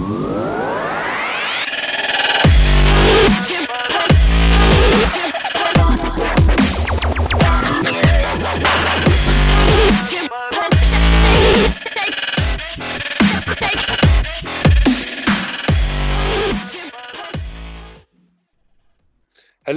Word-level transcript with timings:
Hello, 0.00 0.16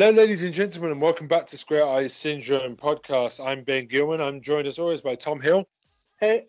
ladies 0.10 0.44
and 0.44 0.54
gentlemen, 0.54 0.92
and 0.92 1.02
welcome 1.02 1.28
back 1.28 1.46
to 1.48 1.58
Square 1.58 1.86
Eyes 1.86 2.14
Syndrome 2.14 2.78
podcast. 2.78 3.46
I'm 3.46 3.64
Ben 3.64 3.88
Gilman. 3.88 4.22
I'm 4.22 4.40
joined 4.40 4.68
as 4.68 4.80
always 4.80 5.02
by 5.02 5.16
Tom 5.16 5.42
Hill. 5.42 5.68
Hey. 6.18 6.46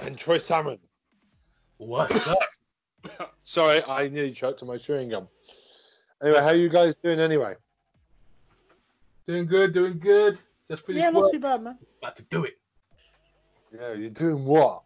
And 0.00 0.16
Troy 0.16 0.38
Salmon. 0.38 0.78
What's 1.80 2.28
up? 3.18 3.34
Sorry, 3.42 3.82
I 3.84 4.08
nearly 4.08 4.32
choked 4.32 4.60
on 4.60 4.68
my 4.68 4.76
chewing 4.76 5.08
gum. 5.08 5.28
Anyway, 6.22 6.38
how 6.40 6.48
are 6.48 6.54
you 6.54 6.68
guys 6.68 6.94
doing 6.96 7.18
anyway? 7.18 7.54
Doing 9.26 9.46
good, 9.46 9.72
doing 9.72 9.98
good. 9.98 10.38
Just 10.68 10.84
finished 10.84 11.02
Yeah, 11.02 11.08
not 11.08 11.22
work. 11.22 11.32
too 11.32 11.40
bad, 11.40 11.62
man. 11.62 11.78
About 12.02 12.16
to 12.16 12.24
do 12.24 12.44
it. 12.44 12.58
Yeah, 13.72 13.94
you're 13.94 14.10
doing 14.10 14.44
what? 14.44 14.82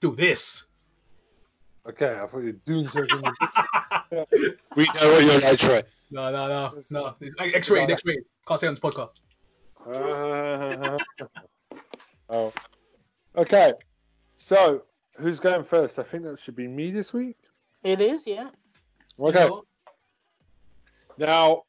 Do 0.00 0.14
this. 0.14 0.66
Okay, 1.88 2.18
I 2.22 2.26
thought 2.26 2.40
you 2.40 2.44
were 2.44 2.52
doing 2.52 2.86
something. 2.88 3.22
we 4.76 4.84
know 4.84 5.12
what 5.12 5.24
you're 5.24 5.40
like, 5.40 5.58
Troy. 5.58 5.82
No, 6.10 6.30
no, 6.30 6.46
no, 6.46 6.72
no. 6.90 7.16
X-rated, 7.38 7.90
X-rated. 7.90 8.24
Can't 8.46 8.60
say 8.60 8.66
on 8.66 8.74
this 8.74 8.80
podcast. 8.80 9.12
Uh, 9.86 10.98
oh. 12.28 12.52
Okay, 13.34 13.72
so 14.34 14.82
who's 15.22 15.40
going 15.40 15.64
first? 15.64 15.98
I 15.98 16.02
think 16.02 16.24
that 16.24 16.38
should 16.38 16.56
be 16.56 16.68
me 16.68 16.90
this 16.90 17.12
week. 17.12 17.36
It 17.82 18.00
is, 18.00 18.22
yeah. 18.26 18.48
Okay. 19.18 19.44
You? 19.44 19.64
Now, 21.18 21.62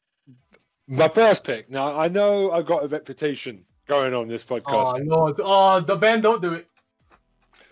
my 0.86 1.08
first 1.08 1.44
pick. 1.44 1.70
Now, 1.70 1.98
I 1.98 2.08
know 2.08 2.50
I've 2.50 2.66
got 2.66 2.84
a 2.84 2.88
reputation 2.88 3.64
going 3.86 4.14
on 4.14 4.28
this 4.28 4.44
podcast. 4.44 4.62
Oh 4.66 4.94
podcast, 4.94 5.06
Lord. 5.06 5.40
Oh, 5.42 5.80
the 5.80 5.96
band 5.96 6.22
don't 6.22 6.42
do 6.42 6.54
it. 6.54 6.68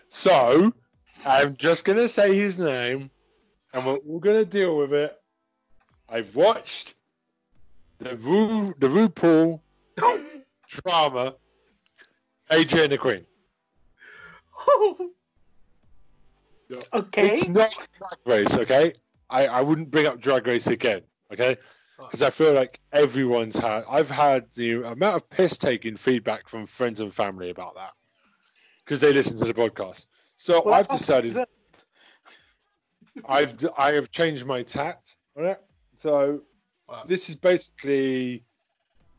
so 0.08 0.72
I'm 1.24 1.56
just 1.56 1.84
gonna 1.84 2.08
say 2.08 2.34
his 2.34 2.58
name, 2.58 3.10
and 3.72 3.86
we're, 3.86 3.98
we're 4.04 4.20
gonna 4.20 4.44
deal 4.44 4.76
with 4.76 4.92
it. 4.92 5.18
I've 6.08 6.34
watched 6.34 6.94
the 7.98 8.16
Ru 8.16 8.74
the 8.78 8.88
RuPaul 8.88 9.60
drama, 10.68 11.34
AJ 12.50 12.84
and 12.84 12.92
the 12.92 12.98
Queen. 12.98 13.24
Okay. 16.92 17.32
It's 17.32 17.48
not 17.48 17.74
Drag 17.98 18.18
Race, 18.24 18.56
okay? 18.56 18.92
I, 19.30 19.46
I 19.46 19.60
wouldn't 19.60 19.90
bring 19.90 20.06
up 20.06 20.20
Drag 20.20 20.46
Race 20.46 20.66
again, 20.66 21.02
okay? 21.32 21.56
Because 21.98 22.22
I 22.22 22.30
feel 22.30 22.52
like 22.52 22.80
everyone's 22.92 23.56
had. 23.56 23.84
I've 23.88 24.10
had 24.10 24.50
the 24.54 24.82
amount 24.82 25.16
of 25.16 25.30
piss 25.30 25.56
taking 25.56 25.96
feedback 25.96 26.48
from 26.48 26.66
friends 26.66 27.00
and 27.00 27.14
family 27.14 27.50
about 27.50 27.74
that 27.76 27.92
because 28.84 29.00
they 29.00 29.12
listen 29.12 29.38
to 29.38 29.44
the 29.44 29.54
podcast. 29.54 30.06
So 30.36 30.62
Well, 30.64 30.74
I've 30.74 30.88
decided 30.88 31.36
I've 33.26 33.54
I 33.78 33.92
have 33.92 34.10
changed 34.10 34.46
my 34.46 34.62
tact 34.62 35.16
on 35.36 35.44
it. 35.44 35.62
So 35.96 36.42
Wow. 36.88 37.04
this 37.06 37.28
is 37.30 37.36
basically 37.36 38.42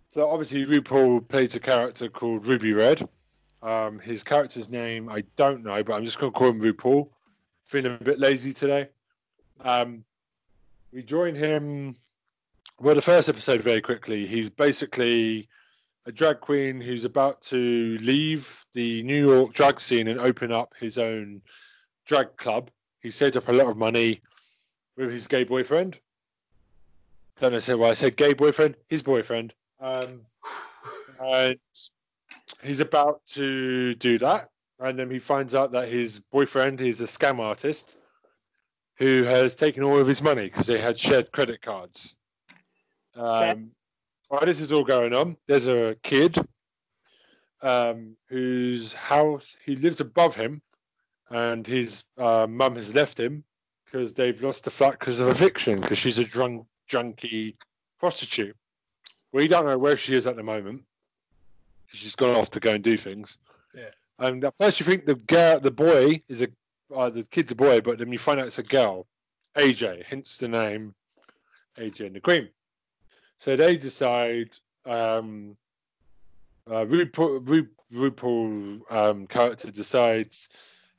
so 0.10 0.30
obviously 0.30 0.66
RuPaul 0.66 1.28
plays 1.28 1.56
a 1.56 1.60
character 1.60 2.10
called 2.10 2.46
Ruby 2.46 2.74
Red. 2.74 3.08
Um, 3.62 3.98
his 4.00 4.24
character's 4.24 4.70
name 4.70 5.10
I 5.10 5.24
don't 5.38 5.64
know, 5.64 5.82
but 5.84 5.94
I'm 5.94 6.06
just 6.06 6.20
going 6.20 6.34
to 6.34 6.38
call 6.38 6.50
him 6.50 6.62
RuPaul. 6.62 7.10
Feeling 7.66 7.98
a 8.00 8.04
bit 8.04 8.20
lazy 8.20 8.54
today. 8.54 8.90
Um, 9.62 10.04
we 10.92 11.04
join 11.04 11.36
him. 11.36 11.96
Well, 12.80 12.96
the 12.96 13.02
first 13.02 13.30
episode 13.30 13.62
very 13.62 13.82
quickly. 13.82 14.26
He's 14.26 14.50
basically 14.50 15.48
a 16.06 16.12
drag 16.12 16.42
queen 16.42 16.82
who's 16.82 17.06
about 17.06 17.42
to 17.44 17.98
leave 18.02 18.66
the 18.74 19.04
New 19.04 19.32
York 19.32 19.54
drag 19.54 19.80
scene 19.80 20.08
and 20.08 20.20
open 20.20 20.52
up 20.52 20.74
his 20.80 20.98
own 20.98 21.42
drag 22.06 22.36
club. 22.38 22.70
He 23.00 23.10
saved 23.10 23.38
up 23.38 23.48
a 23.48 23.54
lot 23.54 23.70
of 23.70 23.78
money 23.78 24.22
with 24.98 25.12
his 25.12 25.28
gay 25.28 25.44
boyfriend. 25.44 26.00
Don't 27.40 27.68
know 27.68 27.78
why 27.78 27.90
I 27.90 27.94
said 27.94 28.16
gay 28.16 28.34
boyfriend. 28.34 28.76
His 28.88 29.02
boyfriend. 29.02 29.54
Um, 29.80 30.22
and 31.20 31.60
he's 32.64 32.80
about 32.80 33.26
to 33.28 33.96
do 33.96 34.18
that, 34.20 34.50
and 34.80 34.98
then 34.98 35.10
he 35.10 35.20
finds 35.20 35.56
out 35.56 35.72
that 35.72 35.90
his 35.90 36.20
boyfriend 36.20 36.82
is 36.82 37.02
a 37.02 37.06
scam 37.06 37.40
artist 37.40 37.98
who 38.98 39.24
has 39.24 39.56
taken 39.56 39.84
all 39.84 39.98
of 39.98 40.08
his 40.08 40.22
money 40.22 40.44
because 40.46 40.68
they 40.68 40.80
had 40.80 40.98
shared 40.98 41.32
credit 41.32 41.62
cards. 41.62 42.16
Um, 43.16 43.72
While 44.28 44.46
this 44.46 44.60
is 44.60 44.72
all 44.72 44.84
going 44.84 45.14
on, 45.14 45.38
there's 45.48 45.68
a 45.68 45.96
kid 46.04 46.38
um, 47.62 48.16
whose 48.28 48.94
house 48.94 49.56
he 49.66 49.76
lives 49.76 50.00
above 50.02 50.36
him, 50.36 50.62
and 51.30 51.66
his 51.66 52.04
uh, 52.18 52.48
mum 52.50 52.76
has 52.76 52.94
left 52.94 53.20
him 53.20 53.44
because 53.86 54.14
they've 54.14 54.42
lost 54.42 54.64
the 54.64 54.72
flat 54.72 55.00
because 55.00 55.20
of 55.20 55.28
eviction 55.28 55.80
because 55.80 55.98
she's 55.98 56.20
a 56.20 56.26
drunk 56.26 56.66
junkie 56.88 57.56
prostitute. 58.00 58.56
We 59.32 59.48
don't 59.48 59.66
know 59.66 59.78
where 59.78 59.98
she 59.98 60.16
is 60.16 60.28
at 60.28 60.36
the 60.36 60.44
moment. 60.44 60.84
She's 61.88 62.16
gone 62.16 62.36
off 62.36 62.50
to 62.52 62.60
go 62.60 62.72
and 62.74 62.84
do 62.84 62.98
things. 62.98 63.38
Yeah. 63.76 63.90
And 64.24 64.42
at 64.46 64.58
first 64.58 64.80
you 64.80 64.86
think 64.86 65.06
the 65.06 65.16
girl, 65.16 65.60
the 65.60 65.70
boy 65.70 66.22
is 66.30 66.42
a, 66.42 66.48
uh, 66.96 67.10
the 67.10 67.24
kid's 67.24 67.52
a 67.52 67.56
boy, 67.56 67.82
but 67.82 67.98
then 67.98 68.10
you 68.10 68.18
find 68.18 68.40
out 68.40 68.48
it's 68.48 68.58
a 68.58 68.64
girl, 68.64 69.06
AJ, 69.58 70.06
hence 70.06 70.38
the 70.38 70.48
name 70.48 70.96
AJ 71.78 72.08
and 72.08 72.16
the 72.16 72.22
Queen. 72.22 72.48
So 73.38 73.58
they 73.58 73.76
decide, 73.76 74.58
um, 74.86 75.58
uh, 76.72 76.86
RuPaul, 76.86 77.50
Ru, 77.50 77.68
RuPaul 77.94 78.90
um, 78.90 79.28
character 79.28 79.70
decides, 79.70 80.48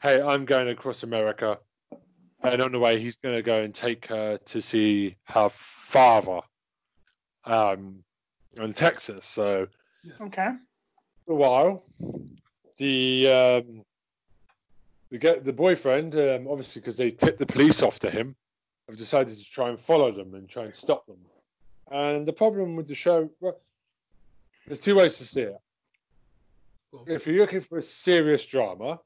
hey, 0.02 0.20
I'm 0.20 0.44
going 0.44 0.68
across 0.68 1.02
America. 1.02 1.58
And 2.42 2.60
on 2.60 2.72
the 2.72 2.78
way, 2.78 3.00
he's 3.00 3.16
going 3.16 3.36
to 3.36 3.42
go 3.42 3.62
and 3.62 3.74
take 3.74 4.06
her 4.08 4.36
to 4.36 4.60
see 4.60 5.16
her 5.28 5.48
father 5.48 6.40
um, 7.44 8.04
in 8.60 8.74
Texas. 8.74 9.24
So 9.24 9.68
Okay. 10.20 10.50
for 11.24 11.32
a 11.32 11.36
while. 11.36 11.84
The 12.76 13.28
um, 13.28 13.82
the 15.10 15.18
get 15.18 15.44
the 15.44 15.52
boyfriend, 15.52 16.16
um, 16.16 16.48
obviously 16.48 16.80
because 16.80 16.96
they 16.96 17.10
tipped 17.10 17.38
the 17.38 17.46
police 17.46 17.82
off 17.82 17.98
to 18.00 18.10
him, 18.10 18.34
have 18.88 18.96
decided 18.96 19.36
to 19.36 19.44
try 19.44 19.68
and 19.68 19.80
follow 19.80 20.10
them 20.12 20.34
and 20.34 20.48
try 20.48 20.64
and 20.64 20.74
stop 20.74 21.06
them. 21.06 21.18
And 21.90 22.26
the 22.26 22.32
problem 22.32 22.76
with 22.76 22.88
the 22.88 22.94
show, 22.94 23.30
well, 23.40 23.60
there's 24.66 24.80
two 24.80 24.96
ways 24.96 25.18
to 25.18 25.24
see 25.24 25.42
it. 25.42 25.56
If 27.06 27.26
you're 27.26 27.38
looking 27.38 27.60
for 27.60 27.78
a 27.78 27.82
serious 27.82 28.46
drama, 28.46 29.00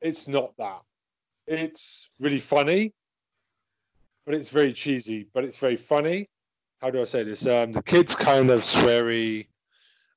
it's 0.00 0.28
not 0.28 0.56
that. 0.58 0.82
It's 1.46 2.08
really 2.20 2.38
funny, 2.38 2.92
but 4.24 4.34
it's 4.34 4.50
very 4.50 4.72
cheesy. 4.72 5.26
But 5.32 5.44
it's 5.44 5.58
very 5.58 5.76
funny. 5.76 6.28
How 6.80 6.90
do 6.90 7.00
I 7.00 7.04
say 7.04 7.22
this? 7.22 7.46
Um, 7.46 7.72
the 7.72 7.82
kids 7.82 8.14
kind 8.14 8.50
of 8.50 8.60
sweary, 8.60 9.46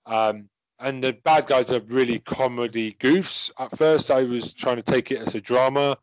um, 0.06 0.50
and 0.80 1.04
the 1.04 1.14
bad 1.24 1.48
guys 1.48 1.72
are 1.72 1.82
really 1.82 2.20
comedy 2.20 2.94
goofs. 3.00 3.52
At 3.60 3.78
first, 3.78 4.12
I 4.12 4.24
was 4.24 4.54
trying 4.54 4.78
to 4.78 4.82
take 4.82 5.12
it 5.12 5.20
as 5.20 5.36
a 5.36 5.42
drama, 5.42 5.98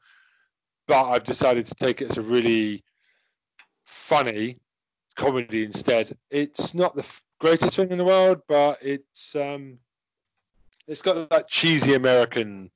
but 0.86 1.04
I've 1.08 1.24
decided 1.24 1.66
to 1.66 1.74
take 1.74 2.02
it 2.02 2.10
as 2.10 2.18
a 2.18 2.22
really 2.22 2.84
funny 3.84 4.58
comedy 5.16 5.64
instead. 5.64 6.16
It's 6.30 6.74
not 6.74 6.94
the 6.94 7.02
f- 7.02 7.22
greatest 7.40 7.76
thing 7.76 7.90
in 7.90 7.98
the 7.98 8.04
world, 8.04 8.42
but 8.48 8.78
it's 8.82 9.34
um, 9.34 9.78
it's 10.86 11.02
got 11.02 11.30
that 11.30 11.48
cheesy 11.48 11.94
American 11.94 12.70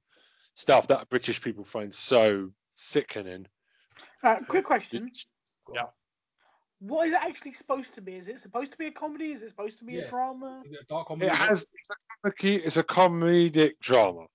stuff 0.55 0.89
that 0.89 1.09
British 1.11 1.41
people 1.41 1.65
find 1.65 1.93
so 1.95 2.51
sickening. 2.75 3.47
Uh, 4.23 4.37
quick 4.49 4.65
question. 4.65 5.05
It's- 5.07 5.27
yeah. 5.73 5.85
What 6.81 7.07
is 7.07 7.13
it 7.13 7.21
actually 7.21 7.53
supposed 7.53 7.95
to 7.95 8.01
be? 8.01 8.17
Is 8.17 8.29
it 8.29 8.41
supposed 8.41 8.73
to 8.73 8.79
be 8.79 8.87
a 8.87 8.91
comedy? 8.91 9.33
Is 9.33 9.43
it 9.43 9.51
supposed 9.51 9.79
to 9.79 9.85
be 9.85 9.95
Yeah. 9.95 10.03
a 10.05 10.09
drama? 10.09 10.63
Is 10.65 10.73
it 10.73 10.81
a 10.81 10.85
dark 10.87 11.09
comedy? 11.09 11.27
It 11.27 11.35
has 11.35 11.67
it's 11.75 11.91
a, 12.25 12.67
it's 12.67 12.77
a 12.79 12.83
comedic 12.85 13.79
drama. 13.81 14.27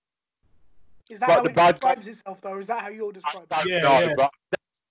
Is 1.09 1.19
that 1.19 1.27
But 1.27 1.33
how 1.36 1.42
the 1.44 1.50
it 1.50 1.56
bad 1.56 1.80
guy- 1.80 1.95
describes 1.95 2.07
itself, 2.07 2.42
though? 2.42 2.57
Is 2.57 2.68
that 2.68 2.81
how 2.81 2.89
you're 2.89 3.09
I 3.09 3.13
describing 3.13 3.47
it? 3.51 3.68
Yeah, 3.68 3.80
know, 3.81 4.00
yeah. 4.00 4.13
but 4.15 4.31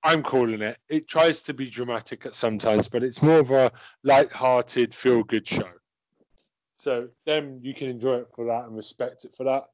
I'm 0.02 0.22
calling 0.22 0.62
it. 0.62 0.78
It 0.88 1.06
tries 1.08 1.42
to 1.42 1.54
be 1.54 1.70
dramatic 1.70 2.26
at 2.26 2.34
sometimes, 2.34 2.88
but 2.88 3.02
it's 3.04 3.22
more 3.22 3.38
of 3.38 3.50
a 3.52 3.72
light-hearted, 4.02 4.94
feel-good 4.94 5.46
show. 5.46 5.70
So 6.76 7.08
then 7.24 7.60
you 7.62 7.72
can 7.72 7.88
enjoy 7.88 8.16
it 8.18 8.28
for 8.34 8.44
that 8.46 8.64
and 8.66 8.76
respect 8.76 9.24
it 9.24 9.34
for 9.34 9.44
that. 9.44 9.70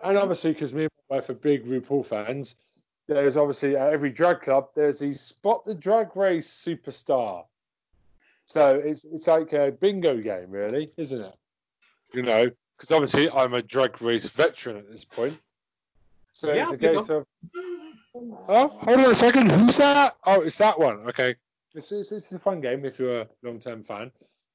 And 0.00 0.18
obviously, 0.18 0.52
because 0.52 0.74
me 0.74 0.82
and 0.84 0.90
my 1.08 1.16
wife 1.16 1.28
are 1.28 1.34
big 1.34 1.64
RuPaul 1.66 2.04
fans, 2.04 2.56
there's 3.06 3.36
obviously 3.36 3.76
at 3.76 3.92
every 3.92 4.10
drag 4.10 4.40
club 4.40 4.68
there's 4.74 4.98
the 4.98 5.12
spot 5.14 5.64
the 5.64 5.74
drag 5.74 6.16
race 6.16 6.48
superstar. 6.48 7.44
So 8.46 8.80
it's 8.84 9.04
it's 9.04 9.26
like 9.26 9.52
a 9.52 9.72
bingo 9.72 10.18
game, 10.20 10.50
really, 10.50 10.92
isn't 10.96 11.20
it? 11.20 11.34
You 12.12 12.22
know, 12.22 12.50
because 12.76 12.92
obviously 12.92 13.30
I'm 13.30 13.54
a 13.54 13.62
drag 13.62 14.00
race 14.02 14.28
veteran 14.28 14.76
at 14.76 14.90
this 14.90 15.04
point. 15.04 15.38
So 16.32 16.52
Yeah, 16.52 16.64
it's 16.64 16.72
a 16.72 16.78
case 16.78 17.08
of. 17.08 17.26
Oh, 18.48 18.68
hold 18.68 18.98
on 19.00 19.10
a 19.10 19.14
second. 19.14 19.50
Who's 19.50 19.76
that? 19.78 20.16
Oh, 20.24 20.42
it's 20.42 20.58
that 20.58 20.78
one. 20.78 20.98
Okay. 21.08 21.34
It's, 21.74 21.90
it's, 21.90 22.12
it's 22.12 22.30
a 22.30 22.38
fun 22.38 22.60
game 22.60 22.84
if 22.84 22.98
you're 22.98 23.22
a 23.22 23.28
long 23.42 23.58
term 23.58 23.82
fan 23.82 24.10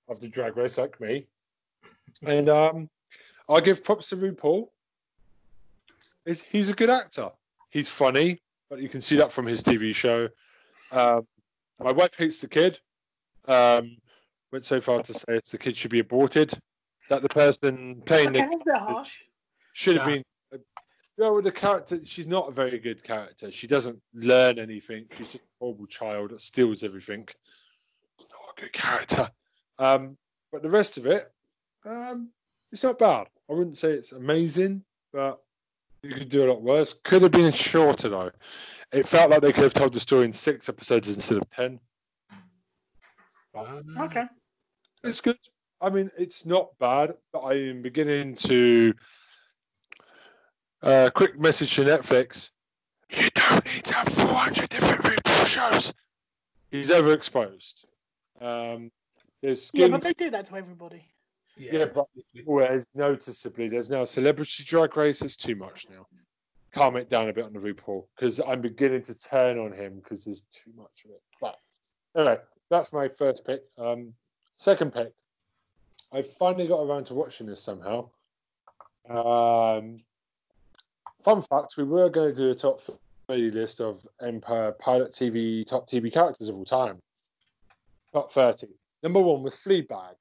of 0.08 0.20
the 0.20 0.28
drag 0.28 0.56
race 0.56 0.78
like 0.78 1.00
me. 1.02 1.28
And 2.26 2.48
um, 2.48 2.90
I'll 3.48 3.60
give 3.60 3.84
props 3.84 4.10
to 4.10 4.18
RuPaul. 4.18 4.70
He's, 6.26 6.42
he's 6.42 6.70
a 6.70 6.74
good 6.74 6.90
actor. 6.90 7.30
He's 7.70 7.90
funny, 7.90 8.40
but 8.70 8.80
you 8.82 8.90
can 8.90 9.02
see 9.02 9.16
that 9.18 9.32
from 9.32 9.46
his 9.46 9.62
TV 9.62 9.94
show. 9.94 10.28
Um, 10.92 11.28
my 11.80 11.92
wife 11.92 12.16
hates 12.18 12.42
the 12.42 12.48
kid. 12.48 12.80
Um, 13.48 13.98
went 14.52 14.66
so 14.66 14.82
far 14.82 15.02
to 15.04 15.14
say 15.14 15.24
it's 15.30 15.52
the 15.52 15.58
kid 15.58 15.78
should 15.78 15.92
be 15.92 16.00
aborted. 16.00 16.52
That 17.10 17.22
the 17.22 17.30
person 17.30 18.02
playing 18.06 18.30
Okay, 18.30 18.50
the 18.50 18.60
that's 18.66 18.80
harsh. 18.80 19.24
should 19.74 19.98
have 19.98 20.08
Yeah. 20.08 20.16
been. 20.16 20.24
uh, 20.54 20.58
You 21.18 21.26
know, 21.26 21.34
with 21.34 21.44
the 21.44 21.52
character, 21.52 22.04
she's 22.06 22.28
not 22.28 22.48
a 22.48 22.52
very 22.52 22.80
good 22.80 23.04
character. 23.04 23.52
She 23.52 23.68
doesn't 23.68 24.02
learn 24.14 24.58
anything. 24.58 25.06
She's 25.18 25.34
just 25.34 25.44
a 25.44 25.48
horrible 25.60 25.86
child 25.88 26.32
that 26.32 26.40
steals 26.42 26.84
everything. 26.84 27.28
Not 28.20 28.58
a 28.58 28.62
good 28.62 28.74
character. 28.74 29.30
Um, 29.78 30.18
but 30.52 30.64
the 30.64 30.70
rest 30.70 30.98
of 30.98 31.08
it, 31.08 31.32
um, 31.86 32.32
it's 32.72 32.84
not 32.84 33.00
bad. 33.00 33.28
I 33.50 33.54
wouldn't 33.54 33.78
say 33.78 33.92
it's 33.92 34.12
amazing, 34.14 34.84
but 35.12 35.42
you 36.04 36.10
could 36.12 36.30
do 36.30 36.46
a 36.46 36.50
lot 36.52 36.62
worse. 36.62 36.94
Could 37.04 37.22
have 37.24 37.32
been 37.32 37.52
shorter 37.52 38.10
though. 38.10 38.32
It 38.92 39.08
felt 39.08 39.32
like 39.32 39.42
they 39.42 39.52
could 39.54 39.64
have 39.64 39.74
told 39.74 39.94
the 39.94 40.00
story 40.00 40.26
in 40.26 40.34
six 40.34 40.68
episodes 40.70 41.14
instead 41.14 41.38
of 41.38 41.50
ten. 41.50 41.80
Um, 43.56 43.84
Okay. 44.00 44.26
It's 45.04 45.22
good. 45.22 45.38
I 45.82 45.90
mean, 45.90 46.10
it's 46.18 46.46
not 46.46 46.70
bad, 46.80 47.16
but 47.32 47.40
I 47.40 47.54
am 47.54 47.82
beginning 47.82 48.36
to. 48.36 48.94
Uh, 50.82 51.10
quick 51.14 51.38
message 51.40 51.76
to 51.76 51.84
Netflix. 51.84 52.52
You 53.12 53.30
don't 53.34 53.66
need 53.66 53.84
to 53.86 53.94
have 53.96 54.08
400 54.08 54.70
different 54.70 55.02
RuPaul 55.04 55.46
shows. 55.46 55.94
He's 56.72 56.90
overexposed. 56.92 57.84
Um, 58.40 58.90
there's 59.42 59.72
Yeah, 59.74 59.86
skin. 59.88 59.92
but 59.92 60.02
they 60.02 60.14
do 60.14 60.30
that 60.30 60.46
to 60.46 60.56
everybody. 60.56 61.04
Yeah, 61.58 61.86
but 61.86 62.08
whereas 62.46 62.88
noticeably, 62.96 63.68
there's 63.68 63.90
now 63.90 64.04
celebrity 64.06 64.64
drag 64.64 64.96
race. 64.96 65.22
It's 65.22 65.36
too 65.36 65.56
much 65.56 65.88
now. 65.90 66.08
Calm 66.72 66.96
it 66.96 67.10
down 67.10 67.30
a 67.30 67.34
bit 67.34 67.46
on 67.46 67.54
the 67.54 67.60
RuPaul 67.60 68.06
because 68.16 68.40
I'm 68.40 68.62
beginning 68.62 69.02
to 69.04 69.16
turn 69.16 69.58
on 69.58 69.72
him 69.72 69.96
because 69.96 70.26
there's 70.26 70.44
too 70.44 70.72
much 70.78 71.04
of 71.06 71.12
it. 71.12 71.22
But 71.42 71.58
anyway, 72.16 72.38
that's 72.70 72.94
my 72.94 73.08
first 73.08 73.46
pick. 73.46 73.64
Um, 73.78 74.14
second 74.56 74.94
pick, 74.94 75.14
I 76.14 76.22
finally 76.22 76.68
got 76.68 76.82
around 76.82 77.06
to 77.06 77.14
watching 77.14 77.48
this 77.48 77.62
somehow. 77.62 78.10
Um, 79.10 80.02
fun 81.24 81.42
fact: 81.42 81.76
we 81.78 81.84
were 81.84 82.10
going 82.10 82.30
to 82.30 82.36
do 82.36 82.50
a 82.52 82.56
top 82.56 82.82
thirty 83.28 83.52
list 83.52 83.82
of 83.82 84.08
Empire 84.22 84.72
Pilot 84.74 85.12
TV 85.12 85.66
top 85.66 85.90
TV 85.90 86.12
characters 86.12 86.50
of 86.50 86.56
all 86.56 86.66
time. 86.66 87.02
Top 88.14 88.32
thirty. 88.32 88.68
Number 89.04 89.20
one 89.20 89.44
was 89.44 89.56
Fleabag, 89.56 90.16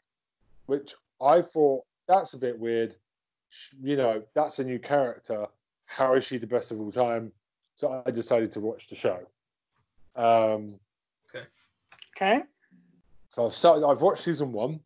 which 0.66 0.94
I 1.20 1.42
thought 1.42 1.84
that's 2.06 2.34
a 2.34 2.38
bit 2.38 2.58
weird. 2.58 2.94
You 3.80 3.96
know, 3.96 4.22
that's 4.34 4.58
a 4.58 4.64
new 4.64 4.78
character. 4.78 5.46
How 5.86 6.14
is 6.14 6.24
she 6.24 6.38
the 6.38 6.46
best 6.46 6.70
of 6.70 6.80
all 6.80 6.92
time? 6.92 7.32
So 7.74 8.02
I 8.06 8.10
decided 8.10 8.52
to 8.52 8.60
watch 8.60 8.88
the 8.88 8.94
show. 8.94 9.20
Um, 10.16 10.78
Okay. 11.34 11.44
Okay. 12.16 12.42
so 13.30 13.46
I've 13.46 13.54
started. 13.54 13.86
I've 13.86 14.02
watched 14.02 14.22
season 14.22 14.52
one. 14.52 14.80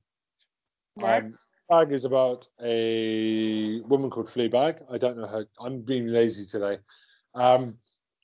Right. 0.97 1.25
Um, 1.25 1.39
Bag 1.69 1.93
is 1.93 2.05
about 2.05 2.47
a 2.63 3.81
woman 3.83 4.11
called 4.11 4.29
Fleabag. 4.29 4.83
I 4.91 4.99
don't 4.99 5.17
know 5.17 5.27
her. 5.27 5.47
I'm 5.59 5.81
being 5.81 6.09
lazy 6.09 6.45
today. 6.45 6.79
Um, 7.35 7.79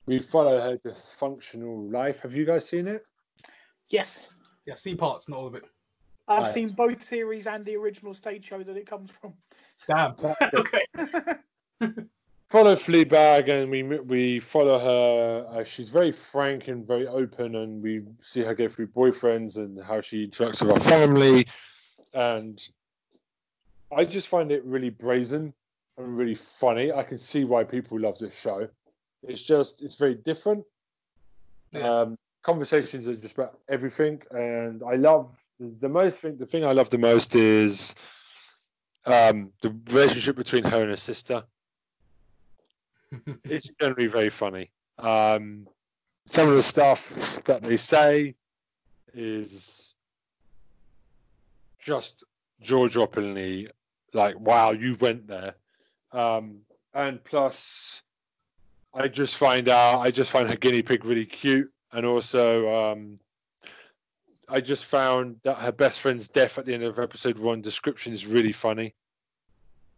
we 0.05 0.19
follow 0.19 0.59
her 0.59 0.77
dysfunctional 0.77 1.91
life. 1.91 2.19
Have 2.19 2.35
you 2.35 2.45
guys 2.45 2.67
seen 2.69 2.87
it? 2.87 3.05
Yes. 3.89 4.29
Yeah, 4.67 4.75
C 4.75 4.93
parts, 4.93 5.27
not 5.29 5.39
all 5.39 5.47
of 5.47 5.55
it. 5.55 5.63
I've 6.29 6.43
Right. 6.43 6.53
seen 6.53 6.69
both 6.69 7.03
series 7.03 7.47
and 7.47 7.65
the 7.65 7.75
original 7.75 8.13
stage 8.13 8.45
show 8.45 8.61
that 8.61 8.77
it 8.77 8.85
comes 8.85 9.11
from. 9.11 9.33
Damn. 9.87 10.15
okay. 10.53 10.85
follow 12.47 12.75
Fleabag 12.75 13.49
and 13.49 13.71
we 13.71 13.83
we 13.83 14.39
follow 14.39 14.77
her. 14.77 15.47
Uh, 15.49 15.63
she's 15.63 15.89
very 15.89 16.11
frank 16.11 16.67
and 16.67 16.85
very 16.85 17.07
open, 17.07 17.55
and 17.55 17.81
we 17.81 18.03
see 18.21 18.41
her 18.41 18.53
go 18.53 18.67
through 18.67 18.87
boyfriends 18.87 19.57
and 19.57 19.83
how 19.83 20.01
she 20.01 20.27
interacts 20.27 20.61
with 20.61 20.71
her 20.71 20.89
family. 20.89 21.47
And 22.13 22.61
I 23.95 24.05
just 24.05 24.27
find 24.27 24.51
it 24.51 24.63
really 24.65 24.91
brazen 24.91 25.51
and 25.97 26.17
really 26.17 26.35
funny. 26.35 26.91
I 26.91 27.01
can 27.01 27.17
see 27.17 27.43
why 27.43 27.63
people 27.63 27.99
love 27.99 28.19
this 28.19 28.35
show. 28.35 28.67
It's 29.23 29.43
just 29.43 29.81
it's 29.81 29.95
very 29.95 30.15
different. 30.15 30.63
Yeah. 31.71 32.01
Um, 32.01 32.17
conversations 32.43 33.07
are 33.07 33.15
just 33.15 33.33
about 33.33 33.59
everything, 33.67 34.21
and 34.31 34.83
I 34.83 34.95
love 34.95 35.35
the 35.59 35.89
most 35.89 36.19
thing. 36.19 36.37
The 36.37 36.45
thing 36.45 36.65
I 36.65 36.71
love 36.71 36.89
the 36.89 36.97
most 36.97 37.35
is 37.35 37.95
um, 39.05 39.51
the 39.61 39.75
relationship 39.91 40.35
between 40.35 40.63
her 40.63 40.81
and 40.81 40.89
her 40.89 40.95
sister 40.95 41.43
it's 43.43 43.69
generally 43.79 44.07
very 44.07 44.29
funny. 44.29 44.71
Um, 44.97 45.67
some 46.25 46.47
of 46.47 46.55
the 46.55 46.61
stuff 46.61 47.43
that 47.45 47.61
they 47.61 47.77
say 47.77 48.35
is 49.13 49.93
just 51.79 52.23
jaw 52.61 52.87
droppingly 52.87 53.69
like, 54.13 54.39
wow, 54.39 54.71
you 54.71 54.95
went 54.99 55.27
there. 55.27 55.55
Um, 56.11 56.59
and 56.93 57.23
plus, 57.23 58.01
I 58.93 59.07
just 59.07 59.37
find 59.37 59.69
out, 59.69 59.99
I 59.99 60.11
just 60.11 60.31
find 60.31 60.49
her 60.49 60.55
guinea 60.55 60.81
pig 60.81 61.05
really 61.05 61.25
cute. 61.25 61.71
And 61.91 62.05
also, 62.05 62.91
um, 62.91 63.17
I 64.49 64.61
just 64.61 64.85
found 64.85 65.37
that 65.43 65.59
her 65.59 65.71
best 65.71 65.99
friend's 65.99 66.27
death 66.27 66.57
at 66.57 66.65
the 66.65 66.73
end 66.73 66.83
of 66.83 66.99
episode 66.99 67.37
one 67.37 67.61
description 67.61 68.13
is 68.13 68.25
really 68.25 68.51
funny 68.51 68.95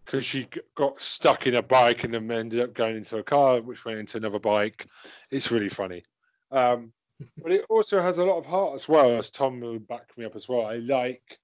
because 0.06 0.26
she 0.26 0.48
got 0.76 1.00
stuck 1.00 1.48
in 1.48 1.56
a 1.56 1.62
bike 1.62 2.04
and 2.04 2.14
then 2.14 2.30
ended 2.32 2.60
up 2.60 2.74
going 2.74 2.98
into 2.98 3.18
a 3.18 3.24
car, 3.24 3.62
which 3.62 3.86
went 3.86 4.00
into 4.00 4.18
another 4.18 4.40
bike. 4.40 4.88
It's 5.30 5.52
really 5.52 5.70
funny. 5.70 6.04
Um, 6.52 6.92
but 7.42 7.52
it 7.52 7.66
also 7.70 8.02
has 8.02 8.18
a 8.18 8.24
lot 8.24 8.40
of 8.40 8.46
heart 8.46 8.76
as 8.76 8.90
well, 8.90 9.18
as 9.18 9.30
Tom 9.30 9.60
will 9.62 9.80
back 9.80 10.12
me 10.18 10.26
up 10.26 10.36
as 10.36 10.50
well. 10.50 10.66
I 10.66 10.78
like 10.78 11.40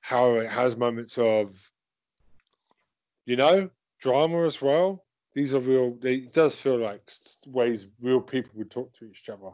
how 0.00 0.36
it 0.36 0.48
has 0.48 0.76
moments 0.76 1.18
of, 1.18 1.70
you 3.26 3.36
know, 3.36 3.68
drama 4.00 4.44
as 4.44 4.62
well. 4.62 5.04
These 5.34 5.54
are 5.54 5.60
real, 5.60 5.96
they, 6.00 6.14
it 6.14 6.32
does 6.32 6.54
feel 6.54 6.78
like 6.78 7.10
ways 7.46 7.86
real 8.00 8.20
people 8.20 8.52
would 8.54 8.70
talk 8.70 8.92
to 8.98 9.06
each 9.06 9.28
other. 9.28 9.50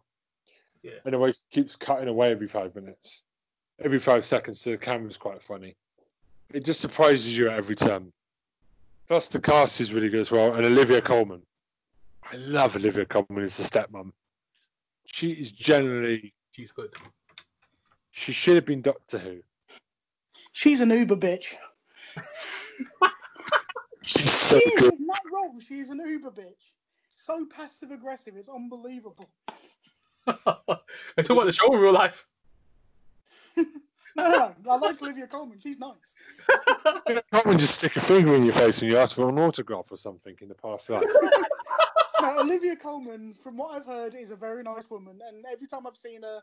Yeah. 0.84 0.92
And 1.06 1.14
the 1.14 1.18
way 1.18 1.32
she 1.32 1.40
keeps 1.50 1.74
cutting 1.74 2.08
away 2.08 2.30
every 2.30 2.46
five 2.46 2.74
minutes, 2.74 3.22
every 3.82 3.98
five 3.98 4.24
seconds 4.24 4.60
to 4.62 4.70
the 4.72 4.76
camera's 4.76 5.16
quite 5.16 5.42
funny. 5.42 5.74
It 6.52 6.62
just 6.64 6.80
surprises 6.80 7.36
you 7.36 7.48
at 7.48 7.56
every 7.56 7.74
turn. 7.74 8.12
Plus, 9.08 9.26
the 9.28 9.40
cast 9.40 9.80
is 9.80 9.92
really 9.94 10.10
good 10.10 10.20
as 10.20 10.30
well, 10.30 10.54
and 10.54 10.64
Olivia 10.64 11.00
Colman. 11.00 11.40
I 12.30 12.36
love 12.36 12.76
Olivia 12.76 13.06
Colman 13.06 13.42
as 13.44 13.56
the 13.56 13.64
stepmom. 13.64 14.12
She 15.06 15.32
is 15.32 15.50
generally. 15.50 16.34
She's 16.52 16.70
good. 16.70 16.92
She 18.12 18.32
should 18.32 18.54
have 18.54 18.66
been 18.66 18.82
Doctor 18.82 19.18
Who. 19.18 19.40
She's 20.52 20.80
an 20.80 20.90
Uber 20.90 21.16
bitch. 21.16 21.54
She's 24.02 24.30
so 24.30 24.58
She 24.58 24.68
is, 24.70 24.80
good. 24.82 24.94
not 25.00 25.20
wrong. 25.32 25.58
She's 25.58 25.90
an 25.90 25.98
Uber 26.06 26.30
bitch. 26.30 26.72
So 27.08 27.46
passive 27.46 27.90
aggressive, 27.90 28.36
it's 28.36 28.48
unbelievable. 28.50 29.28
I 30.26 31.22
talk 31.22 31.30
about 31.30 31.46
the 31.46 31.52
show 31.52 31.72
in 31.74 31.80
real 31.80 31.92
life. 31.92 32.26
No, 34.16 34.30
no, 34.30 34.54
no. 34.64 34.70
I 34.70 34.76
like 34.76 35.02
Olivia 35.02 35.26
Colman. 35.26 35.58
She's 35.60 35.78
nice. 35.78 36.14
Colman 37.32 37.58
just 37.58 37.78
stick 37.78 37.96
a 37.96 38.00
finger 38.00 38.34
in 38.34 38.44
your 38.44 38.54
face 38.54 38.80
and 38.80 38.90
you 38.90 38.96
ask 38.96 39.16
for 39.16 39.28
an 39.28 39.38
autograph 39.38 39.90
or 39.90 39.96
something 39.96 40.36
in 40.40 40.48
the 40.48 40.54
past 40.54 40.90
life. 40.90 41.04
No, 42.20 42.38
Olivia 42.38 42.74
Colman, 42.74 43.34
from 43.34 43.58
what 43.58 43.74
I've 43.74 43.84
heard, 43.84 44.14
is 44.14 44.30
a 44.30 44.36
very 44.36 44.62
nice 44.62 44.88
woman, 44.88 45.18
and 45.28 45.44
every 45.52 45.66
time 45.66 45.86
I've 45.86 45.96
seen 45.96 46.22
her 46.22 46.40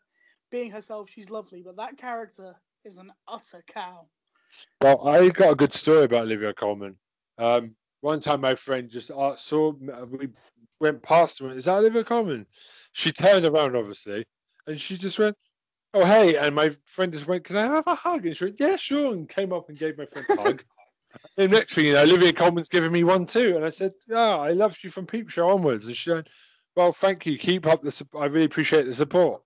being 0.52 0.70
herself, 0.70 1.10
she's 1.10 1.32
lovely. 1.32 1.64
But 1.64 1.76
that 1.78 1.98
character 1.98 2.54
is 2.86 2.98
an 2.98 3.12
utter 3.28 3.64
cow. 3.66 4.06
Well, 4.82 5.08
I 5.08 5.30
got 5.30 5.54
a 5.54 5.56
good 5.56 5.74
story 5.74 6.04
about 6.04 6.26
Olivia 6.26 6.54
Colman. 6.54 6.98
Um, 7.40 7.74
one 8.02 8.20
time, 8.20 8.42
my 8.42 8.54
friend 8.54 8.92
just 8.92 9.10
uh, 9.10 9.36
saw 9.36 9.72
we 9.72 10.28
went 10.82 11.02
past 11.04 11.40
her. 11.40 11.48
and, 11.48 11.58
Is 11.58 11.66
that 11.66 11.78
Olivia 11.78 12.04
Colman? 12.04 12.46
She 12.92 13.12
turned 13.12 13.46
around, 13.46 13.76
obviously, 13.76 14.26
and 14.68 14.80
she 14.80 14.98
just 14.98 15.18
went, 15.20 15.38
"Oh, 15.94 16.04
hey!" 16.06 16.36
And 16.36 16.56
my 16.56 16.72
friend 16.88 17.14
just 17.14 17.28
went, 17.28 17.46
"Can 17.46 17.56
I 17.58 17.64
have 17.68 17.88
a 17.88 17.96
hug?" 17.96 18.26
And 18.26 18.36
she 18.36 18.46
went, 18.46 18.60
"Yeah, 18.60 18.76
sure." 18.76 19.14
And 19.14 19.30
came 19.30 19.54
up 19.54 19.70
and 19.70 19.78
gave 19.78 19.98
my 19.98 20.06
friend 20.06 20.26
a 20.30 20.42
hug. 20.42 20.64
And 21.38 21.52
next 21.52 21.74
thing 21.74 21.88
you 21.88 21.92
know, 21.92 22.04
Olivia 22.04 22.32
Colman's 22.32 22.70
giving 22.70 22.90
me 22.94 23.04
one 23.04 23.26
too. 23.26 23.58
And 23.58 23.66
I 23.66 23.70
said, 23.70 23.92
"Yeah, 24.08 24.38
I 24.38 24.52
loved 24.52 24.82
you 24.82 24.90
from 24.90 25.06
Peep 25.06 25.30
Show 25.30 25.50
onwards." 25.50 25.88
And 25.88 25.96
she 25.96 26.10
went, 26.10 26.30
"Well, 26.76 26.94
thank 26.94 27.26
you. 27.26 27.38
Keep 27.38 27.68
up 27.68 27.82
the. 27.82 27.92
sup- 27.92 28.16
I 28.18 28.26
really 28.28 28.46
appreciate 28.46 28.86
the 28.86 28.94
support." 28.94 29.42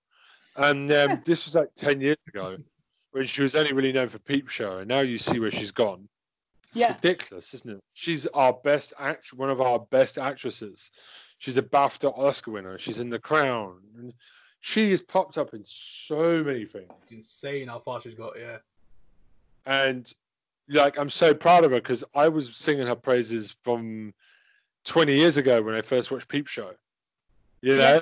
And 0.57 0.91
um, 0.91 1.23
this 1.25 1.43
was 1.45 1.55
like 1.55 1.69
ten 1.75 1.99
years 2.01 2.17
ago 2.27 2.57
when 3.13 3.25
she 3.25 3.41
was 3.41 3.55
only 3.55 3.73
really 3.73 3.91
known 3.91 4.09
for 4.09 4.19
Peep 4.19 4.47
Show, 4.47 4.77
and 4.77 4.87
now 4.87 4.99
you 4.99 5.17
see 5.17 5.39
where 5.39 5.49
she's 5.49 5.71
gone. 5.71 6.07
Yeah. 6.75 6.93
ridiculous, 6.93 7.53
isn't 7.55 7.77
it? 7.77 7.83
She's 7.93 8.27
our 8.27 8.53
best 8.53 8.93
act, 8.99 9.33
one 9.33 9.49
of 9.49 9.61
our 9.61 9.79
best 9.79 10.17
actresses. 10.17 10.91
She's 11.37 11.57
a 11.57 11.61
BAFTA 11.61 12.17
Oscar 12.17 12.51
winner. 12.51 12.77
She's 12.77 12.99
in 12.99 13.09
The 13.09 13.19
Crown. 13.19 13.77
And 13.97 14.13
she 14.61 14.89
has 14.91 15.01
popped 15.01 15.37
up 15.37 15.53
in 15.53 15.61
so 15.63 16.43
many 16.43 16.65
things. 16.65 16.89
It's 17.03 17.11
insane 17.11 17.67
how 17.67 17.79
far 17.79 18.01
she's 18.01 18.15
got. 18.15 18.33
Yeah. 18.37 18.57
And 19.65 20.11
like, 20.69 20.97
I'm 20.97 21.09
so 21.09 21.33
proud 21.33 21.63
of 21.63 21.71
her 21.71 21.77
because 21.77 22.03
I 22.13 22.27
was 22.27 22.55
singing 22.55 22.87
her 22.87 22.95
praises 22.95 23.55
from 23.63 24.13
20 24.85 25.13
years 25.13 25.37
ago 25.37 25.61
when 25.61 25.75
I 25.75 25.81
first 25.81 26.11
watched 26.11 26.27
Peep 26.27 26.47
Show. 26.47 26.71
You 27.61 27.77
know, 27.77 28.01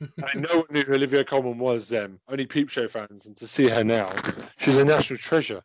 I 0.24 0.34
no 0.34 0.58
one 0.58 0.66
knew 0.70 0.82
who 0.82 0.94
Olivia 0.94 1.24
Colman 1.24 1.58
was 1.58 1.88
then. 1.88 2.18
Only 2.28 2.46
Peep 2.46 2.68
Show 2.68 2.88
fans, 2.88 3.26
and 3.26 3.36
to 3.36 3.46
see 3.46 3.68
her 3.68 3.82
now, 3.82 4.10
she's 4.58 4.76
a 4.76 4.84
national 4.84 5.18
treasure, 5.18 5.62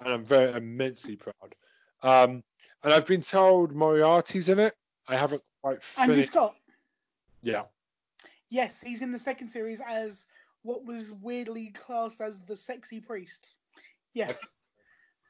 and 0.00 0.12
I'm 0.12 0.24
very 0.24 0.52
immensely 0.52 1.16
proud. 1.16 1.54
Um, 2.02 2.42
and 2.84 2.92
I've 2.92 3.06
been 3.06 3.22
told 3.22 3.72
Moriarty's 3.72 4.48
in 4.48 4.58
it. 4.58 4.74
I 5.08 5.16
haven't 5.16 5.42
quite 5.62 5.82
Andrew 5.96 6.14
finished. 6.14 6.30
Scott. 6.30 6.54
Yeah, 7.42 7.62
Yes, 8.50 8.80
he's 8.80 9.02
in 9.02 9.12
the 9.12 9.18
second 9.18 9.48
series 9.48 9.80
as 9.86 10.26
what 10.62 10.84
was 10.84 11.12
weirdly 11.12 11.68
classed 11.68 12.20
as 12.20 12.40
the 12.40 12.56
sexy 12.56 13.00
priest. 13.00 13.56
Yes, 14.14 14.44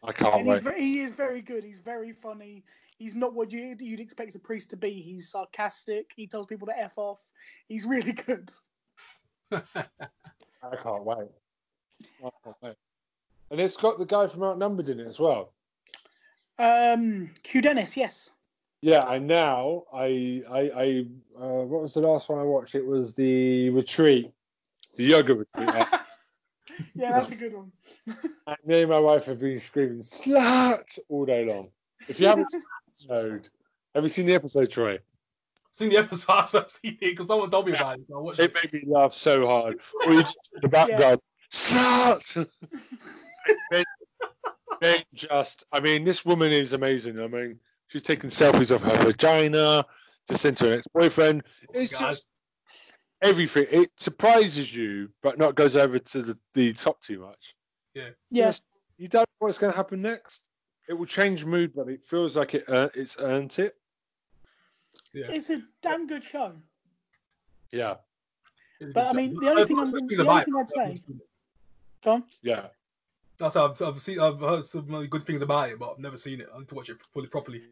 I 0.02 0.12
can't 0.12 0.34
and 0.36 0.46
wait. 0.46 0.62
very, 0.62 0.80
he 0.80 1.00
is 1.00 1.10
very 1.12 1.42
good. 1.42 1.64
He's 1.64 1.80
very 1.80 2.12
funny. 2.12 2.64
He's 2.98 3.14
not 3.14 3.34
what 3.34 3.52
you, 3.52 3.76
you'd 3.78 4.00
expect 4.00 4.34
a 4.34 4.38
priest 4.38 4.70
to 4.70 4.76
be. 4.76 4.90
He's 4.90 5.28
sarcastic. 5.28 6.10
He 6.16 6.26
tells 6.26 6.46
people 6.46 6.66
to 6.68 6.78
f 6.78 6.96
off. 6.96 7.32
He's 7.68 7.84
really 7.84 8.12
good. 8.12 8.50
I 9.52 9.62
can't 10.82 11.04
wait. 11.04 11.28
I 12.24 12.30
can't 12.44 12.56
wait. 12.62 12.76
And 13.50 13.60
it's 13.60 13.76
got 13.76 13.98
the 13.98 14.04
guy 14.04 14.26
from 14.26 14.42
Outnumbered 14.42 14.88
in 14.88 15.00
it 15.00 15.06
as 15.06 15.18
well. 15.18 15.52
Um, 16.58 17.30
Hugh 17.44 17.62
Dennis. 17.62 17.96
Yes. 17.96 18.30
Yeah, 18.80 19.10
and 19.12 19.26
now 19.26 19.84
I 19.92 20.42
I 20.50 20.60
I 20.76 21.06
uh, 21.36 21.64
what 21.64 21.82
was 21.82 21.94
the 21.94 22.00
last 22.00 22.28
one 22.28 22.38
I 22.38 22.44
watched? 22.44 22.74
It 22.74 22.86
was 22.86 23.14
the 23.14 23.70
retreat, 23.70 24.30
the 24.96 25.04
yoga 25.04 25.34
retreat. 25.34 25.86
Yeah, 26.94 27.12
that's 27.12 27.32
a 27.32 27.34
good 27.34 27.54
one. 27.54 27.72
and 28.06 28.56
me 28.64 28.82
and 28.82 28.90
my 28.90 29.00
wife 29.00 29.24
have 29.26 29.40
been 29.40 29.58
screaming 29.58 29.98
"slut" 29.98 30.96
all 31.08 31.24
day 31.26 31.44
long. 31.44 31.70
If 32.08 32.20
you 32.20 32.28
haven't 32.28 32.52
seen 32.52 32.62
the 32.62 33.16
episode, 33.16 33.48
have 33.96 34.04
you 34.04 34.08
seen 34.08 34.26
the 34.26 34.34
episode, 34.34 34.70
Troy? 34.70 34.98
seen 35.72 35.88
the 35.88 35.96
episode. 35.96 36.32
I've 36.54 36.70
seen 36.70 36.92
it 36.92 37.00
because 37.00 37.26
someone 37.26 37.50
told 37.50 37.66
me 37.66 37.72
about 37.72 37.98
it. 37.98 38.04
So 38.08 38.16
I 38.16 38.20
watched 38.20 38.38
It 38.38 38.52
it. 38.54 38.72
made 38.72 38.72
me 38.84 38.92
laugh 38.92 39.12
so 39.12 39.44
hard. 39.46 39.80
Or 40.06 40.12
you 40.12 40.20
just 40.20 40.36
in 40.54 40.60
the 40.62 40.68
background, 40.68 41.20
"slut." 41.50 42.48
they, 43.72 43.84
they 44.80 45.04
just, 45.14 45.64
I 45.72 45.80
mean, 45.80 46.04
this 46.04 46.24
woman 46.24 46.52
is 46.52 46.74
amazing. 46.74 47.18
I 47.18 47.26
mean, 47.26 47.58
she's 47.88 48.02
taking 48.02 48.30
selfies 48.30 48.70
of 48.70 48.82
her 48.82 48.96
vagina 49.04 49.84
to 50.28 50.38
send 50.38 50.56
to 50.58 50.66
her 50.66 50.74
ex-boyfriend. 50.78 51.42
It's 51.74 51.92
God. 51.92 52.00
just 52.00 52.28
everything. 53.22 53.66
It 53.70 53.90
surprises 53.96 54.74
you, 54.74 55.08
but 55.22 55.38
not 55.38 55.54
goes 55.54 55.74
over 55.76 55.98
to 55.98 56.22
the, 56.22 56.38
the 56.54 56.72
top 56.74 57.00
too 57.00 57.20
much. 57.20 57.54
Yeah. 57.94 58.10
Just- 58.32 58.62
you 58.98 59.06
don't 59.08 59.22
know 59.40 59.46
what's 59.46 59.58
going 59.58 59.72
to 59.72 59.76
happen 59.76 60.02
next. 60.02 60.48
It 60.88 60.94
will 60.94 61.06
change 61.06 61.44
mood, 61.44 61.72
but 61.74 61.88
it 61.88 62.04
feels 62.04 62.36
like 62.36 62.54
it 62.54 62.64
uh, 62.68 62.88
it's 62.94 63.16
earned 63.20 63.56
it. 63.58 63.74
Yeah. 65.14 65.26
It's 65.28 65.50
a 65.50 65.62
damn 65.82 66.06
good 66.06 66.24
show. 66.24 66.52
Yeah, 67.70 67.96
But, 68.94 69.06
I 69.08 69.12
mean, 69.12 69.38
the 69.38 69.50
only 69.50 69.64
thing 69.66 69.78
I'm- 69.78 69.92
the 69.92 70.26
only 70.26 70.44
thing 70.44 70.54
I'd 70.58 70.70
say- 70.70 70.98
Tom. 72.02 72.24
yeah. 72.42 72.68
That's 73.38 73.54
I've, 73.54 73.80
I've 73.82 74.00
seen. 74.02 74.18
I've 74.18 74.40
heard 74.40 74.64
some 74.64 74.86
really 74.88 75.06
good 75.06 75.24
things 75.24 75.42
about 75.42 75.68
it, 75.68 75.78
but 75.78 75.92
I've 75.92 75.98
never 76.00 76.16
seen 76.16 76.40
it. 76.40 76.48
I 76.52 76.58
need 76.58 76.68
to 76.68 76.74
watch 76.74 76.88
it 76.88 76.96
fully 77.12 77.28
properly. 77.28 77.62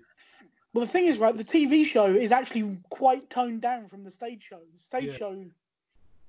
Well, 0.76 0.84
the 0.84 0.92
thing 0.92 1.06
is, 1.06 1.18
right, 1.18 1.34
the 1.34 1.42
TV 1.42 1.86
show 1.86 2.04
is 2.04 2.32
actually 2.32 2.76
quite 2.90 3.30
toned 3.30 3.62
down 3.62 3.86
from 3.86 4.04
the 4.04 4.10
stage 4.10 4.42
show. 4.42 4.60
The 4.74 4.78
stage 4.78 5.04
Yeah. 5.04 5.16
show 5.16 5.44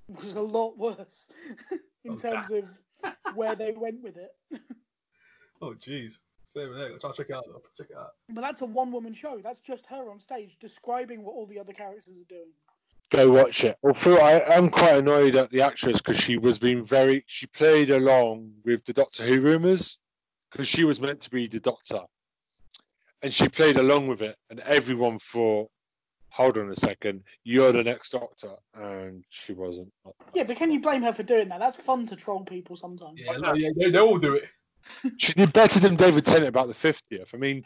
was 0.08 0.36
a 0.36 0.42
lot 0.42 0.77
worse 0.77 1.27
in 2.06 2.13
Oh, 2.13 2.18
terms 2.18 2.50
of 2.51 2.70
where 3.36 3.56
they 3.56 3.74
went 3.74 4.01
with 4.01 4.16
it. 4.16 4.34
Oh, 5.62 5.74
jeez. 5.74 6.20
There, 6.54 6.72
there. 6.74 6.94
I'll 6.94 7.00
try 7.00 7.12
check 7.12 7.30
it 7.32 7.36
out. 7.36 7.44
Though. 7.48 7.62
Check 7.77 7.88
it 7.89 7.98
out. 7.98 8.13
But 8.30 8.42
that's 8.42 8.62
a 8.62 8.66
one 8.66 8.92
woman 8.92 9.12
show. 9.12 9.39
That's 9.44 9.60
just 9.60 9.86
her 9.88 10.10
on 10.12 10.20
stage 10.20 10.56
describing 10.60 11.24
what 11.24 11.34
all 11.34 11.48
the 11.48 11.60
other 11.60 11.74
characters 11.74 12.08
are 12.08 12.30
doing. 12.30 12.51
Go 13.10 13.32
watch 13.32 13.66
it. 13.66 13.75
Although 13.84 14.20
I 14.20 14.56
am 14.56 14.70
quite 14.70 14.98
annoyed 15.00 15.36
at 15.36 15.50
the 15.50 15.62
actress 15.62 15.98
because 15.98 16.20
she 16.20 16.38
was 16.38 16.58
being 16.60 16.86
very. 16.86 17.24
She 17.25 17.48
played 17.48 17.89
along 17.89 18.54
with 18.63 18.86
the 18.86 18.94
Doctor 18.94 19.25
Who 19.25 19.42
rumors 19.42 19.98
because 20.51 20.68
she 20.70 20.84
was 20.84 21.01
meant 21.01 21.20
to 21.22 21.32
be 21.32 21.48
the 21.48 21.60
Doctor, 21.60 22.01
and 23.21 23.33
she 23.33 23.47
played 23.50 23.77
along 23.77 24.07
with 24.07 24.21
it, 24.21 24.36
and 24.50 24.59
everyone 24.62 25.19
thought, 25.19 25.69
"Hold 26.29 26.57
on 26.57 26.69
a 26.69 26.75
second, 26.75 27.24
you're 27.43 27.71
the 27.71 27.83
next 27.83 28.12
Doctor," 28.12 28.55
and 28.74 29.24
she 29.29 29.53
wasn't. 29.53 29.91
Yeah, 30.33 30.43
but 30.43 30.57
can 30.57 30.71
you 30.71 30.79
blame 30.79 31.01
her 31.01 31.13
for 31.13 31.24
doing 31.24 31.50
that? 31.50 31.59
That's 31.59 31.79
fun 31.79 32.05
to 32.07 32.15
troll 32.15 32.43
people 32.43 32.75
sometimes. 32.75 33.19
Yeah, 33.19 33.38
no, 33.38 33.53
yeah, 33.53 33.69
they, 33.75 33.89
they 33.89 34.00
all 34.00 34.17
do 34.17 34.36
it. 34.36 34.45
She 35.17 35.33
did 35.33 35.51
better 35.51 35.79
than 35.79 35.95
David 35.95 36.25
Tennant 36.25 36.47
about 36.47 36.67
the 36.67 36.74
fiftieth. 36.74 37.33
I 37.33 37.38
mean, 37.38 37.65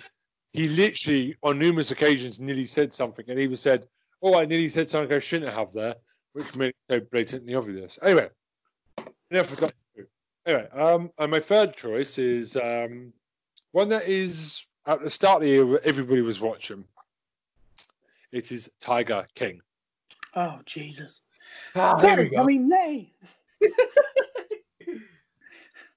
he 0.54 0.68
literally 0.68 1.36
on 1.44 1.60
numerous 1.60 1.92
occasions 1.92 2.40
nearly 2.40 2.66
said 2.66 2.94
something, 2.94 3.26
and 3.28 3.40
he 3.40 3.48
was 3.48 3.62
said, 3.62 3.88
"Oh, 4.22 4.40
I 4.40 4.46
nearly 4.46 4.70
said 4.70 4.90
something 4.90 5.16
I 5.16 5.20
shouldn't 5.20 5.54
have 5.54 5.72
there," 5.72 5.96
which 6.34 6.56
made 6.56 6.70
it 6.70 6.76
so 6.90 7.00
blatantly 7.12 7.54
obvious. 7.56 8.00
Anyway, 8.02 8.30
enough 9.30 9.52
of 9.52 9.60
Doctor 9.60 9.76
Who. 9.96 10.04
Anyway, 10.46 10.68
um, 10.74 11.12
and 11.20 11.30
my 11.30 11.40
third 11.40 11.76
choice 11.76 12.18
is 12.18 12.56
um, 12.56 13.14
one 13.72 13.90
that 13.90 14.08
is 14.08 14.66
at 14.86 15.02
the 15.02 15.10
start 15.10 15.38
of 15.38 15.48
the 15.48 15.50
year 15.50 15.80
everybody 15.84 16.22
was 16.22 16.40
watching. 16.40 16.84
It 18.32 18.52
is 18.52 18.70
Tiger 18.80 19.28
King. 19.36 19.62
Oh, 20.36 20.60
Jesus. 20.66 21.22
Ah, 21.76 22.00
here 22.00 22.16
Sorry. 22.16 22.38
I 22.38 22.44
mean, 22.44 22.70
nay. 22.70 23.12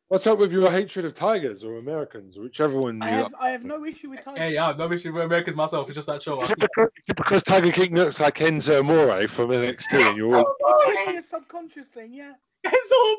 What's 0.09 0.27
up 0.27 0.39
with 0.39 0.53
your 0.53 0.71
hatred 0.71 1.07
of 1.07 1.15
tigers 1.15 1.65
or 1.65 1.79
Americans, 1.79 2.39
whichever 2.39 2.79
one 2.79 2.97
you 2.97 3.03
I 3.03 3.11
like? 3.11 3.23
have, 3.23 3.35
I 3.41 3.51
have 3.51 3.65
no 3.65 3.85
issue 3.85 4.11
with 4.11 4.23
Tiger. 4.23 4.39
Hey, 4.39 4.55
yeah, 4.55 4.75
no 4.77 4.93
issue 4.93 5.13
with 5.13 5.25
Americans 5.25 5.57
myself. 5.57 5.89
It's 5.89 5.97
just 5.97 6.09
that 6.09 6.23
show. 6.23 6.37
Is 6.37 6.51
it 6.51 6.59
because, 6.59 6.89
is 6.99 7.09
it 7.09 7.17
because 7.17 7.43
Tiger 7.43 7.73
King 7.73 7.95
looks 7.95 8.21
like 8.21 8.37
Enzo 8.37 8.81
Amore 8.81 9.27
from 9.29 9.49
NXT 9.49 10.11
and 10.11 10.17
you're 10.17 10.37
all 10.37 10.55
It 10.61 11.05
could 11.07 11.13
be 11.13 11.19
a 11.19 11.23
subconscious 11.23 11.89
thing, 11.89 12.13
yeah. 12.13 12.35
It's 12.65 12.93
all 12.93 13.17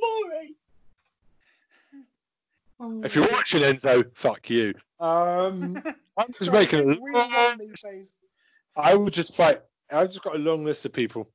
boring. 2.79 3.03
If 3.03 3.15
you're 3.15 3.31
watching 3.31 3.61
Enzo, 3.61 4.05
fuck 4.15 4.49
you. 4.49 4.73
Um, 4.99 5.81
I'm 6.17 6.27
just 6.27 6.45
Sorry, 6.45 6.59
making 6.59 6.79
a 6.79 6.83
long, 6.83 7.31
wrong 7.31 7.57
these 7.59 7.81
days. 7.81 8.13
I 8.75 8.95
would 8.95 9.13
just 9.13 9.35
fight. 9.35 9.59
I've 9.91 10.09
just 10.09 10.23
got 10.23 10.35
a 10.35 10.39
long 10.39 10.65
list 10.65 10.85
of 10.85 10.93
people. 10.93 11.29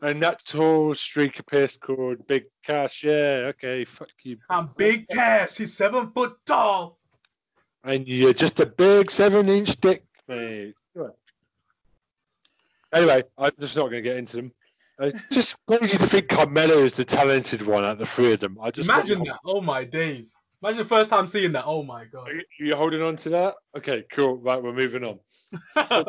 And 0.00 0.22
that 0.22 0.44
tall 0.44 0.90
streaker 0.94 1.44
piss 1.44 1.76
called 1.76 2.24
Big 2.26 2.44
Cass. 2.62 3.02
Yeah, 3.02 3.50
okay, 3.50 3.84
fuck 3.84 4.10
you. 4.22 4.38
I'm 4.48 4.70
big 4.76 5.08
Cass. 5.08 5.56
He's 5.56 5.76
seven 5.76 6.10
foot 6.12 6.36
tall. 6.46 6.98
And 7.84 8.06
you're 8.06 8.32
just 8.32 8.60
a 8.60 8.66
big 8.66 9.10
seven 9.10 9.48
inch 9.48 9.80
dick, 9.80 10.04
mate. 10.28 10.74
Anyway, 12.92 13.22
I'm 13.36 13.50
just 13.60 13.76
not 13.76 13.90
going 13.90 14.02
to 14.02 14.08
get 14.08 14.16
into 14.16 14.36
them. 14.36 14.52
Uh, 15.00 15.12
just 15.30 15.56
crazy 15.66 15.96
to 15.96 16.06
think 16.06 16.26
Carmella 16.26 16.82
is 16.82 16.92
the 16.94 17.04
talented 17.04 17.62
one 17.62 17.84
out 17.84 17.92
of 17.92 17.98
the 17.98 18.06
three 18.06 18.32
of 18.32 18.40
them. 18.40 18.58
I 18.60 18.70
just 18.70 18.88
Imagine 18.88 19.22
that. 19.24 19.38
Oh 19.44 19.60
my 19.60 19.84
days. 19.84 20.32
Imagine 20.62 20.78
the 20.82 20.88
first 20.88 21.08
time 21.10 21.26
seeing 21.26 21.52
that. 21.52 21.64
Oh 21.66 21.82
my 21.82 22.04
god. 22.04 22.30
You- 22.58 22.74
holding 22.74 23.02
on 23.02 23.14
to 23.16 23.28
that? 23.30 23.54
Okay, 23.76 24.04
cool. 24.10 24.36
Right, 24.36 24.60
we're 24.62 24.72
moving 24.72 25.04
on. 25.04 25.20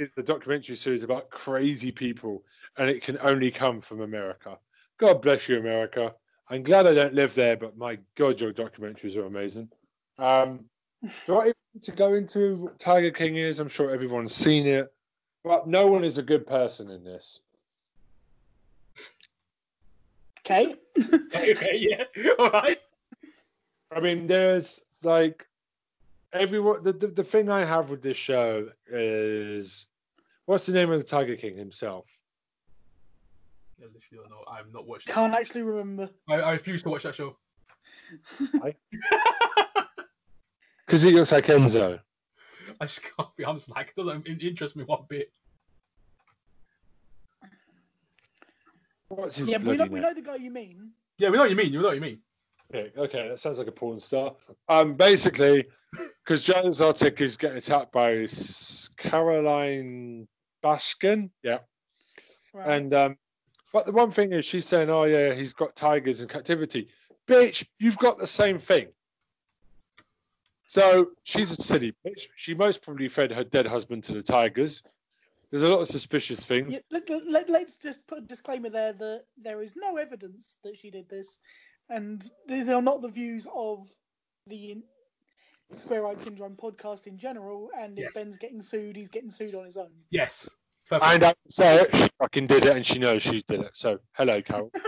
It's 0.00 0.16
a 0.16 0.22
documentary 0.22 0.76
series 0.76 1.02
about 1.02 1.28
crazy 1.28 1.90
people, 1.90 2.44
and 2.76 2.88
it 2.88 3.02
can 3.02 3.18
only 3.20 3.50
come 3.50 3.80
from 3.80 4.00
America. 4.00 4.56
God 4.96 5.20
bless 5.20 5.48
you, 5.48 5.58
America. 5.58 6.14
I'm 6.48 6.62
glad 6.62 6.86
I 6.86 6.94
don't 6.94 7.14
live 7.14 7.34
there, 7.34 7.56
but 7.56 7.76
my 7.76 7.98
God, 8.14 8.40
your 8.40 8.52
documentaries 8.52 9.16
are 9.16 9.26
amazing. 9.26 9.68
Um, 10.16 10.66
do 11.26 11.34
I 11.34 11.40
even 11.40 11.54
need 11.74 11.82
to 11.82 11.90
go 11.90 12.14
into 12.14 12.56
what 12.58 12.78
Tiger 12.78 13.10
King 13.10 13.36
is? 13.36 13.58
I'm 13.58 13.68
sure 13.68 13.90
everyone's 13.90 14.32
seen 14.32 14.68
it, 14.68 14.86
but 15.42 15.66
no 15.66 15.88
one 15.88 16.04
is 16.04 16.16
a 16.16 16.22
good 16.22 16.46
person 16.46 16.90
in 16.90 17.02
this. 17.02 17.40
Okay. 20.50 20.74
okay, 21.36 21.76
yeah. 21.76 22.04
All 22.38 22.50
right. 22.50 22.78
I 23.94 24.00
mean, 24.00 24.26
there's 24.26 24.80
like 25.02 25.46
everyone. 26.32 26.82
The, 26.82 26.92
the, 26.92 27.08
the 27.08 27.24
thing 27.24 27.50
I 27.50 27.64
have 27.64 27.90
with 27.90 28.02
this 28.02 28.16
show 28.16 28.68
is 28.90 29.86
what's 30.46 30.64
the 30.64 30.72
name 30.72 30.90
of 30.90 30.98
the 30.98 31.04
Tiger 31.04 31.36
King 31.36 31.56
himself? 31.56 32.06
I 33.80 33.84
literally 33.84 34.00
don't 34.12 34.30
know. 34.30 34.44
I've 34.50 34.72
not 34.72 34.86
watched. 34.86 35.08
Can't 35.08 35.34
actually 35.34 35.62
remember. 35.62 36.08
I, 36.28 36.36
I 36.36 36.52
refuse 36.52 36.82
to 36.84 36.88
watch 36.88 37.02
that 37.02 37.14
show. 37.14 37.36
Because 40.86 41.02
he 41.02 41.12
looks 41.12 41.30
like 41.30 41.46
Enzo. 41.46 42.00
I 42.80 42.86
just 42.86 43.02
can't 43.02 43.36
be. 43.36 43.44
I'm 43.44 43.56
just 43.56 43.68
like, 43.68 43.92
it 43.94 44.00
doesn't 44.00 44.26
interest 44.26 44.76
me 44.76 44.84
one 44.84 45.04
bit. 45.08 45.30
What's 47.40 47.52
his 47.52 48.97
Yeah, 49.10 49.58
we 49.58 49.76
know, 49.76 49.86
we 49.86 50.00
know 50.00 50.12
the 50.12 50.22
guy 50.22 50.36
you 50.36 50.50
mean. 50.50 50.90
Yeah, 51.18 51.30
we 51.30 51.36
know 51.36 51.42
what 51.42 51.50
you 51.50 51.56
mean. 51.56 51.72
You 51.72 51.80
know 51.80 51.88
what 51.88 51.94
you 51.94 52.00
mean. 52.00 52.18
Okay, 52.74 52.92
okay, 52.98 53.28
that 53.28 53.38
sounds 53.38 53.58
like 53.58 53.66
a 53.66 53.72
porn 53.72 53.98
star. 53.98 54.34
Um, 54.68 54.94
basically, 54.94 55.66
because 56.22 56.42
Joe 56.42 56.60
Exotic 56.66 57.20
is 57.22 57.36
getting 57.36 57.56
attacked 57.56 57.92
by 57.92 58.26
Caroline 58.98 60.28
Baskin. 60.62 61.30
Yeah. 61.42 61.60
Right. 62.52 62.76
And 62.76 62.92
um, 62.92 63.16
but 63.72 63.86
the 63.86 63.92
one 63.92 64.10
thing 64.10 64.32
is, 64.32 64.44
she's 64.44 64.66
saying, 64.66 64.90
"Oh 64.90 65.04
yeah, 65.04 65.32
he's 65.32 65.54
got 65.54 65.74
tigers 65.74 66.20
in 66.20 66.28
captivity." 66.28 66.88
Bitch, 67.26 67.66
you've 67.78 67.98
got 67.98 68.18
the 68.18 68.26
same 68.26 68.58
thing. 68.58 68.88
So 70.66 71.08
she's 71.24 71.50
a 71.50 71.56
silly 71.56 71.94
bitch. 72.06 72.26
She 72.36 72.54
most 72.54 72.82
probably 72.82 73.08
fed 73.08 73.32
her 73.32 73.44
dead 73.44 73.66
husband 73.66 74.04
to 74.04 74.12
the 74.12 74.22
tigers. 74.22 74.82
There's 75.50 75.62
a 75.62 75.68
lot 75.68 75.80
of 75.80 75.86
suspicious 75.86 76.44
things. 76.44 76.74
Yeah, 76.74 76.80
let, 76.90 77.08
let, 77.26 77.48
let, 77.48 77.66
us 77.66 77.76
just 77.76 78.06
put 78.06 78.18
a 78.18 78.22
disclaimer 78.22 78.68
there 78.68 78.92
that 78.92 79.24
there 79.42 79.62
is 79.62 79.74
no 79.76 79.96
evidence 79.96 80.58
that 80.62 80.76
she 80.76 80.90
did 80.90 81.08
this, 81.08 81.38
and 81.88 82.30
these 82.46 82.68
are 82.68 82.82
not 82.82 83.00
the 83.00 83.08
views 83.08 83.46
of 83.54 83.88
the 84.46 84.76
Square 85.74 86.06
Eye 86.06 86.14
Syndrome 86.16 86.56
podcast 86.56 87.06
in 87.06 87.18
general. 87.18 87.70
And 87.78 87.98
if 87.98 88.04
Yes. 88.04 88.14
Ben's 88.14 88.38
getting 88.38 88.62
sued, 88.62 88.96
he's 88.96 89.08
getting 89.08 89.30
sued 89.30 89.54
on 89.54 89.64
his 89.64 89.76
own. 89.76 89.90
Yes. 90.10 90.48
Perfect. 90.88 91.12
And 91.12 91.24
I 91.24 91.28
can 91.34 91.50
say 91.50 91.80
it, 91.80 91.96
she 91.96 92.08
fucking 92.18 92.46
did 92.46 92.64
it, 92.64 92.76
and 92.76 92.84
she 92.84 92.98
knows 92.98 93.22
she 93.22 93.42
did 93.46 93.60
it. 93.60 93.76
So 93.76 93.98
hello, 94.12 94.40
Carol. 94.42 94.70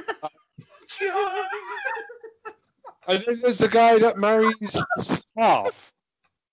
And 3.08 3.24
then 3.24 3.40
there's 3.40 3.60
a 3.60 3.68
guy 3.68 3.98
that 3.98 4.18
marries 4.18 4.76
staff 4.98 5.92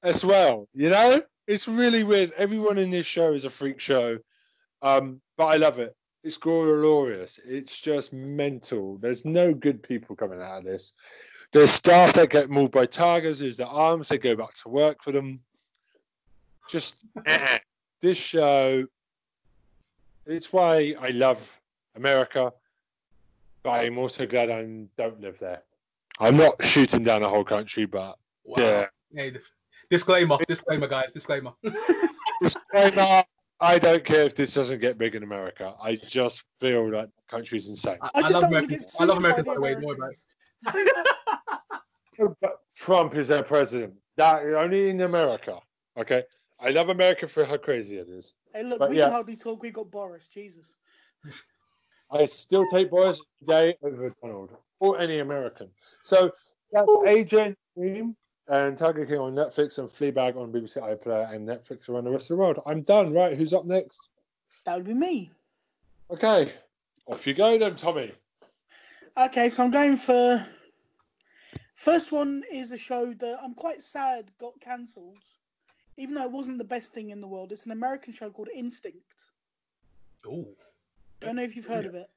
as 0.02 0.26
well. 0.26 0.68
You 0.74 0.90
know, 0.90 1.22
it's 1.48 1.68
really 1.68 2.04
weird. 2.04 2.32
Everyone 2.38 2.78
in 2.78 2.92
this 2.92 3.06
show 3.06 3.34
is 3.34 3.46
a 3.46 3.50
freak 3.50 3.80
show, 3.80 4.18
um, 4.82 5.22
but 5.38 5.46
I 5.46 5.56
love 5.56 5.80
it. 5.80 5.96
It's 6.24 6.38
glorious. 6.38 7.40
It's 7.46 7.80
just 7.80 8.12
mental. 8.12 8.98
There's 8.98 9.24
no 9.24 9.54
good 9.54 9.82
people 9.82 10.16
coming 10.16 10.42
out 10.42 10.60
of 10.60 10.64
this. 10.66 10.94
There's 11.54 11.70
staff 11.72 12.14
that 12.14 12.30
get 12.30 12.50
mauled 12.50 12.72
by 12.72 12.86
tigers. 12.86 13.40
There's 13.40 13.58
the 13.58 13.68
arms. 13.68 14.10
They 14.10 14.18
go 14.18 14.36
back 14.36 14.54
to 14.56 14.70
work 14.70 15.02
for 15.02 15.14
them. 15.14 15.40
Just 16.70 17.06
this 18.02 18.18
show. 18.18 18.86
It's 20.26 20.52
why 20.52 20.96
I 21.00 21.10
love 21.10 21.62
America, 21.96 22.52
but 23.64 23.70
I'm 23.70 23.98
also 23.98 24.26
glad 24.26 24.50
I 24.50 24.64
don't 24.98 25.22
live 25.22 25.40
there. 25.40 25.64
I'm 26.20 26.36
not 26.36 26.62
shooting 26.66 27.04
down 27.04 27.24
a 27.24 27.30
whole 27.30 27.46
country, 27.46 27.86
but 27.86 28.18
Wow. 28.44 28.88
yeah. 29.14 29.30
Hey, 29.90 29.96
d- 29.96 29.98
disclaimer, 29.98 30.38
disclaimer, 30.48 30.88
guys, 30.88 31.12
disclaimer. 31.12 31.52
Disclaimer, 32.42 33.24
I 33.60 33.80
don't 33.80 34.04
care 34.06 34.22
if 34.22 34.36
this 34.36 34.54
doesn't 34.54 34.80
get 34.80 35.00
big 35.00 35.16
in 35.16 35.24
America. 35.24 35.74
I 35.82 35.96
just 35.96 36.44
feel 36.60 36.92
that 36.92 37.08
the 37.16 37.22
country's 37.36 37.68
insane. 37.68 37.98
I, 38.02 38.08
I 38.08 38.12
I 38.16 38.30
love 38.30 38.42
don't 38.44 38.52
want 38.52 38.70
to 38.70 38.76
American. 38.76 38.78
get 38.78 38.96
I 39.00 39.04
love 39.06 39.36
sued 39.36 39.46
by 39.46 39.54
the 39.56 39.62
way. 39.62 39.74
Don't 39.74 39.98
about 42.20 42.38
But 42.42 42.60
Trump 42.76 43.16
is 43.16 43.28
their 43.30 43.42
president. 43.42 43.96
That 44.18 44.44
only 44.54 44.90
in 44.90 45.02
America. 45.02 45.58
Okay. 46.00 46.24
I 46.60 46.70
love 46.70 46.90
America 46.90 47.28
for 47.28 47.44
how 47.44 47.58
crazy 47.58 47.98
it 47.98 48.08
is. 48.10 48.36
Hey, 48.54 48.64
look, 48.64 48.78
But 48.80 48.92
we 48.92 48.98
yeah. 48.98 49.06
can 49.06 49.14
hardly 49.14 49.36
talk. 49.36 49.64
We 49.64 49.72
got 49.72 49.90
Boris. 49.90 50.28
Jesus. 50.28 50.76
I 52.12 52.26
still 52.28 52.66
take 52.72 52.92
Boris 52.92 53.20
every 53.42 53.72
day 53.72 53.78
over 53.84 54.14
Donald 54.22 54.52
or 54.80 55.00
any 55.00 55.20
American. 55.20 55.70
So 56.04 56.32
that's 56.72 56.92
Agent 57.08 57.58
Dream 57.76 58.16
and 58.48 58.78
Tiger 58.78 59.06
King 59.06 59.20
on 59.20 59.34
Netflix 59.34 59.78
and 59.78 59.90
Fleabag 59.90 60.38
on 60.38 60.52
BBC 60.52 60.78
iPlayer 60.78 61.34
and 61.34 61.48
Netflix 61.48 61.90
around 61.90 62.06
the 62.06 62.12
rest 62.12 62.32
of 62.32 62.38
the 62.38 62.42
world. 62.42 62.62
I'm 62.66 62.82
done. 62.82 63.14
Right. 63.14 63.38
Who's 63.38 63.54
up 63.54 63.66
next? 63.66 64.10
That 64.66 64.78
would 64.78 64.86
be 64.86 64.94
me. 64.94 65.32
Okay. 66.12 66.54
Off 67.08 67.26
you 67.26 67.34
go 67.34 67.58
then, 67.58 67.76
Tommy. 67.76 68.12
Okay, 69.18 69.50
so 69.50 69.64
I'm 69.64 69.72
going 69.72 69.98
for. 69.98 70.46
First 71.74 72.12
one 72.12 72.44
is 72.52 72.72
a 72.72 72.78
show 72.78 73.14
that 73.14 73.40
I'm 73.42 73.54
quite 73.54 73.84
sad 73.84 74.32
got 74.40 74.60
cancelled, 74.60 75.18
even 75.98 76.16
though 76.16 76.24
it 76.24 76.32
wasn't 76.32 76.58
the 76.58 76.64
best 76.64 76.94
thing 76.94 77.12
in 77.12 77.22
the 77.22 77.28
world. 77.28 77.52
It's 77.52 77.66
an 77.66 77.72
American 77.72 78.14
show 78.14 78.30
called 78.30 78.50
Instinct. 78.54 79.26
Ooh, 80.26 80.48
Don't 81.20 81.36
know 81.36 81.44
if 81.44 81.56
you've 81.56 81.68
heard 81.68 81.86
of 81.86 81.96
it. 81.96 82.10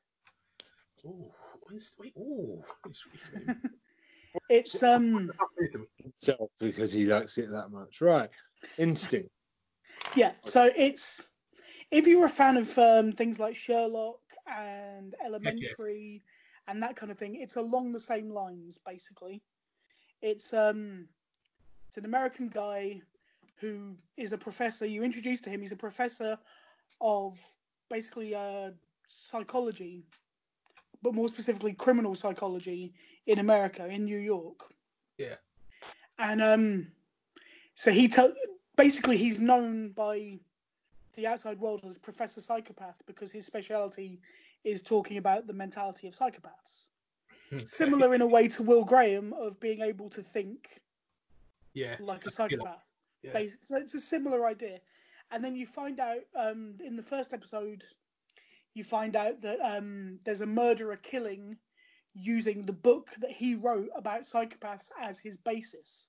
Oh, 1.07 1.31
wait, 1.71 1.83
wait, 1.99 2.13
ooh. 2.19 2.63
It's- 4.49 4.75
it's- 4.75 4.75
It's 4.75 4.83
um 4.83 5.31
Himself 5.97 6.51
because 6.61 6.93
he 6.93 7.07
likes 7.07 7.39
it 7.39 7.51
that 7.51 7.71
much. 7.71 8.01
Right. 8.01 8.31
Instinct. 8.79 9.31
yeah. 10.15 10.33
So 10.45 10.71
it's 10.77 11.23
if 11.91 12.07
you're 12.07 12.27
a 12.27 12.29
fan 12.29 12.57
of 12.57 12.79
um, 12.79 13.13
things 13.13 13.39
like 13.41 13.57
Sherlock 13.57 14.21
and 14.47 15.15
Elementary 15.25 16.23
and 16.69 16.81
that 16.83 16.95
kind 16.97 17.11
of 17.11 17.19
thing, 17.19 17.35
it's 17.37 17.57
along 17.57 17.93
the 17.93 17.99
same 18.01 18.29
lines 18.31 18.79
basically. 18.87 19.43
It's 20.23 20.53
um 20.53 21.09
it's 21.89 21.97
an 21.97 22.05
American 22.05 22.49
guy 22.49 23.01
who 23.57 23.97
is 24.17 24.33
a 24.33 24.39
professor. 24.39 24.87
You 24.87 25.03
introduce 25.03 25.41
to 25.43 25.51
him. 25.51 25.61
He's 25.61 25.73
a 25.73 25.77
professor 25.77 26.39
of 27.01 27.39
basically 27.91 28.35
uh, 28.35 28.71
psychology, 29.09 30.05
but 31.03 31.15
more 31.15 31.29
specifically 31.29 31.73
criminal 31.73 32.15
psychology 32.15 32.93
in 33.27 33.39
America, 33.39 33.87
in 33.87 34.05
New 34.05 34.19
York. 34.19 34.73
Yeah. 35.19 35.37
And 36.19 36.43
um, 36.43 36.93
so 37.75 37.91
he 37.91 38.09
tell 38.09 38.33
basically 38.77 39.17
he's 39.17 39.41
known 39.41 39.91
by 39.91 40.39
the 41.15 41.27
outside 41.27 41.59
world 41.59 41.83
as 41.87 41.99
Professor 41.99 42.41
Psychopath 42.41 43.03
because 43.07 43.33
his 43.33 43.47
speciality 43.47 44.21
is 44.65 44.83
talking 44.83 45.17
about 45.17 45.47
the 45.47 45.53
mentality 45.53 46.07
of 46.07 46.15
psychopaths. 46.15 46.85
Okay. 47.53 47.65
Similar 47.67 48.15
in 48.15 48.21
a 48.21 48.27
way 48.27 48.47
to 48.49 48.63
Will 48.63 48.85
Graham 48.85 49.33
of 49.33 49.59
being 49.61 49.81
able 49.81 50.09
to 50.11 50.23
think 50.23 50.81
Yeah. 51.75 51.97
like 52.01 52.27
a 52.27 52.31
psychopath. 52.31 52.91
Yeah. 53.23 53.33
Basi- 53.33 53.57
So 53.65 53.77
it's 53.77 53.95
a 53.95 54.01
similar 54.01 54.47
idea. 54.47 54.79
And 55.31 55.45
then 55.45 55.57
you 55.57 55.67
find 55.67 55.99
out 56.01 56.21
um, 56.37 56.75
in 56.85 56.97
the 56.97 57.03
first 57.03 57.33
episode, 57.33 57.85
you 58.75 58.85
find 58.85 59.17
out 59.17 59.41
that 59.43 59.59
um, 59.61 60.19
there's 60.25 60.41
a 60.41 60.47
murderer 60.47 60.97
killing 60.97 61.57
using 62.15 62.65
the 62.65 62.73
book 62.73 63.09
that 63.21 63.31
he 63.31 63.55
wrote 63.55 63.89
about 63.95 64.23
psychopaths 64.23 64.91
as 65.01 65.19
his 65.19 65.37
basis, 65.37 66.09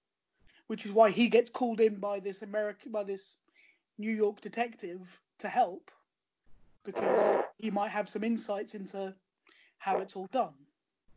which 0.67 0.86
is 0.86 0.91
why 0.91 1.10
he 1.10 1.28
gets 1.28 1.50
called 1.50 1.82
in 1.82 1.95
by 2.00 2.19
this 2.19 2.41
American, 2.41 2.91
by 2.91 3.04
this 3.04 3.38
New 3.97 4.12
York 4.12 4.41
detective 4.41 5.19
to 5.39 5.47
help 5.47 5.91
because 6.84 7.38
he 7.58 7.69
might 7.69 7.91
have 7.91 8.10
some 8.10 8.24
insights 8.24 8.74
into 8.74 9.13
how 9.78 10.00
it's 10.00 10.15
all 10.15 10.28
done. 10.32 10.54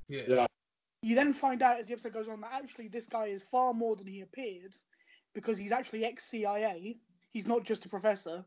Yeah. 0.08 0.22
Yeah. 0.28 0.46
You 1.02 1.14
then 1.14 1.32
find 1.32 1.62
out 1.62 1.78
as 1.78 1.86
the 1.86 1.92
episode 1.92 2.14
goes 2.14 2.28
on 2.28 2.40
that 2.40 2.52
actually 2.52 2.88
this 2.88 3.06
guy 3.06 3.26
is 3.26 3.42
far 3.42 3.74
more 3.74 3.96
than 3.96 4.06
he 4.06 4.22
appeared 4.22 4.74
because 5.34 5.58
he's 5.58 5.72
actually 5.72 6.04
ex 6.04 6.24
CIA. 6.24 6.96
He's 7.30 7.46
not 7.46 7.64
just 7.64 7.84
a 7.84 7.88
professor. 7.88 8.44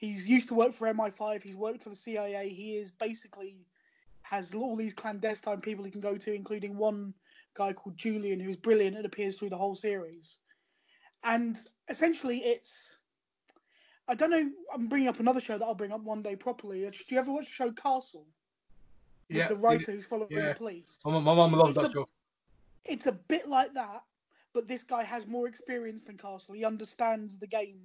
He's 0.00 0.26
used 0.26 0.48
to 0.48 0.54
work 0.54 0.72
for 0.72 0.88
MI5. 0.92 1.42
He's 1.42 1.56
worked 1.56 1.82
for 1.82 1.90
the 1.90 1.96
CIA. 1.96 2.48
He 2.48 2.76
is 2.76 2.90
basically 2.90 3.58
has 4.22 4.54
all 4.54 4.74
these 4.74 4.94
clandestine 4.94 5.60
people 5.60 5.84
he 5.84 5.90
can 5.90 6.00
go 6.00 6.16
to, 6.16 6.32
including 6.32 6.74
one 6.76 7.12
guy 7.54 7.74
called 7.74 7.98
Julian, 7.98 8.40
who's 8.40 8.56
brilliant 8.56 8.96
and 8.96 9.04
appears 9.04 9.36
through 9.38 9.50
the 9.50 9.58
whole 9.58 9.74
series. 9.74 10.38
And 11.22 11.58
essentially, 11.90 12.38
it's 12.38 12.96
I 14.08 14.14
don't 14.14 14.30
know. 14.30 14.50
I'm 14.72 14.88
bringing 14.88 15.08
up 15.08 15.20
another 15.20 15.40
show 15.40 15.58
that 15.58 15.64
I'll 15.64 15.74
bring 15.74 15.92
up 15.92 16.00
one 16.02 16.22
day 16.22 16.34
properly. 16.34 16.86
Uh, 16.86 16.90
do 16.90 17.14
you 17.14 17.18
ever 17.20 17.30
watch 17.30 17.44
the 17.46 17.52
show 17.52 17.70
Castle? 17.72 18.26
With 19.28 19.36
Yeah. 19.36 19.48
the 19.48 19.56
writer 19.56 19.92
who's 19.92 20.06
following 20.06 20.30
yeah. 20.30 20.48
the 20.48 20.54
police. 20.54 20.98
My, 21.04 21.12
my 21.12 21.34
mom 21.34 21.52
loves 21.52 21.76
It's 21.76 21.78
that 21.78 21.90
a- 21.90 21.92
show. 21.92 22.06
it's 22.86 23.06
a 23.06 23.12
bit 23.12 23.48
like 23.48 23.74
that, 23.74 24.02
but 24.54 24.66
this 24.66 24.82
guy 24.82 25.04
has 25.04 25.26
more 25.26 25.46
experience 25.46 26.04
than 26.04 26.16
Castle. 26.16 26.54
He 26.54 26.64
understands 26.64 27.38
the 27.38 27.46
game 27.46 27.80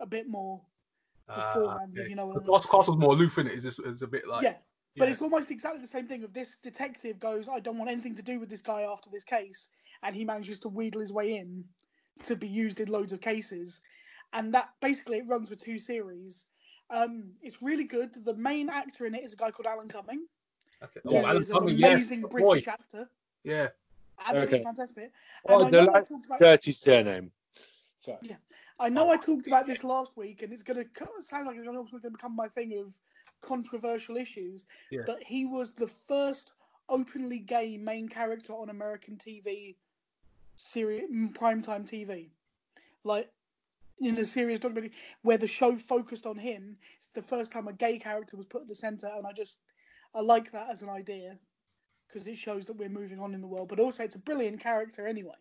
a 0.00 0.06
bit 0.06 0.26
more 0.26 0.60
beforehand, 1.34 1.92
if 1.94 2.00
okay. 2.00 2.10
you 2.10 2.16
know 2.16 2.26
what 2.26 2.36
I 2.36 2.40
mean. 2.40 2.52
Castle- 2.54 2.70
Castle's 2.70 2.96
more 2.98 3.12
aloof 3.12 3.38
in 3.38 3.46
it. 3.46 3.52
It's 3.54 3.64
just 3.64 3.80
it's 3.80 4.02
a 4.02 4.06
bit 4.06 4.26
like 4.26 4.42
yeah, 4.42 4.54
but 4.96 5.06
yeah. 5.06 5.10
it's 5.12 5.22
almost 5.22 5.50
exactly 5.50 5.80
the 5.80 5.86
same 5.86 6.06
thing. 6.06 6.22
Of 6.24 6.32
this 6.32 6.58
detective 6.58 7.18
goes, 7.18 7.48
I 7.48 7.60
don't 7.60 7.78
want 7.78 7.90
anything 7.90 8.14
to 8.16 8.22
do 8.22 8.40
with 8.40 8.48
this 8.48 8.62
guy 8.62 8.82
after 8.82 9.10
this 9.10 9.24
case, 9.24 9.68
and 10.02 10.14
he 10.14 10.24
manages 10.24 10.60
to 10.60 10.68
wheedle 10.68 11.00
his 11.00 11.12
way 11.12 11.36
in 11.36 11.64
to 12.24 12.36
be 12.36 12.48
used 12.48 12.80
in 12.80 12.88
loads 12.88 13.12
of 13.12 13.20
cases, 13.20 13.80
and 14.32 14.52
that 14.54 14.70
basically 14.80 15.18
it 15.18 15.28
runs 15.28 15.48
for 15.48 15.56
two 15.56 15.78
series. 15.78 16.46
Um, 16.90 17.30
it's 17.40 17.62
really 17.62 17.84
good. 17.84 18.12
The 18.24 18.34
main 18.34 18.68
actor 18.68 19.06
in 19.06 19.14
it 19.14 19.22
is 19.22 19.32
a 19.32 19.36
guy 19.36 19.50
called 19.50 19.66
Alan 19.66 19.88
Cumming. 19.88 20.26
Okay. 20.82 21.00
who 21.04 21.16
Oh, 21.16 21.24
Alan 21.24 21.36
an 21.36 21.48
Cumming, 21.48 21.76
yes, 21.76 21.92
amazing 21.92 22.20
the 22.22 22.28
British 22.28 22.64
boy. 22.66 22.72
actor. 22.72 23.08
Yeah. 23.44 23.68
Absolutely 24.26 24.58
Okay. 24.58 24.64
fantastic. 24.64 25.12
Oh, 25.48 25.64
And 25.64 25.76
I 25.76 25.84
know 25.84 25.92
I 25.92 25.98
about 26.00 26.40
Dirty 26.40 26.72
surname. 26.72 27.30
Sorry. 28.00 28.18
I 28.80 28.88
know 28.88 29.10
I 29.10 29.16
talked 29.18 29.46
about 29.46 29.66
this 29.66 29.84
last 29.94 30.16
week, 30.16 30.42
and 30.42 30.52
it's 30.52 30.62
going 30.62 30.82
to 30.82 31.22
sound 31.22 31.46
like 31.46 31.56
it's 31.56 31.66
going 31.66 31.86
to 31.86 32.10
become 32.10 32.34
my 32.34 32.48
thing 32.48 32.78
of 32.78 32.98
controversial 33.42 34.16
issues. 34.16 34.64
Yeah. 34.90 35.02
But 35.06 35.22
he 35.22 35.44
was 35.44 35.72
the 35.72 35.86
first 35.86 36.52
openly 36.88 37.38
gay 37.38 37.76
main 37.76 38.08
character 38.08 38.54
on 38.54 38.70
American 38.70 39.16
TV, 39.16 39.76
series, 40.56 41.04
primetime 41.34 41.88
TV, 41.88 42.30
like 43.04 43.30
in 44.00 44.18
a 44.18 44.24
serious 44.24 44.60
documentary 44.60 44.92
where 45.22 45.38
the 45.38 45.46
show 45.46 45.76
focused 45.76 46.26
on 46.26 46.38
him. 46.38 46.76
It's 46.96 47.08
the 47.12 47.22
first 47.22 47.52
time 47.52 47.68
a 47.68 47.72
gay 47.74 47.98
character 47.98 48.36
was 48.36 48.46
put 48.46 48.62
at 48.62 48.68
the 48.68 48.74
center, 48.74 49.10
and 49.14 49.26
I 49.26 49.32
just 49.32 49.58
I 50.14 50.20
like 50.22 50.50
that 50.52 50.70
as 50.70 50.80
an 50.82 50.88
idea 50.88 51.38
because 52.08 52.26
it 52.26 52.38
shows 52.38 52.66
that 52.66 52.76
we're 52.76 52.88
moving 52.88 53.20
on 53.20 53.34
in 53.34 53.42
the 53.42 53.46
world. 53.46 53.68
But 53.68 53.78
also, 53.78 54.02
it's 54.04 54.16
a 54.16 54.20
brilliant 54.20 54.60
character 54.60 55.06
anyway. 55.06 55.34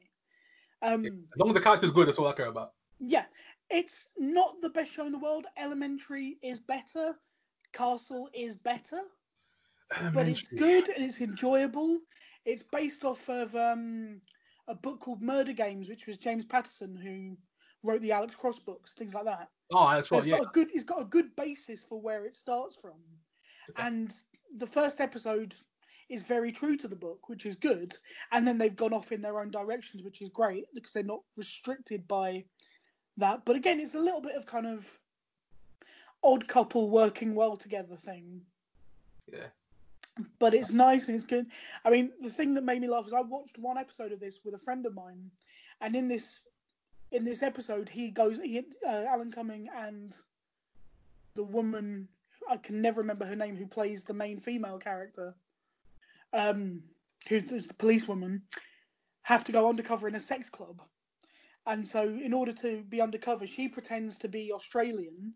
Um, 0.81 1.05
As 1.05 1.39
long 1.39 1.49
as 1.49 1.55
the 1.55 1.61
character's 1.61 1.91
good, 1.91 2.07
that's 2.07 2.19
all 2.19 2.27
I 2.27 2.33
care 2.33 2.45
about. 2.45 2.73
Yeah, 2.99 3.25
it's 3.69 4.09
not 4.17 4.61
the 4.61 4.69
best 4.69 4.91
show 4.93 5.05
in 5.05 5.11
the 5.11 5.19
world. 5.19 5.45
Elementary 5.57 6.37
is 6.43 6.59
better. 6.59 7.15
Castle 7.73 8.29
is 8.33 8.55
better, 8.55 9.01
but 10.13 10.27
it's 10.27 10.47
good 10.47 10.89
and 10.89 11.03
it's 11.03 11.21
enjoyable. 11.21 11.99
It's 12.45 12.63
based 12.63 13.05
off 13.05 13.29
of 13.29 13.55
um, 13.55 14.21
a 14.67 14.75
book 14.75 14.99
called 14.99 15.21
Murder 15.21 15.53
Games, 15.53 15.87
which 15.89 16.07
was 16.07 16.17
James 16.17 16.45
Patterson 16.45 16.95
who 16.95 17.37
wrote 17.87 18.01
the 18.01 18.11
Alex 18.11 18.35
Cross 18.35 18.59
books, 18.61 18.93
things 18.93 19.13
like 19.13 19.25
that. 19.25 19.49
Oh, 19.71 19.87
that's 19.91 20.09
right. 20.11 20.17
it's 20.17 20.27
Yeah. 20.27 20.37
got 20.37 20.47
a 20.47 20.51
good 20.51 20.69
it's 20.73 20.83
got 20.83 21.01
a 21.01 21.05
good 21.05 21.35
basis 21.35 21.83
for 21.83 22.01
where 22.01 22.25
it 22.25 22.35
starts 22.35 22.77
from. 22.79 22.99
Okay. 23.69 23.87
And 23.87 24.13
the 24.55 24.67
first 24.67 24.99
episode 24.99 25.53
is 26.09 26.23
very 26.25 26.51
true 26.51 26.75
to 26.77 26.87
the 26.87 26.95
book, 26.95 27.29
which 27.29 27.45
is 27.45 27.55
good. 27.55 27.95
And 28.31 28.47
then 28.47 28.57
they've 28.57 28.75
gone 28.75 28.93
off 28.93 29.11
in 29.11 29.21
their 29.21 29.39
own 29.39 29.51
directions, 29.51 30.03
which 30.03 30.21
is 30.23 30.29
great 30.29 30.65
because 30.73 30.91
they're 30.91 31.03
not 31.03 31.21
restricted 31.37 32.07
by 32.07 32.43
that. 33.19 33.45
But 33.45 33.55
again, 33.55 33.79
it's 33.79 33.95
a 33.95 33.99
little 33.99 34.21
bit 34.21 34.35
of 34.35 34.45
kind 34.45 34.65
of 34.65 34.97
odd 36.23 36.47
couple 36.47 36.89
working 36.89 37.35
well 37.35 37.55
together 37.55 37.95
thing. 37.95 38.41
Yeah. 39.31 39.47
But 40.37 40.53
it's 40.53 40.73
nice 40.73 41.07
and 41.07 41.15
it's 41.15 41.25
good. 41.25 41.47
I 41.85 41.89
mean, 41.89 42.11
the 42.21 42.29
thing 42.29 42.53
that 42.55 42.63
made 42.63 42.81
me 42.81 42.89
laugh 42.89 43.07
is 43.07 43.13
I 43.13 43.21
watched 43.21 43.57
one 43.57 43.77
episode 43.77 44.11
of 44.11 44.19
this 44.19 44.39
with 44.43 44.53
a 44.53 44.57
friend 44.57 44.85
of 44.85 44.93
mine, 44.93 45.31
and 45.79 45.95
in 45.95 46.07
this 46.07 46.41
in 47.11 47.23
this 47.23 47.41
episode, 47.41 47.89
he 47.89 48.09
goes, 48.09 48.37
he, 48.37 48.63
uh, 48.85 49.05
Alan 49.07 49.31
Cumming 49.31 49.67
and 49.75 50.15
the 51.35 51.43
woman, 51.43 52.07
I 52.49 52.57
can 52.57 52.81
never 52.81 53.01
remember 53.01 53.25
her 53.25 53.35
name, 53.35 53.55
who 53.55 53.65
plays 53.65 54.03
the 54.03 54.13
main 54.13 54.39
female 54.39 54.77
character, 54.77 55.33
um, 56.33 56.83
who's 57.27 57.67
the 57.67 57.73
policewoman, 57.73 58.43
have 59.23 59.43
to 59.45 59.51
go 59.51 59.67
undercover 59.67 60.07
in 60.07 60.15
a 60.15 60.19
sex 60.19 60.49
club. 60.49 60.81
And 61.69 61.87
so, 61.87 62.01
in 62.03 62.33
order 62.33 62.51
to 62.53 62.81
be 62.89 62.99
undercover, 62.99 63.45
she 63.45 63.67
pretends 63.67 64.17
to 64.19 64.27
be 64.27 64.51
Australian 64.51 65.35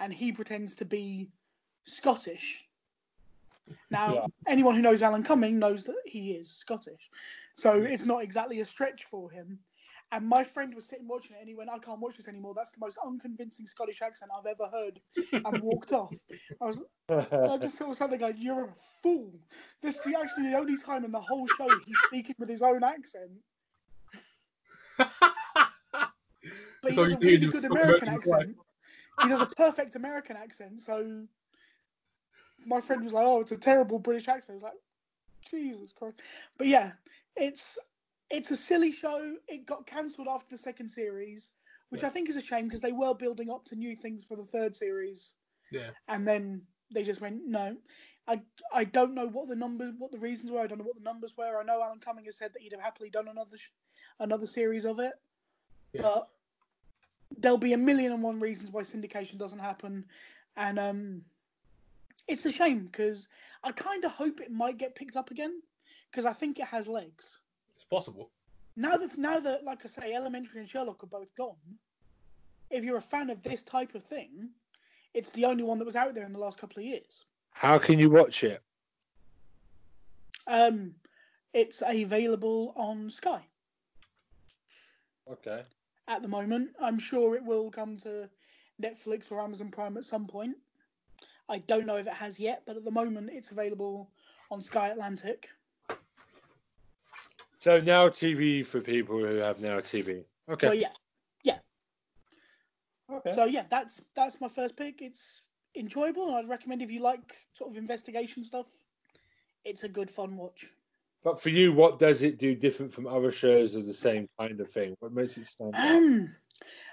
and 0.00 0.12
he 0.12 0.32
pretends 0.32 0.74
to 0.76 0.84
be 0.84 1.30
Scottish. 1.86 2.68
Now, 3.88 4.14
Yeah. 4.14 4.26
anyone 4.48 4.74
who 4.74 4.82
knows 4.82 5.00
Alan 5.00 5.22
Cumming 5.22 5.60
knows 5.60 5.84
that 5.84 6.02
he 6.04 6.32
is 6.32 6.50
Scottish. 6.50 7.08
So, 7.54 7.82
it's 7.82 8.04
not 8.04 8.24
exactly 8.24 8.58
a 8.58 8.64
stretch 8.64 9.04
for 9.04 9.30
him. 9.30 9.60
And 10.10 10.26
my 10.26 10.42
friend 10.42 10.74
was 10.74 10.88
sitting 10.88 11.06
watching 11.06 11.36
it 11.36 11.38
and 11.38 11.48
he 11.48 11.54
went, 11.54 11.70
I 11.70 11.78
can't 11.78 12.00
watch 12.00 12.16
this 12.16 12.26
anymore. 12.26 12.52
That's 12.52 12.72
the 12.72 12.80
most 12.80 12.98
unconvincing 13.06 13.68
Scottish 13.68 14.02
accent 14.02 14.32
I've 14.36 14.46
ever 14.46 14.66
heard. 14.66 15.00
And 15.44 15.62
walked 15.62 15.92
off. 15.92 16.16
I 16.60 16.66
was 16.66 16.82
I 17.08 17.58
just 17.58 17.78
sort 17.78 17.90
of 17.90 17.96
sat 17.96 18.10
there 18.10 18.18
going, 18.18 18.38
You're 18.38 18.64
a 18.64 18.74
fool. 19.04 19.32
This 19.82 20.04
is 20.04 20.14
actually 20.14 20.50
the 20.50 20.58
only 20.58 20.76
time 20.76 21.04
in 21.04 21.12
the 21.12 21.20
whole 21.20 21.46
show 21.46 21.78
he's 21.86 22.00
speaking 22.00 22.34
with 22.40 22.48
his 22.48 22.60
own 22.62 22.82
accent. 22.82 23.30
But 26.82 26.92
he 26.92 26.96
So 26.96 27.02
does 27.02 27.12
you 27.12 27.16
a 27.16 27.20
really 27.20 27.46
good 27.46 27.64
American 27.64 28.08
accent. 28.08 28.56
He 29.22 29.28
does 29.28 29.40
a 29.42 29.46
perfect 29.46 29.96
American 29.96 30.36
accent. 30.36 30.80
So 30.80 31.26
my 32.64 32.80
friend 32.80 33.04
was 33.04 33.12
like, 33.12 33.26
Oh, 33.26 33.40
it's 33.40 33.52
a 33.52 33.58
terrible 33.58 33.98
British 33.98 34.28
accent. 34.28 34.52
I 34.52 34.54
was 34.54 34.62
like, 34.62 34.80
Jesus 35.50 35.92
Christ. 35.92 36.20
But 36.56 36.68
yeah, 36.68 36.92
it's 37.36 37.78
it's 38.30 38.50
a 38.50 38.56
silly 38.56 38.92
show. 38.92 39.36
It 39.48 39.66
got 39.66 39.86
cancelled 39.86 40.28
after 40.28 40.50
the 40.50 40.58
second 40.58 40.88
series, 40.88 41.50
which 41.90 42.02
Yeah. 42.02 42.08
I 42.08 42.10
think 42.10 42.28
is 42.28 42.36
a 42.36 42.40
shame 42.40 42.64
because 42.64 42.80
they 42.80 42.92
were 42.92 43.14
building 43.14 43.50
up 43.50 43.64
to 43.66 43.76
new 43.76 43.94
things 43.96 44.24
for 44.24 44.36
the 44.36 44.44
third 44.44 44.74
series 44.74 45.34
yeah. 45.70 45.90
and 46.08 46.26
then 46.26 46.62
they 46.92 47.02
just 47.02 47.20
went 47.20 47.46
no. 47.46 47.76
I 48.26 48.42
I 48.72 48.84
don't 48.84 49.14
know 49.14 49.26
what 49.28 49.48
the 49.48 49.56
number 49.56 49.92
what 49.98 50.12
the 50.12 50.18
reasons 50.18 50.50
were. 50.50 50.60
I 50.60 50.66
don't 50.66 50.78
know 50.78 50.84
what 50.84 50.96
the 50.96 51.02
numbers 51.02 51.36
were. 51.36 51.58
I 51.58 51.64
know 51.64 51.82
Alan 51.82 51.98
Cumming 52.00 52.24
has 52.26 52.36
said 52.36 52.52
that 52.52 52.62
he'd 52.62 52.72
have 52.72 52.80
happily 52.80 53.10
done 53.10 53.28
another 53.28 53.56
sh- 53.56 53.70
another 54.20 54.46
series 54.46 54.84
of 54.84 55.00
it, 55.00 55.14
Yeah. 55.92 56.02
but 56.02 56.28
there'll 57.38 57.58
be 57.58 57.72
a 57.72 57.78
million 57.78 58.12
and 58.12 58.22
one 58.22 58.38
reasons 58.38 58.70
why 58.70 58.82
syndication 58.82 59.38
doesn't 59.38 59.58
happen, 59.58 60.04
and 60.56 60.78
um, 60.78 61.24
it's 62.28 62.46
a 62.46 62.52
shame 62.52 62.84
because 62.86 63.26
I 63.64 63.72
kind 63.72 64.04
of 64.04 64.12
hope 64.12 64.40
it 64.40 64.52
might 64.52 64.78
get 64.78 64.94
picked 64.94 65.16
up 65.16 65.30
again 65.30 65.60
because 66.10 66.24
I 66.24 66.32
think 66.32 66.58
it 66.58 66.66
has 66.66 66.86
legs. 66.86 67.40
It's 67.74 67.84
possible. 67.84 68.30
Now 68.76 68.96
that 68.96 69.18
now 69.18 69.40
that 69.40 69.64
like 69.64 69.84
I 69.84 69.88
say, 69.88 70.14
Elementary 70.14 70.60
and 70.60 70.68
Sherlock 70.68 71.02
are 71.02 71.08
both 71.08 71.34
gone, 71.34 71.56
if 72.70 72.84
you're 72.84 72.98
a 72.98 73.02
fan 73.02 73.30
of 73.30 73.42
this 73.42 73.62
type 73.62 73.94
of 73.94 74.04
thing, 74.04 74.50
it's 75.14 75.30
the 75.32 75.44
only 75.44 75.64
one 75.64 75.78
that 75.78 75.84
was 75.84 75.96
out 75.96 76.14
there 76.14 76.24
in 76.24 76.32
the 76.32 76.38
last 76.38 76.58
couple 76.58 76.78
of 76.78 76.84
years. 76.86 77.24
How 77.50 77.78
can 77.78 77.98
you 77.98 78.10
watch 78.10 78.44
it? 78.44 78.62
Um, 80.46 80.94
it's 81.52 81.82
available 81.86 82.72
on 82.76 83.10
Sky 83.10 83.42
Okay. 85.30 85.62
at 86.08 86.22
the 86.22 86.28
moment. 86.28 86.70
I'm 86.80 86.98
sure 86.98 87.36
it 87.36 87.44
will 87.44 87.70
come 87.70 87.96
to 87.98 88.28
Netflix 88.82 89.30
or 89.30 89.40
Amazon 89.40 89.70
Prime 89.70 89.96
at 89.96 90.04
some 90.04 90.26
point. 90.26 90.56
I 91.48 91.58
don't 91.58 91.86
know 91.86 91.96
if 91.96 92.06
it 92.06 92.12
has 92.12 92.38
yet, 92.40 92.62
but 92.66 92.76
at 92.76 92.84
the 92.84 92.90
moment 92.90 93.30
it's 93.32 93.50
available 93.50 94.10
on 94.50 94.60
Sky 94.60 94.88
Atlantic. 94.88 95.48
So 97.58 97.80
now 97.80 98.08
TV 98.08 98.64
for 98.64 98.80
people 98.80 99.18
who 99.18 99.36
have 99.36 99.60
now 99.60 99.78
TV. 99.80 100.24
Okay. 100.48 100.66
So 100.66 100.72
yeah, 100.72 100.88
okay. 103.12 103.32
so 103.32 103.44
yeah, 103.44 103.64
that's 103.68 104.02
that's 104.14 104.40
my 104.40 104.48
first 104.48 104.76
pick. 104.76 105.02
It's 105.02 105.42
enjoyable, 105.76 106.28
and 106.28 106.36
I'd 106.36 106.48
recommend 106.48 106.82
if 106.82 106.90
you 106.90 107.00
like 107.00 107.36
sort 107.52 107.70
of 107.70 107.76
investigation 107.76 108.44
stuff. 108.44 108.68
It's 109.64 109.84
a 109.84 109.88
good 109.88 110.10
fun 110.10 110.36
watch. 110.36 110.70
But 111.22 111.40
for 111.40 111.50
you, 111.50 111.72
what 111.72 111.98
does 111.98 112.22
it 112.22 112.38
do 112.38 112.54
different 112.54 112.92
from 112.92 113.06
other 113.06 113.30
shows 113.30 113.74
of 113.74 113.86
the 113.86 113.92
same 113.92 114.28
kind 114.38 114.58
of 114.60 114.70
thing? 114.70 114.96
What 115.00 115.12
makes 115.12 115.36
it 115.36 115.46
stand 115.46 115.74
out? 115.74 115.86
Um, 115.86 116.34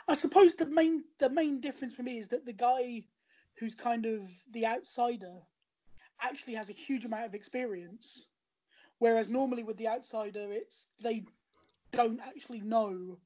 I 0.08 0.14
suppose 0.16 0.56
the 0.56 0.66
main 0.66 1.04
the 1.20 1.30
main 1.30 1.62
difference 1.62 1.96
for 1.96 2.04
me 2.04 2.18
is 2.18 2.28
that 2.30 2.46
the 2.46 2.54
guy 2.54 3.04
who's 3.56 3.76
kind 3.76 4.06
of 4.06 4.30
the 4.52 4.66
outsider 4.66 5.34
actually 6.22 6.56
has 6.56 6.70
a 6.70 6.74
huge 6.74 7.06
amount 7.06 7.26
of 7.26 7.36
experience, 7.36 8.24
whereas 9.00 9.30
normally 9.30 9.64
with 9.64 9.78
the 9.78 9.88
outsider, 9.88 10.52
it's 10.52 10.88
they 11.02 11.24
don't 11.92 12.20
actually 12.20 12.62
know 12.62 13.18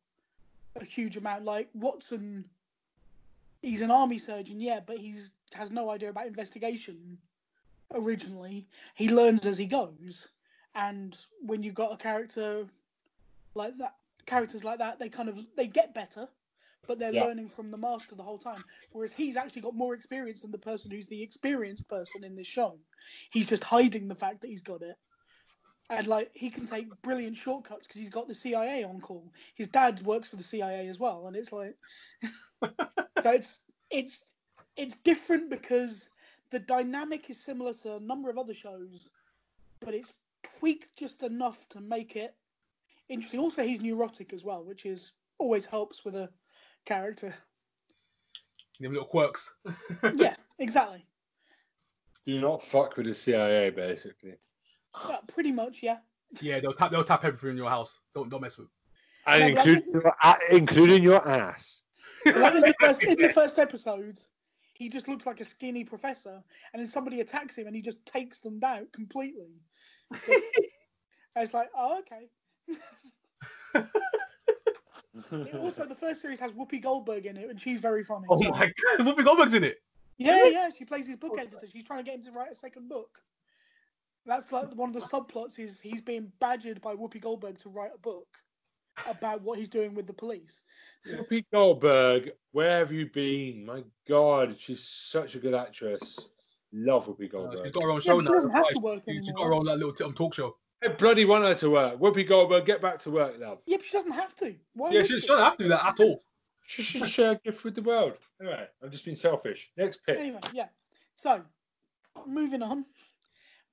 a 0.75 0.85
huge 0.85 1.17
amount. 1.17 1.45
Like 1.45 1.69
Watson, 1.73 2.45
he's 3.61 3.81
an 3.81 3.91
army 3.91 4.19
surgeon, 4.19 4.59
yeah, 4.59 4.79
but 4.85 4.97
he's 4.97 5.31
has 5.53 5.71
no 5.71 5.89
idea 5.89 6.09
about 6.09 6.27
investigation. 6.27 7.17
Originally, 7.93 8.67
he 8.95 9.09
learns 9.09 9.45
as 9.45 9.57
he 9.57 9.65
goes, 9.65 10.27
and 10.75 11.17
when 11.41 11.63
you've 11.63 11.75
got 11.75 11.93
a 11.93 11.97
character 11.97 12.65
like 13.55 13.77
that 13.77 13.95
characters 14.25 14.63
like 14.63 14.79
that, 14.79 14.99
they 14.99 15.09
kind 15.09 15.29
of 15.29 15.37
they 15.55 15.67
get 15.67 15.93
better, 15.93 16.27
but 16.87 16.99
they're 16.99 17.11
Yeah. 17.11 17.21
learning 17.21 17.49
from 17.49 17.71
the 17.71 17.77
master 17.77 18.15
the 18.15 18.23
whole 18.23 18.37
time. 18.37 18.63
Whereas 18.91 19.13
he's 19.13 19.37
actually 19.37 19.61
got 19.61 19.75
more 19.75 19.93
experience 19.93 20.41
than 20.41 20.51
the 20.51 20.57
person 20.57 20.91
who's 20.91 21.07
the 21.07 21.21
experienced 21.21 21.87
person 21.89 22.23
in 22.23 22.35
this 22.35 22.47
show. 22.47 22.77
He's 23.31 23.47
just 23.47 23.63
hiding 23.63 24.07
the 24.07 24.15
fact 24.15 24.41
that 24.41 24.49
he's 24.49 24.61
got 24.63 24.81
it. 24.81 24.97
And 25.89 26.07
like 26.07 26.31
he 26.33 26.49
can 26.49 26.65
take 26.65 27.01
brilliant 27.01 27.35
shortcuts 27.35 27.87
because 27.87 27.99
he's 27.99 28.09
got 28.09 28.27
the 28.27 28.35
CIA 28.35 28.83
on 28.83 29.01
call. 29.01 29.31
His 29.55 29.67
dad 29.67 30.01
works 30.03 30.29
for 30.29 30.37
the 30.37 30.43
CIA 30.43 30.87
as 30.87 30.99
well, 30.99 31.27
and 31.27 31.35
it's 31.35 31.51
like 31.51 31.75
so 33.21 33.31
it's 33.31 33.61
it's 33.89 34.25
it's 34.77 34.95
different 34.97 35.49
because 35.49 36.09
the 36.51 36.59
dynamic 36.59 37.29
is 37.29 37.39
similar 37.43 37.73
to 37.73 37.95
a 37.95 37.99
number 37.99 38.29
of 38.29 38.37
other 38.37 38.53
shows, 38.53 39.09
but 39.81 39.93
it's 39.93 40.13
tweaked 40.43 40.95
just 40.95 41.23
enough 41.23 41.67
to 41.69 41.81
make 41.81 42.15
it 42.15 42.35
interesting. 43.09 43.39
Also, 43.39 43.63
he's 43.63 43.81
neurotic 43.81 44.33
as 44.33 44.43
well, 44.43 44.63
which 44.63 44.85
is 44.85 45.13
always 45.37 45.65
helps 45.65 46.05
with 46.05 46.15
a 46.15 46.29
character. 46.85 47.33
Give 48.79 48.87
him 48.87 48.93
little 48.93 49.07
quirks. 49.07 49.49
yeah, 50.15 50.35
exactly. 50.59 51.05
Do 52.25 52.39
not 52.39 52.61
fuck 52.61 52.97
with 52.97 53.07
the 53.07 53.13
CIA, 53.13 53.69
basically. 53.71 54.33
Uh, 54.93 55.17
pretty 55.27 55.51
much, 55.51 55.81
yeah. 55.81 55.97
yeah, 56.41 56.59
they'll 56.59 56.73
tap 56.73 56.91
they'll 56.91 57.03
tap 57.03 57.23
everything 57.23 57.51
in 57.51 57.57
your 57.57 57.69
house. 57.69 57.99
Don't 58.13 58.29
don't 58.29 58.41
mess 58.41 58.57
with. 58.57 58.67
And 59.27 59.55
No, 59.55 59.63
but 59.63 59.63
I 59.63 59.69
including 59.71 59.93
your, 59.93 60.15
a- 60.23 60.55
including 60.55 61.03
your 61.03 61.27
ass. 61.27 61.83
Like 62.25 62.55
in, 62.55 62.61
the 62.61 62.73
first, 62.81 63.03
in 63.03 63.17
the 63.17 63.29
first 63.29 63.59
episode, 63.59 64.19
he 64.73 64.89
just 64.89 65.07
looks 65.07 65.25
like 65.25 65.41
a 65.41 65.45
skinny 65.45 65.83
professor, 65.83 66.43
and 66.73 66.81
then 66.81 66.87
somebody 66.87 67.21
attacks 67.21 67.57
him, 67.57 67.67
and 67.67 67.75
he 67.75 67.81
just 67.81 68.05
takes 68.05 68.39
them 68.39 68.59
down 68.59 68.87
completely. 68.93 69.61
And 70.11 71.43
it's 71.43 71.53
like, 71.53 71.69
oh, 71.75 71.99
okay. 71.99 72.27
It 75.31 75.55
also, 75.59 75.85
the 75.85 75.95
first 75.95 76.21
series 76.21 76.39
has 76.39 76.51
Whoopi 76.51 76.81
Goldberg 76.81 77.25
in 77.25 77.37
it, 77.37 77.49
and 77.49 77.59
she's 77.59 77.79
very 77.79 78.03
funny. 78.03 78.27
Oh 78.29 78.37
so- 78.37 78.49
my 78.49 78.59
god, 78.97 79.05
Whoopi 79.05 79.23
Goldberg's 79.23 79.53
in 79.53 79.63
it. 79.63 79.81
Yeah, 80.17 80.45
yeah, 80.45 80.69
she 80.77 80.85
plays 80.85 81.07
his 81.07 81.17
book 81.17 81.37
editor. 81.39 81.65
She's 81.67 81.83
trying 81.83 81.99
to 81.99 82.03
get 82.03 82.19
him 82.19 82.23
to 82.25 82.31
write 82.31 82.51
a 82.51 82.55
second 82.55 82.89
book. 82.89 83.19
That's 84.25 84.51
like 84.51 84.71
one 84.75 84.89
of 84.89 84.93
the 84.93 84.99
subplots 84.99 85.57
is 85.57 85.79
he's 85.79 86.01
being 86.01 86.31
badgered 86.39 86.79
by 86.81 86.93
Whoopi 86.93 87.19
Goldberg 87.19 87.57
to 87.59 87.69
write 87.69 87.91
a 87.95 87.97
book 87.97 88.27
about 89.07 89.41
what 89.41 89.57
he's 89.57 89.69
doing 89.69 89.95
with 89.95 90.05
the 90.05 90.13
police. 90.13 90.61
Whoopi 91.07 91.43
Goldberg, 91.51 92.31
where 92.51 92.77
have 92.77 92.91
you 92.91 93.09
been? 93.09 93.65
My 93.65 93.83
God, 94.07 94.55
she's 94.59 94.87
such 94.87 95.35
a 95.35 95.39
good 95.39 95.55
actress. 95.55 96.29
Love 96.73 97.05
Whoopi 97.07 97.25
Uh, 97.25 97.31
Goldberg. 97.31 97.59
she's 97.63 97.71
got 97.71 97.83
her 97.83 97.89
own 97.89 97.95
Yeah, 97.95 97.99
show 98.01 98.15
but 98.17 98.23
She 98.23 98.29
doesn't 98.29 98.51
have 98.51 98.69
to 98.69 98.79
work 98.79 99.03
she, 99.05 99.11
anymore. 99.11 99.23
She's 99.25 99.33
got 99.33 99.41
anymore. 99.41 99.47
her 99.47 99.53
own 99.59 99.65
like, 99.65 99.77
little 99.77 99.93
t- 99.93 100.03
um, 100.03 100.13
talk 100.13 100.33
show. 100.33 100.55
I 100.83 100.87
bloody 100.87 101.25
want 101.25 101.43
her 101.43 101.53
to 101.55 101.69
work. 101.69 101.99
Whoopi 101.99 102.27
Goldberg, 102.27 102.65
get 102.65 102.81
back 102.81 102.99
to 103.01 103.11
work, 103.11 103.35
love. 103.39 103.59
Yeah, 103.65 103.77
but 103.77 103.85
she 103.85 103.91
doesn't 103.97 104.11
have 104.13 104.35
to. 104.37 104.55
Why 104.73 104.91
Yeah, 104.91 105.03
she 105.03 105.15
she? 105.15 105.21
shouldn't 105.21 105.39
have 105.43 105.57
to 105.57 105.63
do 105.63 105.69
that 105.69 105.85
at 105.85 105.99
all. 105.99 106.23
She 106.65 106.81
should 106.83 107.07
share 107.07 107.31
a 107.31 107.35
gift 107.35 107.63
with 107.63 107.75
the 107.75 107.81
world. 107.81 108.13
Anyway, 108.39 108.65
I've 108.83 108.91
just 108.91 109.05
been 109.05 109.15
selfish. 109.15 109.71
Next 109.77 109.99
pick. 110.05 110.17
Anyway, 110.17 110.39
yeah. 110.53 110.67
So, 111.15 111.43
moving 112.25 112.61
on. 112.63 112.85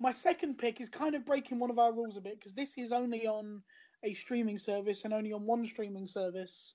My 0.00 0.10
second 0.12 0.58
pick 0.58 0.80
is 0.80 0.88
kind 0.88 1.14
of 1.14 1.24
breaking 1.24 1.58
one 1.58 1.70
of 1.70 1.78
our 1.78 1.92
rules 1.92 2.16
a 2.16 2.20
bit 2.20 2.38
because 2.38 2.52
this 2.54 2.76
is 2.78 2.92
only 2.92 3.26
on 3.26 3.62
a 4.04 4.14
streaming 4.14 4.58
service 4.58 5.04
and 5.04 5.14
only 5.14 5.32
on 5.32 5.46
one 5.46 5.64
streaming 5.66 6.06
service, 6.06 6.74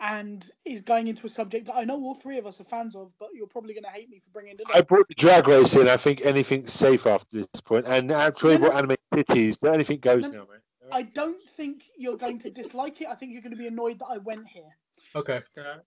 and 0.00 0.50
is 0.64 0.80
going 0.80 1.08
into 1.08 1.26
a 1.26 1.28
subject 1.28 1.66
that 1.66 1.74
I 1.74 1.84
know 1.84 1.96
all 2.00 2.14
three 2.14 2.38
of 2.38 2.46
us 2.46 2.60
are 2.60 2.64
fans 2.64 2.94
of, 2.94 3.10
but 3.18 3.30
you're 3.34 3.48
probably 3.48 3.74
going 3.74 3.84
to 3.84 3.90
hate 3.90 4.08
me 4.08 4.20
for 4.20 4.30
bringing 4.30 4.54
it 4.54 4.60
I 4.72 4.80
brought 4.80 5.08
the 5.08 5.14
drag 5.14 5.48
race 5.48 5.74
in. 5.74 5.88
I 5.88 5.96
think 5.96 6.20
anything's 6.24 6.72
safe 6.72 7.06
after 7.06 7.38
this 7.38 7.46
point. 7.64 7.86
And 7.86 8.12
actually, 8.12 8.58
No, 8.58 8.60
no. 8.60 8.68
what 8.68 8.76
anime 8.76 8.96
cities, 9.14 9.58
so 9.58 9.72
anything 9.72 9.98
goes 9.98 10.28
No, 10.28 10.38
now, 10.38 10.46
mate. 10.50 10.60
I 10.92 11.02
don't 11.02 11.42
think 11.50 11.84
you're 11.96 12.16
going 12.16 12.38
to 12.40 12.50
dislike 12.50 13.00
it. 13.00 13.08
I 13.08 13.14
think 13.14 13.32
you're 13.32 13.42
going 13.42 13.52
to 13.52 13.58
be 13.58 13.66
annoyed 13.66 13.98
that 13.98 14.06
I 14.06 14.18
went 14.18 14.46
here. 14.46 14.70
Okay. 15.16 15.40
Okay. 15.58 15.80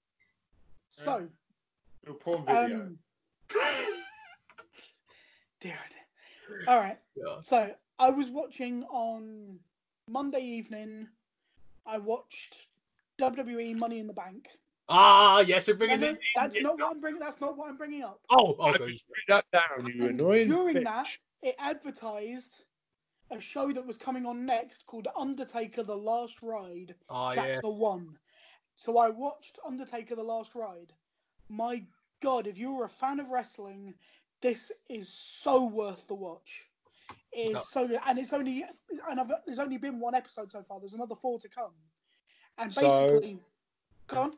So, 0.89 1.27
Little 2.03 2.19
porn 2.19 2.45
video. 2.45 2.81
um, 2.81 2.97
dear, 5.61 5.77
dear. 6.49 6.63
All 6.67 6.79
right. 6.79 6.99
Yeah. 7.15 7.41
So 7.41 7.71
I 7.97 8.09
was 8.09 8.29
watching 8.29 8.83
on 8.83 9.57
Monday 10.09 10.41
evening. 10.41 11.07
I 11.85 11.97
watched 11.97 12.67
WWE 13.21 13.77
Money 13.77 13.99
in 13.99 14.07
the 14.07 14.13
Bank. 14.13 14.47
Ah, 14.89 15.39
yes, 15.39 15.67
you're 15.67 15.77
bringing 15.77 16.01
it. 16.03 16.19
that's 16.35 16.59
not 16.59 16.77
what 16.77 16.91
I'm 16.91 16.99
bringing. 16.99 17.19
That's 17.19 17.39
not 17.39 17.55
what 17.57 17.69
I'm 17.69 17.77
bringing 17.77 18.03
up. 18.03 18.19
Oh, 18.29 18.55
I 18.59 18.71
okay. 18.71 18.91
just 18.91 19.05
write 19.29 19.43
that 19.51 19.67
down, 19.77 19.85
you 19.87 20.07
And 20.07 20.19
annoying 20.19 20.47
during 20.49 20.77
bitch. 20.77 20.83
that, 20.83 21.07
it 21.43 21.55
advertised 21.59 22.65
a 23.31 23.39
show 23.39 23.71
that 23.71 23.85
was 23.85 23.97
coming 23.97 24.25
on 24.25 24.45
next 24.45 24.85
called 24.85 25.07
Undertaker: 25.15 25.83
The 25.83 25.95
Last 25.95 26.41
Ride, 26.41 26.95
Oh, 27.09 27.31
Chapter 27.33 27.61
yeah. 27.67 27.69
One. 27.69 28.17
So 28.75 28.97
I 28.97 29.09
watched 29.09 29.59
Undertaker: 29.65 30.15
The 30.15 30.23
Last 30.23 30.55
Ride. 30.55 30.91
My 31.47 31.83
God, 32.21 32.47
if 32.47 32.57
you 32.57 32.73
were 32.73 32.85
a 32.85 32.89
fan 32.89 33.19
of 33.19 33.31
wrestling, 33.31 33.93
this 34.41 34.71
is 34.89 35.07
so 35.09 35.63
worth 35.63 36.05
the 36.07 36.15
watch. 36.15 36.63
It 37.31 37.47
is 37.47 37.53
No. 37.53 37.59
so 37.61 37.87
good, 37.87 37.99
and 38.05 38.19
it's 38.19 38.33
only 38.33 38.65
and 39.09 39.19
I've, 39.19 39.31
there's 39.45 39.59
only 39.59 39.77
been 39.77 39.99
one 39.99 40.15
episode 40.15 40.51
so 40.51 40.63
far. 40.63 40.79
There's 40.81 40.93
another 40.95 41.15
four 41.15 41.39
to 41.39 41.47
come, 41.47 41.71
and 42.57 42.73
So- 42.73 42.89
basically, 43.19 43.39
go 44.07 44.17
on. 44.17 44.33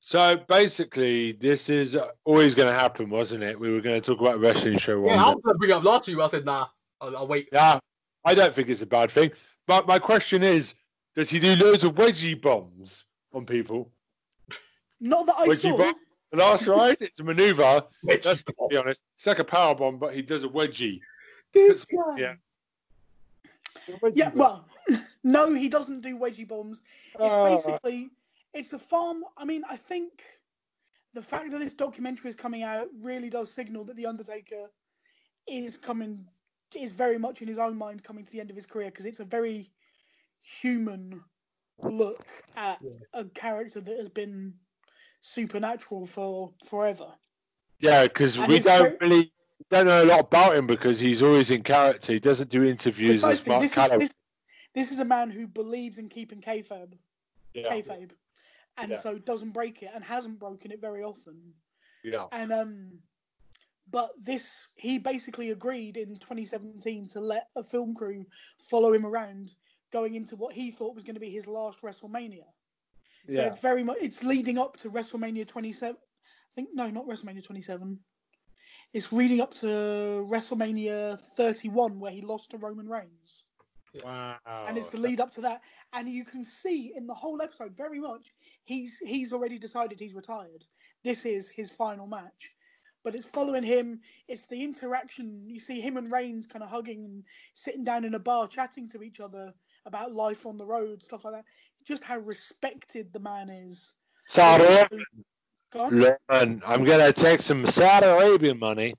So 0.00 0.36
basically, 0.48 1.32
this 1.32 1.68
is 1.68 1.98
always 2.24 2.54
going 2.54 2.68
to 2.68 2.74
happen, 2.78 3.10
wasn't 3.10 3.42
it? 3.42 3.58
We 3.58 3.72
were 3.72 3.80
going 3.80 4.00
to 4.00 4.06
talk 4.06 4.20
about 4.20 4.34
a 4.36 4.38
wrestling 4.38 4.78
show 4.78 5.00
one 5.00 5.14
Yeah, 5.16 5.24
I 5.24 5.28
was 5.30 5.40
going 5.42 5.54
to 5.54 5.58
bring 5.58 5.70
it 5.70 5.74
up 5.74 5.82
last 5.84 6.06
week. 6.06 6.16
but 6.16 6.24
I 6.24 6.28
said, 6.28 6.44
nah, 6.44 6.68
I'll, 7.00 7.16
I'll 7.16 7.26
wait. 7.26 7.48
Yeah, 7.52 7.80
I 8.24 8.34
don't 8.34 8.54
think 8.54 8.68
it's 8.68 8.82
a 8.82 8.86
bad 8.86 9.10
thing. 9.10 9.32
But 9.66 9.88
my 9.88 9.98
question 9.98 10.44
is, 10.44 10.74
does 11.16 11.28
he 11.28 11.40
do 11.40 11.56
loads 11.56 11.82
of 11.82 11.96
wedgie 11.96 12.40
bombs 12.40 13.04
on 13.32 13.44
people? 13.46 13.90
Not 15.00 15.26
that 15.26 15.36
I 15.38 15.48
Wedgie 15.48 15.56
saw. 15.56 15.76
bomb? 15.76 15.94
The 16.30 16.36
last 16.38 16.66
ride, 16.68 16.98
it's 17.00 17.18
a 17.18 17.24
maneuver. 17.24 17.82
Wait, 18.04 18.24
Let's 18.24 18.44
be 18.70 18.76
honest. 18.76 19.02
It's 19.16 19.26
like 19.26 19.40
a 19.40 19.44
power 19.44 19.74
bomb, 19.74 19.98
but 19.98 20.14
he 20.14 20.22
does 20.22 20.44
a 20.44 20.48
wedgie. 20.48 21.00
This 21.52 21.84
guy. 21.84 22.16
yeah. 22.16 22.34
A 23.88 23.92
wedgie 23.92 24.16
Yeah, 24.16 24.30
bomb. 24.30 24.64
well, 24.88 25.00
no, 25.24 25.54
he 25.54 25.68
doesn't 25.68 26.00
do 26.00 26.16
wedgie 26.18 26.46
bombs. 26.48 26.82
It's 27.14 27.22
Ah. 27.22 27.44
basically 27.44 28.10
it's 28.54 28.72
a 28.72 28.78
farm. 28.78 29.24
I 29.36 29.44
mean, 29.44 29.62
I 29.68 29.76
think 29.76 30.22
the 31.14 31.22
fact 31.22 31.50
that 31.50 31.58
this 31.58 31.74
documentary 31.74 32.28
is 32.30 32.36
coming 32.36 32.62
out 32.62 32.88
really 33.00 33.30
does 33.30 33.52
signal 33.52 33.84
that 33.84 33.96
the 33.96 34.06
Undertaker 34.06 34.70
is 35.46 35.76
coming 35.76 36.26
is 36.74 36.92
very 36.92 37.18
much 37.18 37.42
in 37.42 37.48
his 37.48 37.58
own 37.58 37.76
mind 37.76 38.02
coming 38.02 38.24
to 38.24 38.32
the 38.32 38.40
end 38.40 38.50
of 38.50 38.56
his 38.56 38.66
career 38.66 38.90
because 38.90 39.06
it's 39.06 39.20
a 39.20 39.24
very 39.24 39.70
human 40.40 41.22
look 41.82 42.26
at 42.56 42.78
Yeah. 42.82 42.90
a 43.14 43.24
character 43.26 43.80
that 43.80 43.98
has 43.98 44.08
been 44.08 44.54
supernatural 45.20 46.06
for 46.06 46.52
forever. 46.64 47.12
yeah, 47.78 48.04
because 48.04 48.38
we 48.38 48.58
don't 48.58 48.64
very- 48.64 48.96
really 49.00 49.32
don't 49.70 49.86
know 49.86 50.04
a 50.04 50.06
lot 50.06 50.20
about 50.20 50.54
him 50.54 50.66
because 50.66 51.00
he's 51.00 51.22
always 51.22 51.50
in 51.50 51.62
character. 51.62 52.12
He 52.12 52.20
doesn't 52.20 52.50
do 52.50 52.64
interviews 52.64 53.24
as 53.24 53.46
Mark 53.46 53.62
this 53.62 53.76
is, 53.76 53.90
this, 53.98 54.14
this 54.74 54.92
is 54.92 55.00
a 55.00 55.04
man 55.04 55.30
who 55.30 55.46
believes 55.46 55.98
in 55.98 56.08
keeping 56.08 56.40
kayfabe. 56.40 56.94
Yeah, 57.54 57.70
kayfabe, 57.72 58.10
and 58.76 58.90
Yeah. 58.90 58.98
so 58.98 59.18
doesn't 59.18 59.52
break 59.52 59.82
it 59.82 59.90
and 59.94 60.04
hasn't 60.04 60.38
broken 60.38 60.70
it 60.70 60.80
very 60.80 61.02
often. 61.02 61.54
yeah. 62.04 62.26
And 62.32 62.52
um, 62.52 62.98
but 63.90 64.10
this 64.20 64.66
he 64.74 64.98
basically 64.98 65.50
agreed 65.50 65.96
in 65.96 66.16
2017 66.16 67.08
to 67.08 67.20
let 67.20 67.48
a 67.56 67.62
film 67.62 67.94
crew 67.94 68.26
follow 68.58 68.92
him 68.92 69.06
around, 69.06 69.54
going 69.92 70.14
into 70.16 70.36
what 70.36 70.54
he 70.54 70.70
thought 70.70 70.94
was 70.94 71.04
going 71.04 71.14
to 71.14 71.20
be 71.20 71.30
his 71.30 71.46
last 71.46 71.80
WrestleMania. 71.82 72.44
So 73.28 73.40
Yeah. 73.40 73.46
it's 73.46 73.60
very 73.60 73.82
much 73.82 73.98
it's 74.00 74.22
leading 74.22 74.58
up 74.58 74.76
to 74.78 74.90
WrestleMania 74.90 75.46
27. 75.48 75.96
I 75.96 76.54
think 76.54 76.68
no, 76.74 76.90
not 76.90 77.06
WrestleMania 77.06 77.44
27. 77.44 77.98
It's 78.96 79.12
leading 79.12 79.42
up 79.42 79.52
to 79.56 79.66
WrestleMania 80.26 81.20
31, 81.20 82.00
where 82.00 82.10
he 82.10 82.22
lost 82.22 82.52
to 82.52 82.56
Roman 82.56 82.88
Reigns. 82.88 83.44
Wow. 84.02 84.36
and 84.46 84.78
it's 84.78 84.88
the 84.88 84.98
lead 84.98 85.20
up 85.20 85.30
to 85.32 85.42
that. 85.42 85.60
And 85.92 86.08
you 86.08 86.24
can 86.24 86.46
see 86.46 86.94
in 86.96 87.06
the 87.06 87.12
whole 87.12 87.42
episode 87.42 87.76
very 87.76 88.00
much 88.00 88.32
he's 88.64 88.98
he's 89.04 89.34
already 89.34 89.58
decided 89.58 90.00
he's 90.00 90.14
retired. 90.14 90.64
This 91.04 91.26
is 91.26 91.46
his 91.50 91.70
final 91.70 92.06
match. 92.06 92.52
But 93.04 93.14
it's 93.14 93.26
following 93.26 93.62
him. 93.62 94.00
It's 94.28 94.46
the 94.46 94.64
interaction. 94.64 95.44
You 95.46 95.60
see 95.60 95.78
him 95.78 95.98
and 95.98 96.10
Reigns 96.10 96.46
kind 96.46 96.62
of 96.62 96.70
hugging 96.70 97.04
and 97.04 97.22
sitting 97.52 97.84
down 97.84 98.06
in 98.06 98.14
a 98.14 98.18
bar 98.18 98.48
chatting 98.48 98.88
to 98.88 99.02
each 99.02 99.20
other 99.20 99.52
about 99.84 100.14
life 100.14 100.46
on 100.46 100.56
the 100.56 100.64
road 100.64 101.02
stuff 101.02 101.26
like 101.26 101.34
that. 101.34 101.44
Just 101.84 102.02
how 102.02 102.18
respected 102.20 103.12
the 103.12 103.20
man 103.20 103.50
is. 103.50 103.92
Saudi 104.28 104.64
Go 104.64 104.86
on. 104.90 105.24
Lauren, 105.74 106.62
I'm 106.66 106.84
gonna 106.84 107.12
take 107.12 107.40
some 107.40 107.66
Saudi 107.66 108.06
Arabian 108.06 108.58
money. 108.58 108.94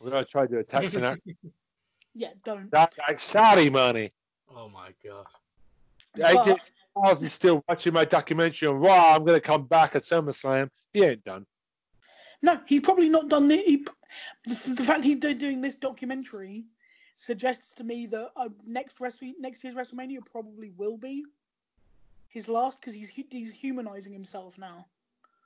We're 0.00 0.10
gonna 0.10 0.24
try 0.24 0.46
to 0.46 0.52
do 0.52 0.58
a 0.58 0.64
tax 0.64 0.94
and 0.94 1.04
act 1.04 1.20
yeah 2.14 2.30
don't 2.44 2.70
that 2.70 2.94
like 3.06 3.20
Saudi 3.20 3.68
money. 3.70 4.10
Oh, 4.54 4.68
my 4.68 4.90
god. 5.04 5.26
AJ 6.16 6.44
But- 6.44 6.70
Styles 6.96 7.22
is 7.22 7.32
still 7.32 7.62
watching 7.68 7.92
my 7.92 8.04
documentary 8.04 8.68
on 8.68 8.76
Raw. 8.76 9.14
I'm 9.14 9.24
gonna 9.24 9.40
come 9.40 9.64
back 9.66 9.94
at 9.96 10.02
SummerSlam. 10.02 10.70
He 10.92 11.04
ain't 11.04 11.24
done. 11.24 11.46
No, 12.42 12.60
he's 12.66 12.80
probably 12.80 13.08
not 13.08 13.28
done 13.28 13.48
the. 13.48 13.56
He, 13.56 13.84
the, 14.46 14.74
the 14.74 14.84
fact 14.84 15.04
he's 15.04 15.16
doing 15.16 15.60
this 15.60 15.74
documentary 15.74 16.64
suggests 17.16 17.74
to 17.74 17.84
me 17.84 18.06
that 18.06 18.30
uh, 18.36 18.48
next 18.64 19.00
wrestle 19.00 19.32
next 19.38 19.62
year's 19.64 19.74
WrestleMania 19.76 20.24
probably 20.24 20.70
will 20.76 20.96
be 20.96 21.24
his 22.28 22.48
last 22.48 22.80
because 22.80 22.94
he's 22.94 23.10
hu- 23.10 23.24
he's 23.30 23.50
humanizing 23.50 24.12
himself 24.12 24.56
now. 24.58 24.86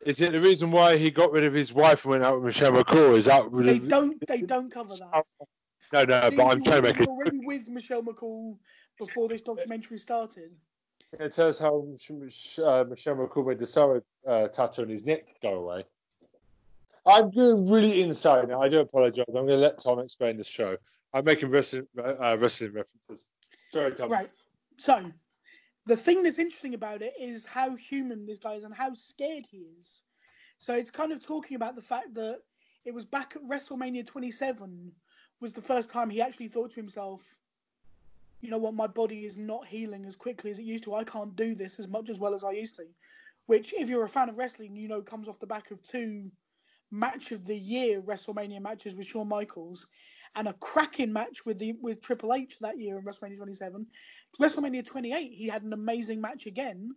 Is 0.04 0.20
it 0.20 0.32
the 0.32 0.40
reason 0.40 0.70
why 0.70 0.96
he 0.96 1.10
got 1.10 1.30
rid 1.30 1.44
of 1.44 1.52
his 1.52 1.72
wife 1.72 2.04
and 2.04 2.10
went 2.12 2.24
out 2.24 2.36
with 2.36 2.44
Michelle 2.44 2.72
McCool? 2.72 3.14
Is 3.14 3.26
that 3.26 3.50
They 3.52 3.78
don't 3.78 4.16
they 4.26 4.40
don't 4.40 4.70
cover 4.70 4.88
that. 4.88 5.24
No, 5.92 6.04
no, 6.04 6.30
but 6.30 6.46
I'm 6.46 6.62
trying 6.62 6.82
to 6.82 6.82
make 6.82 7.00
it. 7.00 7.08
already 7.08 7.38
with 7.44 7.68
Michelle 7.68 8.02
McCool 8.02 8.56
before 8.98 9.28
this 9.28 9.42
documentary 9.42 9.98
started. 9.98 10.50
You 11.20 11.28
tell 11.28 11.48
us 11.48 11.58
how 11.58 11.86
uh, 11.86 12.84
Michelle 12.88 13.16
McCool 13.16 13.46
made 13.46 13.58
the 13.58 13.66
Sarah 13.66 14.02
uh, 14.26 14.48
tattoo 14.48 14.82
on 14.82 14.88
his 14.88 15.04
neck 15.04 15.26
go 15.42 15.54
away? 15.54 15.84
I'm 17.04 17.30
doing 17.30 17.68
really 17.68 18.02
inside 18.02 18.48
now. 18.48 18.62
I 18.62 18.68
do 18.68 18.78
apologize. 18.78 19.26
I'm 19.28 19.34
going 19.34 19.48
to 19.48 19.56
let 19.56 19.78
Tom 19.78 19.98
explain 19.98 20.36
this 20.36 20.46
show. 20.46 20.76
I'm 21.12 21.24
making 21.24 21.50
wrestling, 21.50 21.86
uh, 21.98 22.36
wrestling 22.38 22.72
references. 22.72 23.28
Sorry, 23.72 23.92
Tom. 23.92 24.10
Right. 24.10 24.30
So, 24.78 25.12
the 25.86 25.96
thing 25.96 26.22
that's 26.22 26.38
interesting 26.38 26.74
about 26.74 27.02
it 27.02 27.14
is 27.18 27.44
how 27.44 27.74
human 27.74 28.26
this 28.26 28.38
guy 28.38 28.54
is 28.54 28.64
and 28.64 28.74
how 28.74 28.94
scared 28.94 29.46
he 29.50 29.66
is. 29.80 30.02
So 30.58 30.74
it's 30.74 30.90
kind 30.90 31.12
of 31.12 31.24
talking 31.24 31.56
about 31.56 31.74
the 31.74 31.82
fact 31.82 32.14
that 32.14 32.38
it 32.84 32.94
was 32.94 33.04
back 33.04 33.34
at 33.36 33.42
WrestleMania 33.42 34.06
27 34.06 34.92
was 35.40 35.52
the 35.52 35.62
first 35.62 35.90
time 35.90 36.08
he 36.08 36.22
actually 36.22 36.48
thought 36.48 36.70
to 36.70 36.80
himself, 36.80 37.36
you 38.40 38.50
know 38.50 38.58
what, 38.58 38.74
my 38.74 38.86
body 38.86 39.24
is 39.24 39.36
not 39.36 39.66
healing 39.66 40.04
as 40.04 40.16
quickly 40.16 40.50
as 40.50 40.58
it 40.58 40.64
used 40.64 40.84
to. 40.84 40.94
I 40.94 41.04
can't 41.04 41.34
do 41.34 41.54
this 41.54 41.80
as 41.80 41.88
much 41.88 42.10
as 42.10 42.18
well 42.18 42.34
as 42.34 42.44
I 42.44 42.52
used 42.52 42.76
to. 42.76 42.86
Which, 43.46 43.74
if 43.76 43.88
you're 43.88 44.04
a 44.04 44.08
fan 44.08 44.28
of 44.28 44.38
wrestling, 44.38 44.76
you 44.76 44.88
know 44.88 45.02
comes 45.02 45.26
off 45.26 45.40
the 45.40 45.46
back 45.46 45.72
of 45.72 45.82
two 45.82 46.30
match 46.92 47.32
of 47.32 47.44
the 47.46 47.56
year 47.56 48.00
WrestleMania 48.00 48.60
matches 48.60 48.94
with 48.94 49.06
Shawn 49.06 49.28
Michaels 49.28 49.86
and 50.34 50.48
a 50.48 50.52
cracking 50.54 51.12
match 51.12 51.44
with 51.44 51.58
the 51.58 51.74
with 51.80 52.00
Triple 52.00 52.32
H 52.32 52.58
that 52.60 52.78
year 52.78 52.98
in 52.98 53.04
WrestleMania 53.04 53.36
27. 53.36 53.86
WrestleMania 54.40 54.84
28, 54.84 55.32
he 55.32 55.46
had 55.46 55.62
an 55.62 55.72
amazing 55.72 56.20
match 56.20 56.46
again 56.46 56.94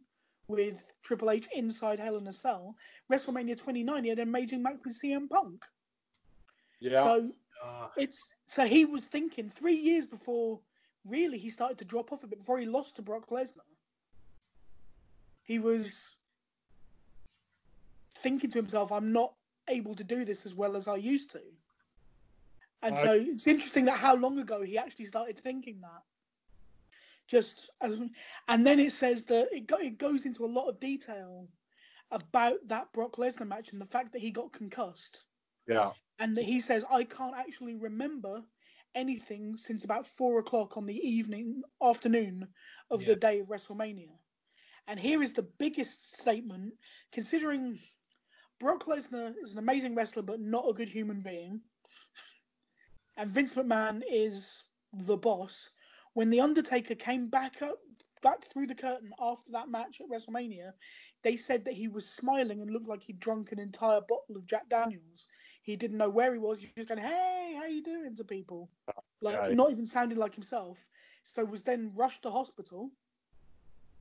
with 0.47 0.93
Triple 1.03 1.31
H 1.31 1.47
inside 1.53 1.99
Hell 1.99 2.17
in 2.17 2.27
a 2.27 2.33
Cell. 2.33 2.75
WrestleMania 3.11 3.57
29, 3.57 4.03
he 4.03 4.09
had 4.09 4.19
an 4.19 4.27
amazing 4.27 4.61
match 4.61 4.77
with 4.85 4.99
CM 5.01 5.29
Punk. 5.29 5.65
Yeah. 6.79 7.03
So 7.03 7.31
Uh, 7.63 7.87
it's 7.97 8.33
so 8.47 8.65
he 8.65 8.85
was 8.85 9.07
thinking 9.07 9.49
three 9.49 9.75
years 9.75 10.07
before 10.07 10.59
really 11.05 11.37
he 11.37 11.49
started 11.49 11.77
to 11.77 11.85
drop 11.85 12.11
off 12.11 12.23
a 12.23 12.27
bit 12.27 12.39
before 12.39 12.59
he 12.59 12.65
lost 12.65 12.95
to 12.95 13.01
Brock 13.01 13.29
Lesnar. 13.29 13.69
He 15.43 15.59
was 15.59 16.11
thinking 18.17 18.49
to 18.49 18.57
himself, 18.57 18.91
I'm 18.91 19.11
not 19.11 19.33
able 19.69 19.95
to 19.95 20.03
do 20.03 20.25
this 20.25 20.45
as 20.45 20.55
well 20.55 20.75
as 20.75 20.87
I 20.87 20.95
used 20.95 21.31
to. 21.31 21.41
And 22.85 22.95
I- 22.97 23.03
so 23.03 23.11
it's 23.13 23.47
interesting 23.47 23.85
that 23.85 23.97
how 23.97 24.15
long 24.15 24.39
ago 24.39 24.61
he 24.61 24.77
actually 24.77 25.05
started 25.05 25.39
thinking 25.39 25.81
that. 25.81 26.03
Just 27.27 27.71
as, 27.81 27.97
and 28.47 28.65
then 28.67 28.79
it 28.79 28.91
says 28.91 29.23
that 29.25 29.47
it, 29.51 29.65
go, 29.65 29.77
it 29.77 29.97
goes 29.97 30.25
into 30.25 30.45
a 30.45 30.53
lot 30.57 30.67
of 30.69 30.79
detail 30.79 31.47
about 32.11 32.57
that 32.67 32.93
Brock 32.93 33.13
Lesnar 33.17 33.47
match 33.47 33.71
and 33.71 33.81
the 33.81 33.87
fact 33.87 34.11
that 34.13 34.21
he 34.21 34.29
got 34.31 34.53
concussed. 34.53 35.23
Yeah. 35.67 35.93
and 36.19 36.37
that 36.37 36.45
he 36.45 36.59
says 36.61 36.85
I 36.91 37.03
can't 37.03 37.35
actually 37.35 37.73
remember 37.75 38.43
anything 38.93 39.57
since 39.57 39.83
about 39.83 40.05
four 40.05 40.37
o'clock 40.39 40.77
on 40.77 40.85
the 40.85 40.95
evening 40.95 41.63
afternoon 41.81 42.47
of 42.91 43.01
Yeah. 43.01 43.07
the 43.09 43.15
day 43.15 43.39
of 43.39 43.47
WrestleMania. 43.47 44.11
And 44.87 44.99
here 44.99 45.23
is 45.23 45.33
the 45.33 45.41
biggest 45.57 46.15
statement, 46.17 46.73
considering 47.11 47.79
Brock 48.59 48.85
Lesnar 48.85 49.33
is 49.43 49.51
an 49.53 49.57
amazing 49.57 49.95
wrestler 49.95 50.21
but 50.21 50.39
not 50.39 50.69
a 50.69 50.73
good 50.73 50.87
human 50.87 51.21
being, 51.21 51.59
and 53.17 53.31
Vince 53.31 53.53
McMahon 53.53 54.01
is 54.09 54.63
the 54.93 55.17
boss. 55.17 55.69
When 56.13 56.29
the 56.29 56.41
Undertaker 56.41 56.95
came 56.95 57.27
back 57.27 57.61
up 57.61 57.79
back 58.21 58.45
through 58.45 58.65
the 58.65 58.75
curtain 58.75 59.11
after 59.19 59.51
that 59.51 59.69
match 59.69 60.01
at 60.01 60.09
WrestleMania, 60.09 60.71
they 61.21 61.37
said 61.37 61.63
that 61.63 61.75
he 61.75 61.87
was 61.87 62.09
smiling 62.09 62.61
and 62.61 62.71
looked 62.71 62.87
like 62.87 63.03
he'd 63.03 63.19
drunk 63.19 63.51
an 63.51 63.59
entire 63.59 64.01
bottle 64.01 64.35
of 64.35 64.47
Jack 64.47 64.67
Daniels. 64.69 65.27
He 65.61 65.75
didn't 65.75 65.97
know 65.97 66.09
where 66.09 66.33
he 66.33 66.39
was. 66.39 66.59
He 66.59 66.65
was 66.65 66.73
just 66.75 66.87
going, 66.89 67.01
"Hey, 67.01 67.55
how 67.57 67.65
you 67.65 67.83
doing?" 67.83 68.15
to 68.15 68.23
people, 68.23 68.69
like 69.21 69.51
not 69.53 69.71
even 69.71 69.85
sounding 69.85 70.17
like 70.17 70.33
himself. 70.33 70.89
So 71.23 71.43
was 71.43 71.63
then 71.63 71.91
rushed 71.95 72.23
to 72.23 72.31
hospital. 72.31 72.91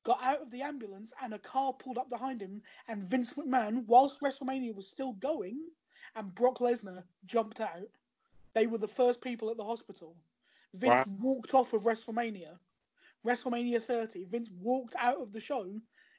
Got 0.04 0.22
out 0.22 0.42
of 0.42 0.50
the 0.50 0.60
ambulance 0.60 1.14
and 1.22 1.32
a 1.32 1.38
car 1.38 1.72
pulled 1.72 1.96
up 1.96 2.10
behind 2.10 2.42
him. 2.42 2.62
And 2.88 3.02
Vince 3.02 3.32
McMahon, 3.32 3.86
whilst 3.86 4.20
WrestleMania 4.20 4.74
was 4.74 4.86
still 4.86 5.14
going, 5.14 5.58
and 6.14 6.34
Brock 6.34 6.58
Lesnar 6.58 7.04
jumped 7.24 7.60
out, 7.60 7.88
they 8.54 8.66
were 8.66 8.78
the 8.78 8.88
first 8.88 9.20
people 9.20 9.50
at 9.50 9.56
the 9.56 9.64
hospital. 9.64 10.16
Vince 10.74 11.04
walked 11.20 11.54
off 11.54 11.72
of 11.72 11.82
WrestleMania, 11.82 12.58
WrestleMania 13.26 13.82
30. 13.82 14.24
Vince 14.24 14.50
walked 14.60 14.96
out 14.98 15.20
of 15.20 15.32
the 15.32 15.40
show 15.40 15.66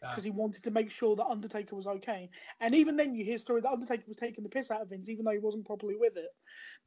because 0.01 0.23
he 0.23 0.29
wanted 0.29 0.63
to 0.63 0.71
make 0.71 0.91
sure 0.91 1.15
that 1.15 1.25
Undertaker 1.25 1.75
was 1.75 1.87
okay. 1.87 2.29
And 2.61 2.75
even 2.75 2.95
then, 2.95 3.15
you 3.15 3.25
hear 3.25 3.37
story 3.37 3.61
that 3.61 3.71
Undertaker 3.71 4.03
was 4.07 4.17
taking 4.17 4.43
the 4.43 4.49
piss 4.49 4.69
out 4.69 4.81
of 4.81 4.89
Vince, 4.89 5.09
even 5.09 5.25
though 5.25 5.31
he 5.31 5.39
wasn't 5.39 5.65
properly 5.65 5.95
with 5.97 6.15
it, 6.15 6.29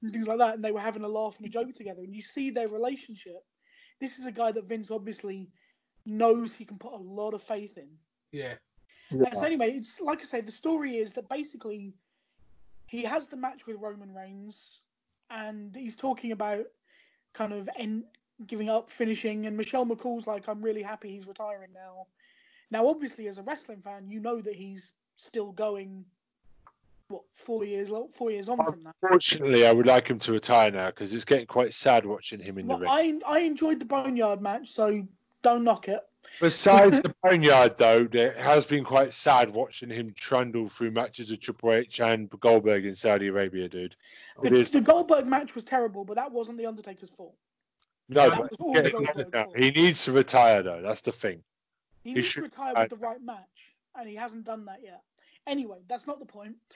and 0.02 0.12
things 0.12 0.28
like 0.28 0.38
that. 0.38 0.54
And 0.54 0.64
they 0.64 0.72
were 0.72 0.80
having 0.80 1.02
a 1.02 1.08
laugh 1.08 1.36
and 1.36 1.46
a 1.46 1.50
joke 1.50 1.72
together. 1.74 2.02
And 2.02 2.14
you 2.14 2.22
see 2.22 2.50
their 2.50 2.68
relationship. 2.68 3.42
This 4.00 4.18
is 4.18 4.26
a 4.26 4.32
guy 4.32 4.52
that 4.52 4.68
Vince 4.68 4.90
obviously 4.90 5.48
knows 6.06 6.54
he 6.54 6.64
can 6.64 6.78
put 6.78 6.92
a 6.92 6.96
lot 6.96 7.34
of 7.34 7.42
faith 7.42 7.76
in. 7.76 7.88
Yeah. 8.30 8.54
And 9.10 9.26
so 9.36 9.44
anyway, 9.44 9.72
it's 9.72 10.00
like 10.00 10.20
I 10.20 10.24
say, 10.24 10.40
the 10.40 10.52
story 10.52 10.98
is 10.98 11.12
that 11.14 11.28
basically 11.28 11.94
he 12.86 13.02
has 13.02 13.26
the 13.26 13.36
match 13.36 13.66
with 13.66 13.76
Roman 13.80 14.14
Reigns, 14.14 14.80
and 15.30 15.74
he's 15.74 15.96
talking 15.96 16.32
about 16.32 16.66
kind 17.32 17.52
of 17.52 17.68
en- 17.76 18.04
giving 18.46 18.68
up, 18.68 18.90
finishing, 18.90 19.46
and 19.46 19.56
Michelle 19.56 19.86
McCool's 19.86 20.26
like, 20.26 20.48
"I'm 20.48 20.62
really 20.62 20.82
happy 20.82 21.10
he's 21.10 21.26
retiring 21.26 21.70
now." 21.74 22.06
Now, 22.70 22.86
obviously, 22.86 23.28
as 23.28 23.38
a 23.38 23.42
wrestling 23.42 23.80
fan, 23.80 24.08
you 24.08 24.20
know 24.20 24.40
that 24.40 24.54
he's 24.54 24.92
still 25.16 25.52
going. 25.52 26.04
What 27.08 27.22
four 27.32 27.64
years? 27.64 27.90
Four 28.12 28.30
years 28.30 28.48
on 28.50 28.58
from 28.62 28.84
that. 28.84 28.94
Unfortunately, 29.02 29.66
I 29.66 29.72
would 29.72 29.86
like 29.86 30.08
him 30.08 30.18
to 30.20 30.32
retire 30.32 30.70
now 30.70 30.88
because 30.88 31.14
it's 31.14 31.24
getting 31.24 31.46
quite 31.46 31.72
sad 31.72 32.04
watching 32.04 32.40
him 32.40 32.58
in 32.58 32.66
the 32.66 32.78
ring. 32.78 32.90
I 32.90 33.20
I 33.26 33.38
enjoyed 33.40 33.80
the 33.80 33.86
Boneyard 33.86 34.42
match, 34.42 34.68
so 34.68 35.06
don't 35.42 35.64
knock 35.64 35.88
it. 35.88 36.00
Besides 36.40 37.00
the 37.02 37.14
boneyard, 37.22 37.78
though, 37.78 38.08
it 38.12 38.36
has 38.36 38.64
been 38.64 38.84
quite 38.84 39.12
sad 39.12 39.50
watching 39.50 39.90
him 39.90 40.12
trundle 40.14 40.68
through 40.68 40.92
matches 40.92 41.30
with 41.30 41.40
Triple 41.40 41.72
H 41.72 42.00
and 42.00 42.28
Goldberg 42.40 42.84
in 42.86 42.94
Saudi 42.94 43.26
Arabia, 43.28 43.68
dude. 43.68 43.96
The, 44.42 44.62
the 44.64 44.80
Goldberg 44.80 45.26
match 45.26 45.54
was 45.54 45.64
terrible, 45.64 46.04
but 46.04 46.14
that 46.14 46.30
wasn't 46.30 46.58
the 46.58 46.66
Undertaker's 46.66 47.10
fault. 47.10 47.34
no, 48.08 48.30
that 48.30 48.38
but 48.38 48.50
was 48.50 48.58
the 48.58 49.26
no, 49.32 49.42
fault. 49.44 49.56
he 49.56 49.70
needs 49.70 50.04
to 50.04 50.12
retire 50.12 50.62
though. 50.62 50.80
That's 50.82 51.00
the 51.00 51.12
thing. 51.12 51.42
He 52.04 52.10
He 52.10 52.14
needs 52.16 52.26
should- 52.26 52.40
to 52.40 52.44
retire 52.44 52.74
with 52.76 52.90
the 52.90 52.96
right 52.96 53.20
match, 53.22 53.74
and 53.96 54.08
he 54.08 54.14
hasn't 54.14 54.44
done 54.44 54.64
that 54.66 54.80
yet. 54.82 55.02
Anyway, 55.46 55.78
that's 55.88 56.06
not 56.06 56.20
the 56.20 56.26
point. 56.26 56.56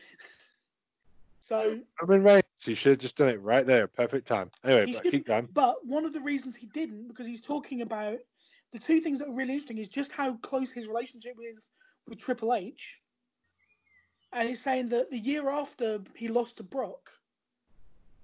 So, 1.45 1.81
Roman 2.01 2.23
Reigns, 2.23 2.45
he 2.65 2.73
should 2.75 2.91
have 2.91 2.99
just 3.01 3.17
done 3.17 3.29
it 3.29 3.41
right 3.43 3.67
there, 3.67 3.89
perfect 3.89 4.29
time. 4.29 4.49
Anyway, 4.65 4.93
but 4.93 5.03
keep 5.03 5.27
going. 5.27 5.49
but 5.53 5.85
one 5.85 6.05
of 6.05 6.13
the 6.13 6.21
reasons 6.21 6.55
he 6.55 6.67
didn't, 6.67 7.09
because 7.09 7.27
he's 7.27 7.41
talking 7.41 7.83
about 7.83 8.19
the 8.73 8.79
two 8.79 9.01
things 9.01 9.19
that 9.19 9.29
are 9.29 9.35
really 9.35 9.53
interesting, 9.53 9.79
is 9.79 9.89
just 9.89 10.13
how 10.13 10.35
close 10.37 10.73
his 10.73 10.89
relationship 10.89 11.37
is 11.57 11.71
with 12.09 12.19
Triple 12.19 12.55
H. 12.55 13.01
And 14.33 14.49
he's 14.49 14.63
saying 14.63 14.89
that 14.89 15.11
the 15.11 15.19
year 15.19 15.51
after 15.51 16.01
he 16.17 16.29
lost 16.29 16.57
to 16.57 16.63
Brock, 16.63 17.11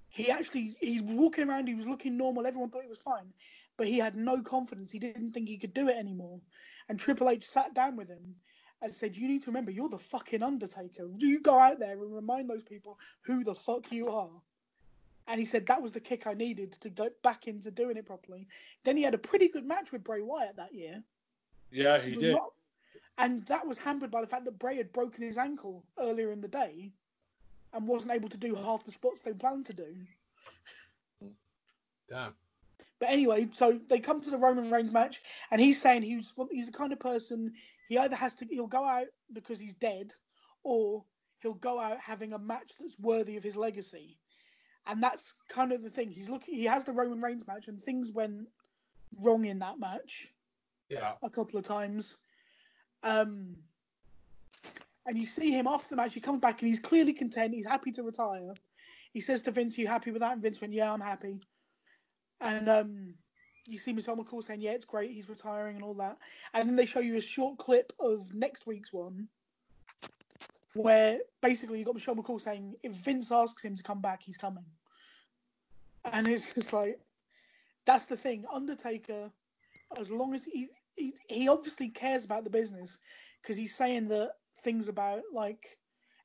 he 0.09 0.31
actually 0.31 0.75
he's 0.81 1.03
walking 1.03 1.47
around, 1.47 1.67
he 1.67 1.75
was 1.75 1.85
looking 1.85 2.17
normal, 2.17 2.47
everyone 2.47 2.71
thought 2.71 2.83
he 2.83 2.89
was 2.89 2.99
fine, 2.99 3.31
but 3.77 3.87
he 3.87 3.99
had 3.99 4.15
no 4.15 4.41
confidence. 4.41 4.91
He 4.91 4.99
didn't 4.99 5.31
think 5.31 5.47
he 5.47 5.57
could 5.57 5.73
do 5.73 5.87
it 5.87 5.95
anymore. 5.95 6.39
And 6.89 6.99
Triple 6.99 7.29
H 7.29 7.43
sat 7.43 7.75
down 7.75 7.95
with 7.95 8.09
him 8.09 8.35
and 8.81 8.93
said, 8.93 9.15
You 9.15 9.27
need 9.27 9.43
to 9.43 9.51
remember, 9.51 9.71
you're 9.71 9.89
the 9.89 9.97
fucking 9.97 10.41
Undertaker. 10.41 11.07
You 11.13 11.41
go 11.41 11.59
out 11.59 11.79
there 11.79 12.01
and 12.01 12.13
remind 12.13 12.49
those 12.49 12.63
people 12.63 12.97
who 13.21 13.43
the 13.43 13.55
fuck 13.55 13.91
you 13.91 14.07
are. 14.09 14.41
And 15.29 15.39
he 15.39 15.45
said 15.45 15.67
that 15.67 15.81
was 15.81 15.91
the 15.91 15.99
kick 15.99 16.25
I 16.25 16.33
needed 16.33 16.71
to 16.73 16.89
get 16.89 17.21
back 17.21 17.47
into 17.47 17.69
doing 17.69 17.97
it 17.97 18.05
properly. 18.07 18.47
Then 18.83 18.97
he 18.97 19.03
had 19.03 19.13
a 19.13 19.19
pretty 19.19 19.47
good 19.47 19.63
match 19.63 19.91
with 19.91 20.03
Bray 20.03 20.21
Wyatt 20.21 20.55
that 20.55 20.73
year. 20.73 21.03
Yeah, 21.71 21.99
he 22.01 22.15
did. 22.15 22.35
not- 22.35 22.53
and 23.19 23.45
that 23.45 23.67
was 23.67 23.77
hampered 23.77 24.09
by 24.09 24.21
the 24.21 24.27
fact 24.27 24.45
that 24.45 24.57
Bray 24.57 24.77
had 24.77 24.91
broken 24.91 25.23
his 25.23 25.37
ankle 25.37 25.85
earlier 25.99 26.31
in 26.31 26.41
the 26.41 26.47
day 26.47 26.91
and 27.73 27.87
wasn't 27.87 28.13
able 28.13 28.29
to 28.29 28.37
do 28.37 28.55
half 28.55 28.83
the 28.83 28.91
spots 28.91 29.21
they 29.21 29.33
planned 29.33 29.67
to 29.67 29.73
do. 29.73 29.95
Damn. 32.07 32.33
But 32.97 33.09
anyway, 33.09 33.49
so 33.51 33.79
they 33.87 33.99
come 33.99 34.21
to 34.21 34.31
the 34.31 34.37
Roman 34.37 34.71
Reigns 34.71 34.91
match, 34.91 35.21
and 35.51 35.61
he's 35.61 35.79
saying 35.81 36.01
he's 36.01 36.33
he's 36.49 36.65
the 36.65 36.71
kind 36.71 36.91
of 36.91 36.99
person 36.99 37.53
he 37.87 37.97
either 37.97 38.15
has 38.15 38.35
to 38.35 38.45
he'll 38.45 38.67
go 38.67 38.83
out 38.83 39.07
because 39.33 39.59
he's 39.59 39.75
dead, 39.75 40.13
or 40.63 41.03
he'll 41.39 41.53
go 41.53 41.79
out 41.79 41.99
having 41.99 42.33
a 42.33 42.39
match 42.39 42.73
that's 42.79 42.99
worthy 42.99 43.37
of 43.37 43.43
his 43.43 43.55
legacy, 43.55 44.17
and 44.89 45.03
that's 45.03 45.35
kind 45.47 45.71
of 45.71 45.83
the 45.83 45.89
thing. 45.89 46.09
He's 46.09 46.29
looking. 46.29 46.55
He 46.55 46.65
has 46.65 46.83
the 46.83 46.91
Roman 46.91 47.21
Reigns 47.21 47.45
match, 47.47 47.67
and 47.67 47.79
things 47.79 48.11
went 48.11 48.47
wrong 49.21 49.45
in 49.45 49.59
that 49.59 49.79
match 49.79 50.27
Yeah. 50.89 51.13
a 51.21 51.29
couple 51.29 51.59
of 51.59 51.65
times. 51.65 52.17
Um, 53.03 53.55
and 55.05 55.17
you 55.17 55.27
see 55.27 55.51
him 55.51 55.67
after 55.67 55.89
the 55.89 55.95
match. 55.95 56.13
He 56.13 56.19
comes 56.19 56.39
back 56.39 56.61
and 56.61 56.67
he's 56.67 56.79
clearly 56.79 57.13
content. 57.13 57.53
He's 57.53 57.65
happy 57.65 57.91
to 57.93 58.03
retire. 58.03 58.53
He 59.13 59.21
says 59.21 59.43
to 59.43 59.51
Vince, 59.51 59.77
"Are 59.77 59.81
"You 59.81 59.87
happy 59.87 60.11
with 60.11 60.21
that?" 60.21 60.33
And 60.33 60.41
Vince 60.41 60.59
went, 60.59 60.73
"Yeah, 60.73 60.91
I'm 60.91 61.01
happy." 61.01 61.39
And 62.41 62.67
um, 62.67 63.13
you 63.65 63.77
see 63.77 63.93
Michelle 63.93 64.17
McCool 64.17 64.43
saying, 64.43 64.61
"Yeah, 64.61 64.71
it's 64.71 64.85
great. 64.85 65.11
He's 65.11 65.29
retiring 65.29 65.75
and 65.75 65.83
all 65.85 65.95
that." 65.95 66.17
And 66.53 66.67
then 66.67 66.75
they 66.75 66.85
show 66.85 66.99
you 66.99 67.15
a 67.17 67.21
short 67.21 67.57
clip 67.59 67.93
of 67.99 68.33
next 68.33 68.65
week's 68.65 68.91
one, 68.91 69.27
where 70.73 71.19
basically 71.41 71.79
you 71.79 71.85
got 71.85 71.95
Michelle 71.95 72.15
McCool 72.15 72.41
saying, 72.41 72.75
"If 72.83 72.93
Vince 72.93 73.31
asks 73.31 73.63
him 73.63 73.75
to 73.75 73.83
come 73.83 74.01
back, 74.01 74.23
he's 74.23 74.37
coming." 74.37 74.65
And 76.05 76.27
it's 76.27 76.53
just 76.53 76.73
like, 76.73 76.99
that's 77.85 78.05
the 78.05 78.17
thing. 78.17 78.45
Undertaker, 78.51 79.31
as 79.97 80.11
long 80.11 80.33
as 80.33 80.43
he 80.43 80.69
he, 80.95 81.13
he 81.27 81.47
obviously 81.47 81.89
cares 81.89 82.25
about 82.25 82.43
the 82.43 82.49
business 82.49 82.99
because 83.41 83.55
he's 83.55 83.75
saying 83.75 84.09
that 84.09 84.33
things 84.61 84.89
about 84.89 85.21
like 85.33 85.79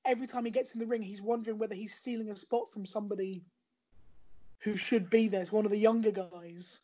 every 0.05 0.27
time 0.27 0.45
he 0.45 0.51
gets 0.51 0.75
in 0.75 0.81
the 0.81 0.87
ring, 0.87 1.03
he's 1.03 1.23
wondering 1.23 1.59
whether 1.59 1.75
he's 1.75 1.95
stealing 1.95 2.31
a 2.31 2.37
spot 2.37 2.69
from 2.71 2.85
somebody 2.85 3.43
who 4.61 4.77
should 4.77 5.09
be 5.11 5.29
there. 5.29 5.43
It's 5.43 5.53
one 5.53 5.65
of 5.65 5.71
the 5.71 5.79
younger 5.79 6.11
guys. 6.11 6.81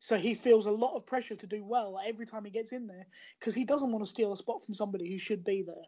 So 0.00 0.16
he 0.16 0.34
feels 0.34 0.66
a 0.66 0.70
lot 0.70 0.94
of 0.94 1.06
pressure 1.06 1.36
to 1.36 1.46
do 1.46 1.64
well 1.64 1.98
every 2.04 2.26
time 2.26 2.44
he 2.44 2.50
gets 2.50 2.72
in 2.72 2.86
there 2.86 3.06
because 3.38 3.54
he 3.54 3.64
doesn't 3.64 3.90
want 3.90 4.04
to 4.04 4.10
steal 4.10 4.32
a 4.32 4.36
spot 4.36 4.64
from 4.64 4.74
somebody 4.74 5.10
who 5.10 5.18
should 5.18 5.44
be 5.44 5.62
there. 5.62 5.84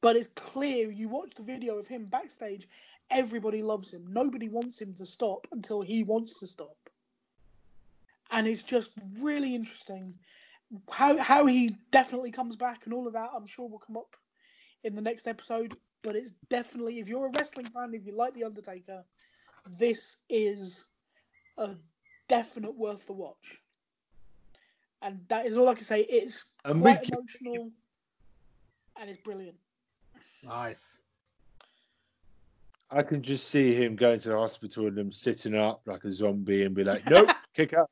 But 0.00 0.16
it's 0.16 0.28
clear 0.28 0.90
you 0.90 1.08
watch 1.08 1.34
the 1.34 1.42
video 1.42 1.76
of 1.78 1.88
him 1.88 2.06
backstage, 2.06 2.68
everybody 3.10 3.62
loves 3.62 3.92
him. 3.92 4.04
Nobody 4.08 4.48
wants 4.48 4.80
him 4.80 4.94
to 4.94 5.06
stop 5.06 5.46
until 5.52 5.80
he 5.82 6.02
wants 6.04 6.38
to 6.40 6.46
stop. 6.46 6.76
And 8.30 8.46
it's 8.46 8.62
just 8.62 8.92
really 9.20 9.54
interesting 9.54 10.14
how 10.90 11.16
how 11.18 11.46
he 11.46 11.76
definitely 11.90 12.30
comes 12.30 12.54
back 12.56 12.84
and 12.84 12.94
all 12.94 13.06
of 13.06 13.12
that. 13.14 13.30
I'm 13.34 13.46
sure 13.46 13.68
will 13.68 13.78
come 13.78 13.96
up 13.96 14.14
in 14.84 14.94
the 14.94 15.02
next 15.02 15.26
episode. 15.26 15.76
But 16.02 16.16
it's 16.16 16.32
definitely 16.48 16.98
if 17.00 17.08
you're 17.08 17.26
a 17.26 17.32
wrestling 17.36 17.66
fan, 17.66 17.92
if 17.92 18.06
you 18.06 18.12
like 18.16 18.34
the 18.34 18.44
Undertaker, 18.44 19.04
this 19.78 20.18
is 20.28 20.84
a 21.58 21.74
definite 22.28 22.74
worth 22.76 23.04
the 23.06 23.12
watch. 23.12 23.60
And 25.02 25.20
that 25.28 25.46
is 25.46 25.56
all 25.56 25.68
I 25.68 25.74
can 25.74 25.84
say. 25.84 26.02
It's 26.02 26.44
And 26.64 26.80
quite 26.80 27.00
we- 27.02 27.08
emotional, 27.12 27.70
and 29.00 29.10
it's 29.10 29.18
brilliant. 29.18 29.56
Nice. 30.42 30.96
I 32.92 33.02
can 33.02 33.22
just 33.22 33.48
see 33.48 33.72
him 33.74 33.94
going 33.94 34.18
to 34.20 34.30
the 34.30 34.36
hospital 34.36 34.86
and 34.88 34.96
them 34.96 35.12
sitting 35.12 35.56
up 35.56 35.82
like 35.86 36.04
a 36.04 36.10
zombie 36.10 36.64
and 36.64 36.74
be 36.74 36.82
like, 36.84 37.08
"Nope, 37.08 37.30
kick 37.54 37.72
out." 37.74 37.88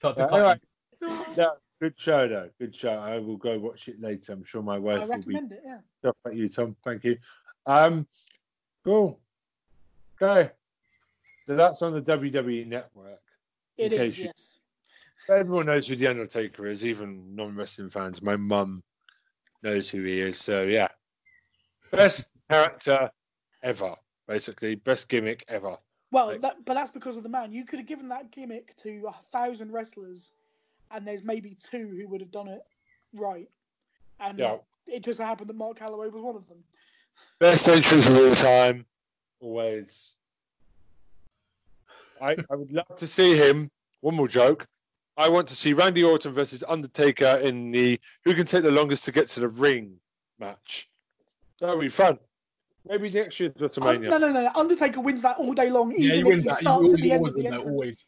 Thought 0.00 0.16
the 0.16 0.58
Yeah. 1.02 1.24
No, 1.36 1.52
good 1.80 1.94
show 1.98 2.26
though. 2.26 2.48
Good 2.58 2.74
show. 2.74 2.92
I 2.94 3.18
will 3.18 3.36
go 3.36 3.58
watch 3.58 3.88
it 3.88 4.00
later. 4.00 4.32
I'm 4.32 4.44
sure 4.44 4.62
my 4.62 4.76
I 4.76 4.78
wife 4.78 5.00
will 5.00 5.08
be 5.08 5.34
recommend 5.34 5.52
it. 5.52 5.62
Yeah. 5.64 5.78
stuff 5.98 6.16
like 6.24 6.34
you, 6.36 6.48
Tom. 6.48 6.74
Thank 6.82 7.04
you. 7.04 7.18
Um, 7.66 8.06
cool. 8.84 9.20
Okay. 10.20 10.50
So 11.46 11.54
that's 11.54 11.82
on 11.82 11.92
the 11.92 12.00
WWE 12.02 12.66
network. 12.66 13.20
It 13.76 13.92
In 13.92 14.00
is, 14.00 14.14
case 14.14 14.18
you- 14.18 14.24
yes. 14.26 14.58
Everyone 15.28 15.66
knows 15.66 15.88
who 15.88 15.96
the 15.96 16.06
Undertaker 16.06 16.66
is, 16.68 16.86
even 16.86 17.34
non-wrestling 17.34 17.90
fans. 17.90 18.22
My 18.22 18.36
mum 18.36 18.82
knows 19.64 19.90
who 19.90 20.04
he 20.04 20.20
is. 20.20 20.38
So 20.38 20.62
yeah, 20.62 20.86
best 21.90 22.28
character 22.50 23.10
ever, 23.62 23.94
basically 24.26 24.74
best 24.74 25.08
gimmick 25.08 25.44
ever. 25.48 25.76
Well, 26.12 26.28
Like- 26.28 26.40
that, 26.40 26.64
but 26.64 26.74
that's 26.74 26.90
because 26.90 27.16
of 27.16 27.22
the 27.22 27.28
man. 27.28 27.52
You 27.52 27.64
could 27.64 27.78
have 27.78 27.86
given 27.88 28.08
that 28.08 28.30
gimmick 28.30 28.76
to 28.78 29.06
a 29.08 29.12
thousand 29.24 29.72
wrestlers, 29.72 30.32
and 30.90 31.06
there's 31.06 31.24
maybe 31.24 31.54
two 31.56 31.88
who 31.88 32.06
would 32.08 32.20
have 32.20 32.30
done 32.30 32.48
it 32.48 32.62
right. 33.12 33.48
And 34.20 34.38
Yeah, 34.38 34.58
it 34.86 35.02
just 35.02 35.20
happened 35.20 35.48
that 35.50 35.56
Mark 35.56 35.78
Calaway 35.78 36.10
was 36.10 36.22
one 36.22 36.36
of 36.36 36.46
them. 36.48 36.62
best 37.38 37.68
entrance 37.68 38.06
of 38.06 38.16
all 38.16 38.34
time, 38.34 38.86
always. 39.40 40.14
I 42.20 42.36
I 42.50 42.54
would 42.54 42.72
love 42.72 42.96
to 42.96 43.06
see 43.06 43.36
him. 43.36 43.70
One 44.00 44.14
more 44.14 44.28
joke. 44.28 44.66
I 45.18 45.28
want 45.28 45.48
to 45.48 45.56
see 45.56 45.72
Randy 45.72 46.04
Orton 46.04 46.32
versus 46.32 46.62
Undertaker 46.68 47.36
in 47.42 47.70
the 47.72 47.98
who 48.24 48.34
can 48.34 48.46
take 48.46 48.62
the 48.62 48.70
longest 48.70 49.04
to 49.06 49.12
get 49.12 49.28
to 49.28 49.40
the 49.40 49.48
ring 49.48 49.98
match. 50.38 50.88
That 51.60 51.70
would 51.70 51.80
be 51.80 51.88
fun. 51.88 52.18
Maybe 52.88 53.10
next 53.10 53.40
year's 53.40 53.52
Un- 53.60 53.68
WrestleMania. 53.68 54.10
no, 54.10 54.18
no, 54.18 54.32
no. 54.32 54.50
Undertaker 54.54 55.00
wins 55.00 55.22
that 55.22 55.38
all 55.38 55.52
day 55.52 55.70
long, 55.70 55.90
Yeah, 55.96 56.14
even 56.14 56.32
if 56.32 56.42
he 56.44 56.50
starts 56.50 56.66
always, 56.66 56.94
at 56.94 57.00
the 57.00 57.12
end 57.12 57.26
of 57.26 57.34
the 57.34 57.42
win 57.42 57.50
that. 57.50 57.56
entrance. 57.58 57.72
Always. 57.72 58.06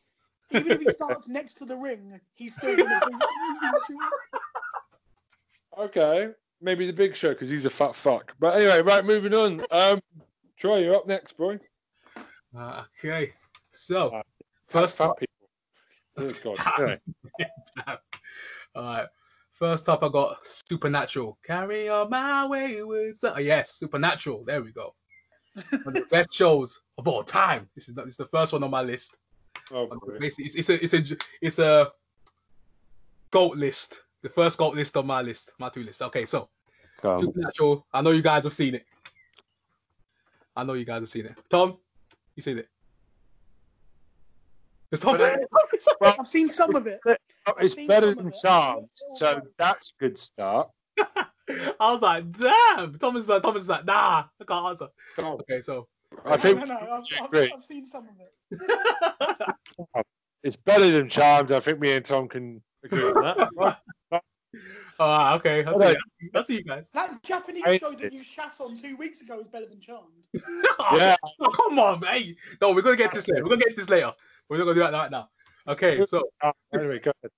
Even 0.50 0.72
if 0.72 0.80
he 0.80 0.90
starts 0.90 1.28
next 1.28 1.54
to 1.54 1.66
the 1.66 1.76
ring, 1.76 2.18
he's 2.34 2.54
still 2.56 2.74
going 2.74 2.88
to 2.88 3.98
Okay, 5.78 6.30
maybe 6.62 6.86
the 6.86 6.92
Big 6.92 7.14
Show 7.14 7.30
because 7.30 7.50
he's 7.50 7.66
a 7.66 7.70
fat 7.70 7.94
fuck. 7.94 8.34
But 8.40 8.56
anyway, 8.56 8.80
right, 8.80 9.04
moving 9.04 9.34
on. 9.34 9.60
Um, 9.70 10.00
Troy, 10.56 10.78
you're 10.78 10.94
up 10.96 11.06
next, 11.06 11.36
boy. 11.36 11.58
Uh, 12.58 12.84
okay. 12.98 13.34
So, 13.72 14.08
Uh, 14.08 14.22
first 14.68 14.96
fat 14.96 15.10
up, 15.10 15.18
people. 15.20 15.34
Oh, 16.16 16.32
God. 16.56 16.80
Anyway, 16.80 17.00
All 18.74 18.82
right. 18.84 19.06
First 19.58 19.88
up, 19.88 20.04
I 20.04 20.08
got 20.08 20.38
Supernatural. 20.68 21.36
Carry 21.44 21.88
on 21.88 22.10
my 22.10 22.46
way 22.46 22.82
with. 22.84 23.18
Oh, 23.24 23.38
yes, 23.38 23.72
Supernatural. 23.74 24.44
There 24.44 24.62
we 24.62 24.70
go. 24.70 24.94
One 25.70 25.82
of 25.88 25.94
the 25.94 26.06
best 26.10 26.32
shows 26.32 26.80
of 26.96 27.08
all 27.08 27.24
time. 27.24 27.68
This 27.74 27.88
is 27.88 27.96
this 27.96 28.06
is 28.06 28.16
the 28.16 28.26
first 28.26 28.52
one 28.52 28.62
on 28.62 28.70
my 28.70 28.82
list. 28.82 29.16
oh. 29.72 29.88
Basically, 30.20 30.44
it's, 30.44 30.54
it's 30.54 30.68
a 30.68 30.84
it's 30.84 30.94
a 30.94 31.16
it's 31.42 31.58
a 31.58 31.90
goat 33.32 33.56
list. 33.56 34.02
The 34.22 34.28
first 34.28 34.58
goat 34.58 34.76
list 34.76 34.96
on 34.96 35.06
my 35.06 35.22
list, 35.22 35.52
my 35.58 35.68
two 35.68 35.82
lists. 35.82 36.02
Okay, 36.02 36.24
so 36.24 36.48
Come. 37.02 37.18
Supernatural. 37.18 37.86
I 37.92 38.02
know 38.02 38.10
you 38.10 38.22
guys 38.22 38.44
have 38.44 38.52
seen 38.52 38.76
it. 38.76 38.84
I 40.54 40.62
know 40.62 40.74
you 40.74 40.84
guys 40.84 41.00
have 41.00 41.08
seen 41.08 41.26
it. 41.26 41.36
Tom, 41.48 41.78
you 42.36 42.42
seen 42.42 42.58
it? 42.58 42.68
Tom. 44.96 45.18
But, 45.18 45.40
uh, 46.02 46.14
I've 46.18 46.26
seen 46.26 46.48
some 46.48 46.74
of 46.74 46.86
it. 46.86 47.00
It's 47.58 47.74
better 47.74 48.14
than. 48.14 48.32
Charmed, 48.42 48.88
so 49.16 49.40
that's 49.58 49.90
a 49.90 50.02
good 50.02 50.18
start. 50.18 50.68
I 50.98 51.92
was 51.92 52.02
like, 52.02 52.30
damn. 52.32 52.98
Thomas 52.98 53.24
is 53.24 53.28
like, 53.28 53.42
Thomas 53.42 53.62
is 53.62 53.68
like, 53.68 53.84
nah, 53.86 54.24
I 54.40 54.44
can't 54.46 54.66
answer. 54.66 54.88
Oh, 55.18 55.38
Okay, 55.40 55.62
so 55.62 55.86
I 56.24 56.36
think 56.36 56.58
no, 56.58 56.64
no, 56.64 56.74
no. 56.74 57.04
I've, 57.20 57.34
I've. 57.34 57.50
I've 57.56 57.64
seen 57.64 57.86
some 57.86 58.06
of 58.08 58.14
it. 58.20 60.04
it's 60.42 60.56
better 60.56 60.90
than 60.90 61.08
Charmed. 61.08 61.52
I 61.52 61.60
think 61.60 61.80
me 61.80 61.92
and 61.92 62.04
Tom 62.04 62.28
can 62.28 62.62
agree 62.84 63.04
on 63.04 63.22
that. 63.22 64.22
Uh, 64.98 65.34
okay, 65.36 65.64
I'll 65.64 65.78
see, 65.78 65.84
Okay. 65.84 65.96
you. 66.20 66.30
I'll 66.34 66.42
see 66.42 66.54
you 66.56 66.64
guys. 66.64 66.84
That 66.94 67.22
Japanese 67.22 67.62
I- 67.66 67.78
show 67.78 67.92
that 67.92 68.12
you 68.12 68.22
shat 68.22 68.56
on 68.60 68.76
two 68.76 68.96
weeks 68.96 69.20
ago 69.20 69.36
was 69.36 69.48
better 69.48 69.66
than 69.66 69.80
Charmed. 69.80 70.26
yeah, 70.94 71.16
Oh, 71.40 71.50
come 71.54 71.78
on, 71.78 72.00
mate. 72.00 72.36
No, 72.60 72.72
we're 72.72 72.82
gonna 72.82 72.96
get 72.96 73.10
to 73.12 73.16
this 73.18 73.28
later. 73.28 73.42
We're 73.44 73.50
gonna 73.50 73.60
get 73.62 73.70
to 73.70 73.76
this 73.76 73.88
later. 73.88 74.12
We're 74.48 74.58
not 74.58 74.64
gonna 74.64 74.74
do 74.74 74.80
that 74.80 74.92
right 74.92 75.10
now. 75.10 75.28
Okay, 75.68 76.04
so 76.04 76.22
uh, 76.42 76.52
anyway, 76.74 76.98
go 76.98 77.12
ahead. 77.22 77.30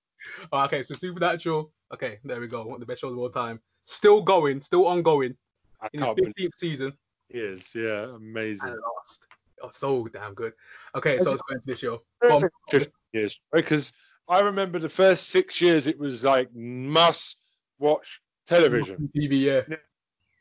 uh, 0.53 0.63
okay, 0.65 0.83
so 0.83 0.95
Supernatural. 0.95 1.71
Okay, 1.93 2.19
there 2.23 2.39
we 2.39 2.47
go. 2.47 2.63
One 2.63 2.75
of 2.75 2.79
the 2.79 2.85
best 2.85 3.01
shows 3.01 3.11
of 3.11 3.17
all 3.19 3.29
time. 3.29 3.59
Still 3.85 4.21
going, 4.21 4.61
still 4.61 4.87
ongoing 4.87 5.35
I 5.81 5.87
in 5.93 5.99
can't 6.01 6.15
believe 6.15 6.33
15th 6.39 6.55
season. 6.57 6.93
it 7.29 7.37
is. 7.41 7.71
Yeah, 7.75 8.15
amazing. 8.15 8.69
And 8.69 8.77
lost. 8.79 9.25
Oh, 9.63 9.69
so 9.71 10.07
damn 10.13 10.33
good. 10.33 10.53
Okay, 10.95 11.19
so 11.19 11.31
let's 11.31 11.41
go 11.41 11.55
into 11.55 11.67
this 11.67 11.79
show. 11.79 12.01
Go 12.21 12.37
on. 12.37 12.49
50 12.69 12.89
years 13.13 13.37
because 13.51 13.91
I 14.29 14.39
remember 14.39 14.79
the 14.79 14.87
first 14.89 15.29
six 15.29 15.59
years 15.59 15.85
it 15.87 15.99
was 15.99 16.23
like 16.23 16.49
must 16.55 17.37
watch 17.81 18.21
television. 18.47 19.09
TV, 19.15 19.41
yeah. 19.41 19.75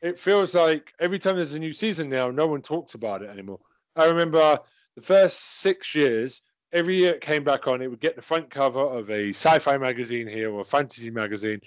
It 0.03 0.19
feels 0.19 0.55
like 0.55 0.95
every 0.99 1.19
time 1.19 1.37
there's 1.37 1.55
a 1.55 1.59
new 1.59 1.73
season 1.73 2.09
now, 2.09 2.31
no 2.31 2.47
one 2.47 2.63
talks 2.63 2.95
about 2.95 3.23
it 3.23 3.31
anymore. 3.31 3.61
I 3.97 4.07
remember 4.07 4.59
the 4.97 5.03
first 5.03 5.61
six 5.61 5.95
years, 5.95 6.43
every 6.73 6.97
year 6.97 7.15
it 7.15 7.21
came 7.21 7.45
back 7.45 7.67
on, 7.67 7.83
it 7.83 7.89
would 7.89 8.01
get 8.01 8.17
the 8.17 8.23
front 8.23 8.49
cover 8.51 8.81
of 8.81 9.11
a 9.11 9.31
sci-fi 9.31 9.77
magazine 9.77 10.27
here 10.27 10.53
or 10.53 10.61
a 10.61 10.65
fantasy 10.65 11.11
magazine. 11.11 11.61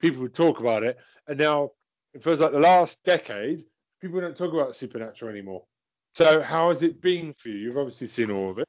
People 0.00 0.22
would 0.22 0.34
talk 0.34 0.60
about 0.60 0.82
it, 0.82 0.98
and 1.26 1.38
now 1.38 1.70
it 2.14 2.22
feels 2.22 2.40
like 2.40 2.52
the 2.52 2.60
last 2.60 3.02
decade, 3.04 3.64
people 4.00 4.20
don't 4.20 4.36
talk 4.36 4.52
about 4.52 4.76
Supernatural 4.76 5.30
anymore. 5.30 5.64
So, 6.12 6.42
how 6.42 6.68
has 6.68 6.82
it 6.82 7.00
been 7.00 7.32
for 7.32 7.48
you? 7.48 7.56
You've 7.56 7.78
obviously 7.78 8.06
seen 8.06 8.30
all 8.30 8.50
of 8.50 8.58
it. 8.58 8.68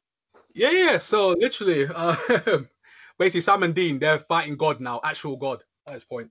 Yeah, 0.54 0.72
yeah. 0.72 0.98
So 0.98 1.30
literally, 1.30 1.88
uh, 1.88 2.16
basically, 3.20 3.42
Sam 3.42 3.64
and 3.64 3.76
Dean, 3.76 4.00
they're 4.00 4.20
fighting 4.20 4.58
God 4.58 4.80
now, 4.80 5.00
actual 5.04 5.38
God 5.38 5.64
at 5.88 5.94
this 5.94 6.04
point. 6.04 6.30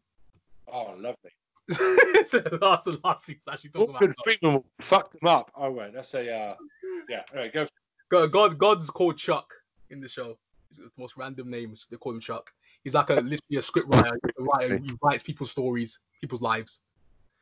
Oh, 0.72 0.94
lovely. 0.98 1.30
so 2.26 2.42
last, 2.62 2.84
the 2.84 2.98
last 3.04 3.26
season 3.26 3.42
actually 3.50 3.70
talking 3.70 3.90
about 3.90 4.00
Morgan 4.00 4.14
God. 4.16 4.38
Freeman 4.40 4.64
fucked 4.80 5.20
them 5.20 5.28
up. 5.28 5.50
Oh 5.54 5.70
wait, 5.70 5.92
let's 5.94 6.08
say 6.08 6.30
uh, 6.32 6.54
yeah. 7.10 7.22
All 7.34 7.40
right, 7.40 7.52
go. 7.52 7.66
God, 8.10 8.32
God, 8.32 8.58
God's 8.58 8.88
called 8.88 9.18
Chuck 9.18 9.52
in 9.90 10.00
the 10.00 10.08
show. 10.08 10.38
It's 10.70 10.78
the 10.78 10.90
most 10.96 11.18
random 11.18 11.50
names. 11.50 11.86
They 11.90 11.98
call 11.98 12.14
him 12.14 12.20
Chuck. 12.20 12.50
He's 12.84 12.94
like 12.94 13.10
a 13.10 13.14
literally 13.14 13.58
a 13.58 13.62
script 13.62 13.88
writer. 13.88 14.18
A 14.38 14.42
writer. 14.42 14.78
He 14.78 14.92
writes 15.02 15.22
people's 15.22 15.50
stories, 15.50 16.00
people's 16.20 16.40
lives. 16.40 16.80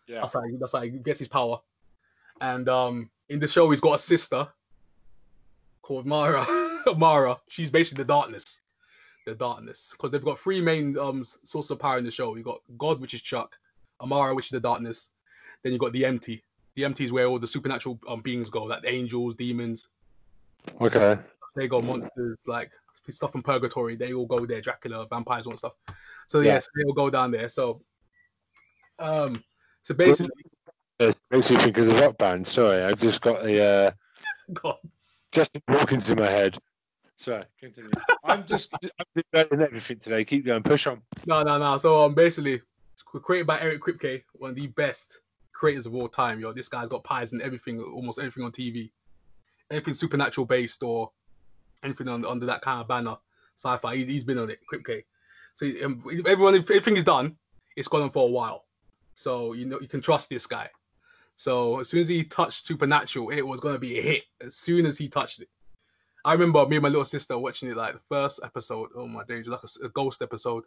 Yeah. 0.09 0.23
That's 0.23 0.33
how 0.33 0.43
he, 0.43 0.57
that's 0.59 0.73
how 0.73 0.81
he 0.81 0.91
gets 0.91 1.21
his 1.21 1.29
power. 1.29 1.61
And 2.41 2.69
um, 2.69 3.11
in 3.29 3.39
the 3.39 3.47
show, 3.47 3.71
he's 3.71 3.81
got 3.81 3.95
a 3.95 3.99
sister 3.99 4.49
called 5.83 6.05
Mara. 6.05 6.45
Mara. 6.97 7.37
She's 7.49 7.71
basically 7.71 8.03
the 8.03 8.09
darkness. 8.09 8.61
The 9.27 9.35
darkness, 9.35 9.91
because 9.91 10.13
they've 10.13 10.25
got 10.25 10.39
three 10.39 10.61
main 10.61 10.97
um 10.97 11.25
sources 11.45 11.73
of 11.73 11.81
power 11.81 11.99
in 11.99 12.05
the 12.05 12.11
show. 12.13 12.37
You 12.37 12.45
got 12.45 12.61
God, 12.79 13.01
which 13.01 13.13
is 13.13 13.23
Chuck, 13.23 13.59
Amara, 14.01 14.35
which 14.35 14.47
is 14.47 14.51
the 14.51 14.61
darkness. 14.61 15.11
Then 15.65 15.73
you 15.73 15.79
got 15.79 15.93
the 15.93 16.05
empty. 16.05 16.45
The 16.77 16.85
empty 16.85 17.05
is 17.05 17.11
where 17.13 17.27
all 17.27 17.39
the 17.41 17.47
supernatural 17.47 17.99
um, 18.07 18.21
beings 18.21 18.51
go, 18.51 18.63
like 18.65 18.85
angels, 18.87 19.35
demons, 19.35 19.89
Okay. 20.81 21.19
they 21.57 21.69
go 21.69 21.81
monsters 21.81 22.39
like 22.47 22.71
stuff 23.09 23.33
from 23.33 23.43
purgatory 23.43 23.97
they 23.97 24.13
all 24.13 24.27
go 24.27 24.45
there 24.45 24.61
dracula 24.61 25.07
vampires 25.09 25.47
all 25.47 25.53
that 25.53 25.59
stuff 25.59 25.73
so 26.27 26.41
Yeah. 26.41 26.55
yes 26.55 26.69
they 26.75 26.83
all 26.85 26.93
go 26.93 27.09
down 27.09 27.31
there 27.31 27.49
so 27.49 27.81
um 28.99 29.43
so 29.83 29.95
basically 29.95 30.31
Yes, 30.99 31.15
me 31.31 31.43
think 31.43 31.77
of 31.77 32.01
rock 32.01 32.17
band. 32.17 32.49
Sorry, 32.49 32.83
I 32.83 32.95
just 32.95 33.21
got 33.21 33.43
the 33.43 33.63
uh, 33.63 33.91
God, 34.55 34.79
Justin 35.31 35.61
Hawkins 35.69 36.11
in 36.11 36.19
my 36.19 36.27
head. 36.27 36.57
Sorry, 37.17 37.45
continue. 37.59 37.91
I'm 38.25 38.47
just 38.47 38.71
I'm 38.75 39.23
learning 39.33 39.63
everything 39.63 39.99
today. 39.99 40.25
Keep 40.25 40.47
going. 40.47 40.63
Push 40.63 40.87
on. 40.87 41.03
no 41.27 41.43
no 41.43 41.59
no 41.59 41.79
so 41.79 42.05
um 42.05 42.15
basically 42.15 42.61
created 43.23 43.47
by 43.47 43.61
eric 43.61 43.81
kripke 43.83 44.23
one 44.35 44.51
of 44.51 44.57
the 44.57 44.67
best 44.69 45.21
creators 45.53 45.87
of 45.87 45.95
all 45.95 46.09
time 46.09 46.39
yo 46.41 46.53
this 46.53 46.69
guy's 46.69 46.89
got 46.89 47.03
pies 47.05 47.33
and 47.33 47.41
everything 47.43 47.81
almost 47.81 48.19
everything 48.19 48.45
on 48.45 48.53
tv 48.53 48.91
anything 49.71 49.95
supernatural 49.95 50.47
based 50.47 50.83
or 50.83 51.11
anything 51.83 52.09
on, 52.09 52.25
under 52.25 52.47
that 52.47 52.61
kind 52.61 52.81
of 52.81 52.89
banner 52.89 53.17
sci-fi 53.57 53.97
he's, 53.97 54.07
he's 54.07 54.25
been 54.25 54.39
on 54.39 54.51
it 54.51 54.59
kripke 54.71 55.05
so 55.55 55.67
um, 55.85 56.03
everyone 56.27 56.55
everything 56.55 56.97
is 56.97 57.05
done 57.05 57.37
it's 57.77 57.89
gone 57.89 58.03
on 58.03 58.11
for 58.11 58.25
a 58.29 58.31
while 58.31 58.65
so 59.15 59.55
you 59.55 59.65
know 59.65 59.79
you 59.81 59.89
can 59.89 60.01
trust 60.01 60.29
this 60.29 60.47
guy 60.47 60.69
So 61.37 61.81
as 61.81 61.89
soon 61.89 62.01
as 62.01 62.09
he 62.09 62.25
touched 62.25 62.67
Supernatural, 62.67 63.31
it 63.31 63.43
was 63.43 63.61
gonna 63.61 63.79
be 63.79 63.99
a 63.99 64.03
hit. 64.03 64.25
As 64.41 64.57
soon 64.57 64.87
as 64.87 64.97
he 64.97 65.09
touched 65.09 65.41
it, 65.41 65.49
I 66.27 66.33
remember 66.33 66.67
me 66.67 66.75
and 66.75 66.83
my 66.83 66.89
little 66.89 67.05
sister 67.05 67.39
watching 67.39 67.71
it 67.71 67.77
like 67.77 67.95
the 67.95 68.01
first 68.09 68.41
episode. 68.43 68.91
Oh 68.97 69.07
my 69.07 69.23
days, 69.25 69.47
like 69.47 69.61
a 69.83 69.89
ghost 69.89 70.23
episode, 70.23 70.65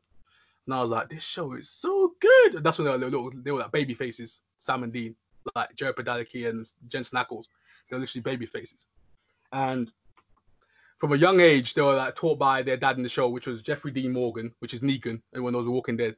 and 0.66 0.74
I 0.74 0.82
was 0.82 0.90
like, 0.90 1.10
"This 1.10 1.22
show 1.22 1.52
is 1.52 1.70
so 1.70 2.14
good." 2.22 2.56
And 2.56 2.66
that's 2.66 2.78
when 2.80 2.86
they 2.86 2.92
were 2.92 2.98
little, 2.98 3.30
they 3.44 3.52
were 3.52 3.60
like 3.60 3.74
baby 3.74 3.94
faces, 3.94 4.40
Sam 4.60 4.84
and 4.84 4.94
Dean, 4.94 5.16
like 5.56 5.76
Jared 5.76 5.98
Padalecki 5.98 6.50
and 6.50 6.66
Jensen 6.88 7.18
Ackles. 7.18 7.48
They 7.90 7.98
were 7.98 8.00
literally 8.00 8.22
baby 8.22 8.46
faces, 8.46 8.88
and 9.52 9.92
from 10.98 11.12
a 11.12 11.18
young 11.18 11.42
age, 11.42 11.74
they 11.74 11.82
were 11.82 11.96
like 11.96 12.16
taught 12.16 12.40
by 12.40 12.62
their 12.62 12.78
dad 12.78 12.96
in 12.96 13.04
the 13.04 13.10
show, 13.10 13.28
which 13.28 13.46
was 13.46 13.62
Jeffrey 13.62 13.92
Dean 13.92 14.14
Morgan, 14.14 14.54
which 14.60 14.74
is 14.74 14.80
Negan, 14.80 15.22
and 15.34 15.44
when 15.44 15.54
those 15.54 15.66
were 15.66 15.72
Walking 15.72 15.98
Dead, 15.98 16.16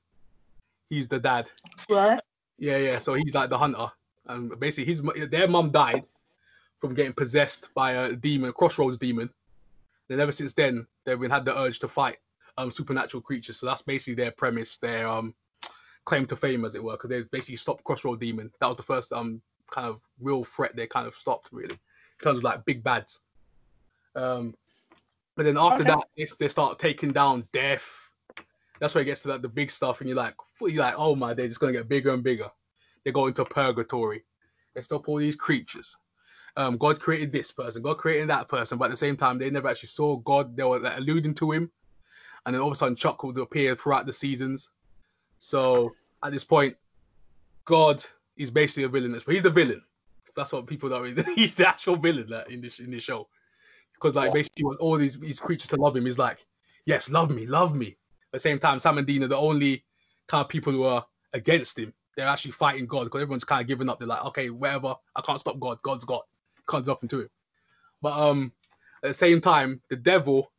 he's 0.92 1.08
the 1.08 1.20
dad. 1.20 1.50
Right. 1.89 2.22
Yeah, 2.60 2.78
yeah. 2.78 3.00
So 3.00 3.16
he's 3.16 3.34
like 3.34 3.50
the 3.50 3.58
hunter, 3.58 3.88
and 4.28 4.60
basically 4.60 4.86
his 4.86 5.02
their 5.32 5.48
mum 5.48 5.72
died 5.72 6.04
from 6.82 6.96
getting 6.96 7.14
possessed 7.14 7.70
by 7.76 7.92
a 7.94 8.14
demon, 8.14 8.50
a 8.50 8.54
crossroads 8.54 8.98
demon. 8.98 9.30
Then 10.10 10.20
ever 10.20 10.32
since 10.32 10.54
then, 10.54 10.88
they've 11.06 11.20
been 11.20 11.32
had 11.32 11.46
the 11.46 11.58
urge 11.58 11.80
to 11.80 11.88
fight 11.88 12.18
um 12.58 12.70
supernatural 12.72 13.22
creatures. 13.22 13.58
So 13.58 13.66
that's 13.66 13.84
basically 13.84 14.16
their 14.16 14.32
premise, 14.32 14.78
their 14.78 15.08
um 15.08 15.34
claim 16.06 16.26
to 16.26 16.36
fame, 16.36 16.66
as 16.66 16.76
it 16.76 16.84
were, 16.84 16.94
because 16.94 17.10
they 17.10 17.22
basically 17.32 17.56
stopped 17.56 17.84
crossroad 17.84 18.20
demon. 18.20 18.52
That 18.60 18.68
was 18.68 18.78
the 18.78 18.84
first 18.84 19.14
um 19.14 19.42
kind 19.72 19.88
of 19.88 20.02
real 20.20 20.44
threat 20.44 20.76
they 20.76 20.88
kind 20.88 21.08
of 21.08 21.16
stopped 21.16 21.50
really. 21.54 21.76
In 21.76 22.24
terms 22.24 22.40
of 22.40 22.44
like 22.44 22.66
big 22.66 22.84
bads. 22.84 23.22
Um, 24.16 24.54
but 25.38 25.44
then 25.44 25.58
after 25.58 25.84
Okay. 25.84 25.96
that, 26.18 26.36
they 26.40 26.48
start 26.50 26.78
taking 26.78 27.14
down 27.14 27.48
death. 27.54 27.88
That's 28.80 28.94
where 28.94 29.04
it 29.04 29.06
gets 29.06 29.22
to 29.22 29.30
like 29.30 29.42
the 29.42 29.48
big 29.48 29.72
stuff, 29.72 30.02
and 30.02 30.10
you're 30.10 30.18
like, 30.18 30.36
you're 30.60 30.84
like, 30.84 30.96
oh 30.98 31.16
my, 31.16 31.34
they're 31.34 31.48
just 31.48 31.60
gonna 31.60 31.72
get 31.72 31.88
bigger 31.88 32.14
and 32.14 32.24
bigger. 32.24 32.50
They 33.06 33.12
go 33.12 33.28
into 33.28 33.46
purgatory. 33.46 34.24
They 34.76 34.82
stop 34.82 35.08
all 35.08 35.18
these 35.18 35.36
creatures. 35.36 35.96
Um, 36.58 36.78
God 36.78 36.99
created 36.99 37.32
this 37.32 37.52
person, 37.52 37.82
God 37.82 37.97
created 37.97 38.30
that 38.30 38.47
person, 38.47 38.78
but 38.78 38.86
at 38.86 38.91
the 38.91 38.97
same 38.97 39.16
time, 39.16 39.38
they 39.38 39.49
never 39.49 39.70
actually 39.70 39.88
saw 39.88 40.18
God. 40.18 40.56
They 40.56 40.64
were 40.64 40.80
like, 40.80 40.97
alluding 40.97 41.34
to 41.36 41.52
him, 41.52 41.72
and 42.45 42.56
then 42.56 42.62
all 42.62 42.68
of 42.68 42.74
a 42.74 42.76
sudden, 42.76 42.95
Chuck 42.95 43.24
would 43.24 43.38
appear 43.38 43.76
throughout 43.76 44.06
the 44.06 44.14
seasons. 44.14 44.72
So 45.39 45.91
at 46.24 46.32
this 46.32 46.43
point, 46.43 46.76
God 47.66 48.04
is 48.38 48.52
basically 48.52 48.84
a 48.84 48.89
villain, 48.89 49.20
but 49.26 49.34
he's 49.34 49.43
the 49.43 49.49
villain. 49.49 49.82
That's 50.36 50.52
what 50.54 50.68
people 50.68 50.89
don't. 50.89 51.04
Really, 51.04 51.24
he's 51.36 51.56
the 51.56 51.68
actual 51.68 51.95
villain 51.95 52.28
like, 52.30 52.49
in 52.49 52.62
this 52.62 52.80
in 52.80 52.91
this 52.91 53.04
show, 53.04 53.28
because 53.93 54.16
like 54.16 54.34
basically 54.34 54.66
wants 54.66 54.80
all 54.80 54.97
these 54.97 55.20
these 55.20 55.39
creatures 55.39 55.70
to 55.70 55.78
love 55.78 55.95
him. 55.95 56.06
He's 56.06 56.18
like, 56.18 56.45
yes, 56.86 57.10
love 57.10 57.32
me, 57.32 57.45
love 57.45 57.76
me. 57.76 57.88
At 57.88 58.34
the 58.34 58.39
same 58.39 58.60
time, 58.60 58.80
Sam 58.80 58.97
and 58.97 59.06
Dean 59.06 59.24
are 59.24 59.28
the 59.28 59.38
only 59.38 59.84
kind 60.28 60.43
of 60.43 60.49
people 60.49 60.74
who 60.74 60.84
are 60.84 61.06
against 61.34 61.78
him. 61.78 61.93
They're 62.16 62.28
actually 62.28 62.52
fighting 62.52 62.88
God 62.88 63.06
because 63.06 63.22
everyone's 63.22 63.43
kind 63.43 63.62
of 63.62 63.68
giving 63.68 63.89
up. 63.89 63.99
They're 63.99 64.08
like, 64.08 64.26
okay, 64.26 64.49
whatever. 64.49 64.95
I 65.16 65.22
can't 65.22 65.39
stop 65.39 65.60
God. 65.60 65.82
God's 65.82 66.06
God. 66.06 66.22
Can't 66.72 66.86
do 66.86 66.92
nothing 66.92 67.10
to 67.10 67.22
him. 67.22 67.30
But 68.02 68.14
um, 68.14 68.52
at 69.04 69.10
the 69.10 69.14
same 69.14 69.42
time, 69.42 69.82
the 69.90 69.96
devil, 69.96 70.52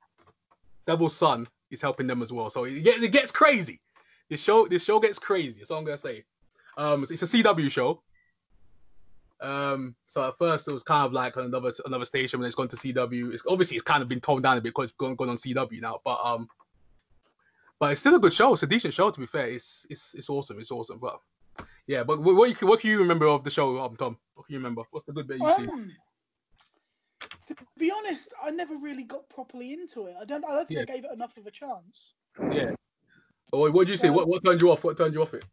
devil's 0.87 1.17
son, 1.17 1.49
is 1.71 1.81
helping 1.81 2.07
them 2.07 2.23
as 2.23 2.33
well. 2.33 2.51
So 2.51 2.65
it, 2.65 2.87
it 2.87 3.13
gets 3.13 3.33
crazy. 3.33 3.81
This 4.29 4.41
show, 4.41 4.67
this 4.67 4.85
show 4.85 5.01
gets 5.01 5.19
crazy. 5.19 5.59
That's 5.59 5.71
all 5.71 5.79
I'm 5.79 5.85
gonna 5.85 5.99
say. 5.99 6.25
Um, 6.77 7.03
it's 7.03 7.23
a 7.23 7.27
CW 7.27 7.71
show. 7.71 8.03
Um, 9.41 9.97
so 10.07 10.29
at 10.29 10.39
first 10.39 10.69
it 10.69 10.73
was 10.73 10.85
kind 10.85 11.05
of 11.05 11.13
like 11.13 11.37
another 11.37 11.73
another 11.85 12.05
station, 12.05 12.39
when 12.39 12.47
it's 12.47 12.55
gone 12.55 12.69
to 12.69 12.77
CW. 12.77 13.35
It's 13.35 13.43
obviously 13.49 13.77
it's 13.77 13.85
kind 13.85 14.03
of 14.03 14.09
been 14.09 14.21
toned 14.21 14.45
down 14.45 14.57
a 14.57 14.61
bit 14.61 14.71
because 14.71 14.91
it's 14.91 14.97
gone, 14.97 15.17
gone 15.17 15.31
on 15.31 15.37
CW 15.37 15.81
now. 15.81 16.01
But 16.05 16.21
um, 16.23 16.49
but 17.81 17.91
it's 17.91 18.01
still 18.01 18.15
a 18.15 18.21
good 18.21 18.33
show. 18.33 18.53
It's 18.53 18.63
a 18.63 18.69
decent 18.69 18.95
show 18.95 19.11
to 19.11 19.21
be 19.21 19.27
fair. 19.27 19.49
It's 19.49 19.87
it's 19.91 20.15
it's 20.15 20.31
awesome. 20.31 20.61
It's 20.61 20.71
awesome. 20.71 20.99
But 21.01 21.21
yeah, 21.87 22.05
but 22.05 22.23
what 22.23 22.37
what, 22.37 22.63
what 22.63 22.81
can 22.81 22.91
you 22.91 22.99
remember 23.01 23.27
of 23.27 23.43
the 23.43 23.51
show, 23.51 23.81
um, 23.81 23.97
Tom? 23.97 24.17
What 24.43 24.47
can 24.49 24.55
you 24.55 24.59
remember? 24.59 24.83
What's 24.91 25.07
the 25.07 25.13
good 25.13 25.29
bit 25.29 25.39
you've 25.39 25.55
seen? 25.55 25.71
Um, 25.71 25.93
to 27.47 27.55
be 27.79 27.93
honest, 27.93 28.35
I 28.43 28.51
never 28.51 28.75
really 28.75 29.05
got 29.05 29.29
properly 29.29 29.73
into 29.73 30.07
it. 30.07 30.17
I 30.21 30.25
don't. 30.25 30.45
I 30.45 30.57
don't 30.57 30.67
think 30.67 30.81
I 30.81 30.85
gave 30.85 31.05
it 31.05 31.13
enough 31.13 31.37
of 31.37 31.47
a 31.47 31.51
chance. 31.53 32.15
Yeah. 32.51 32.73
Or 33.53 33.71
what 33.71 33.87
did 33.87 33.93
you 33.93 33.97
say? 33.97 34.09
Um, 34.09 34.17
What 34.17 34.27
what 34.27 34.45
turned 34.45 34.61
you 34.61 34.73
off? 34.73 34.83
What 34.83 34.97
turned 34.97 35.15
you 35.15 35.23
off 35.23 35.33
it? 35.33 35.45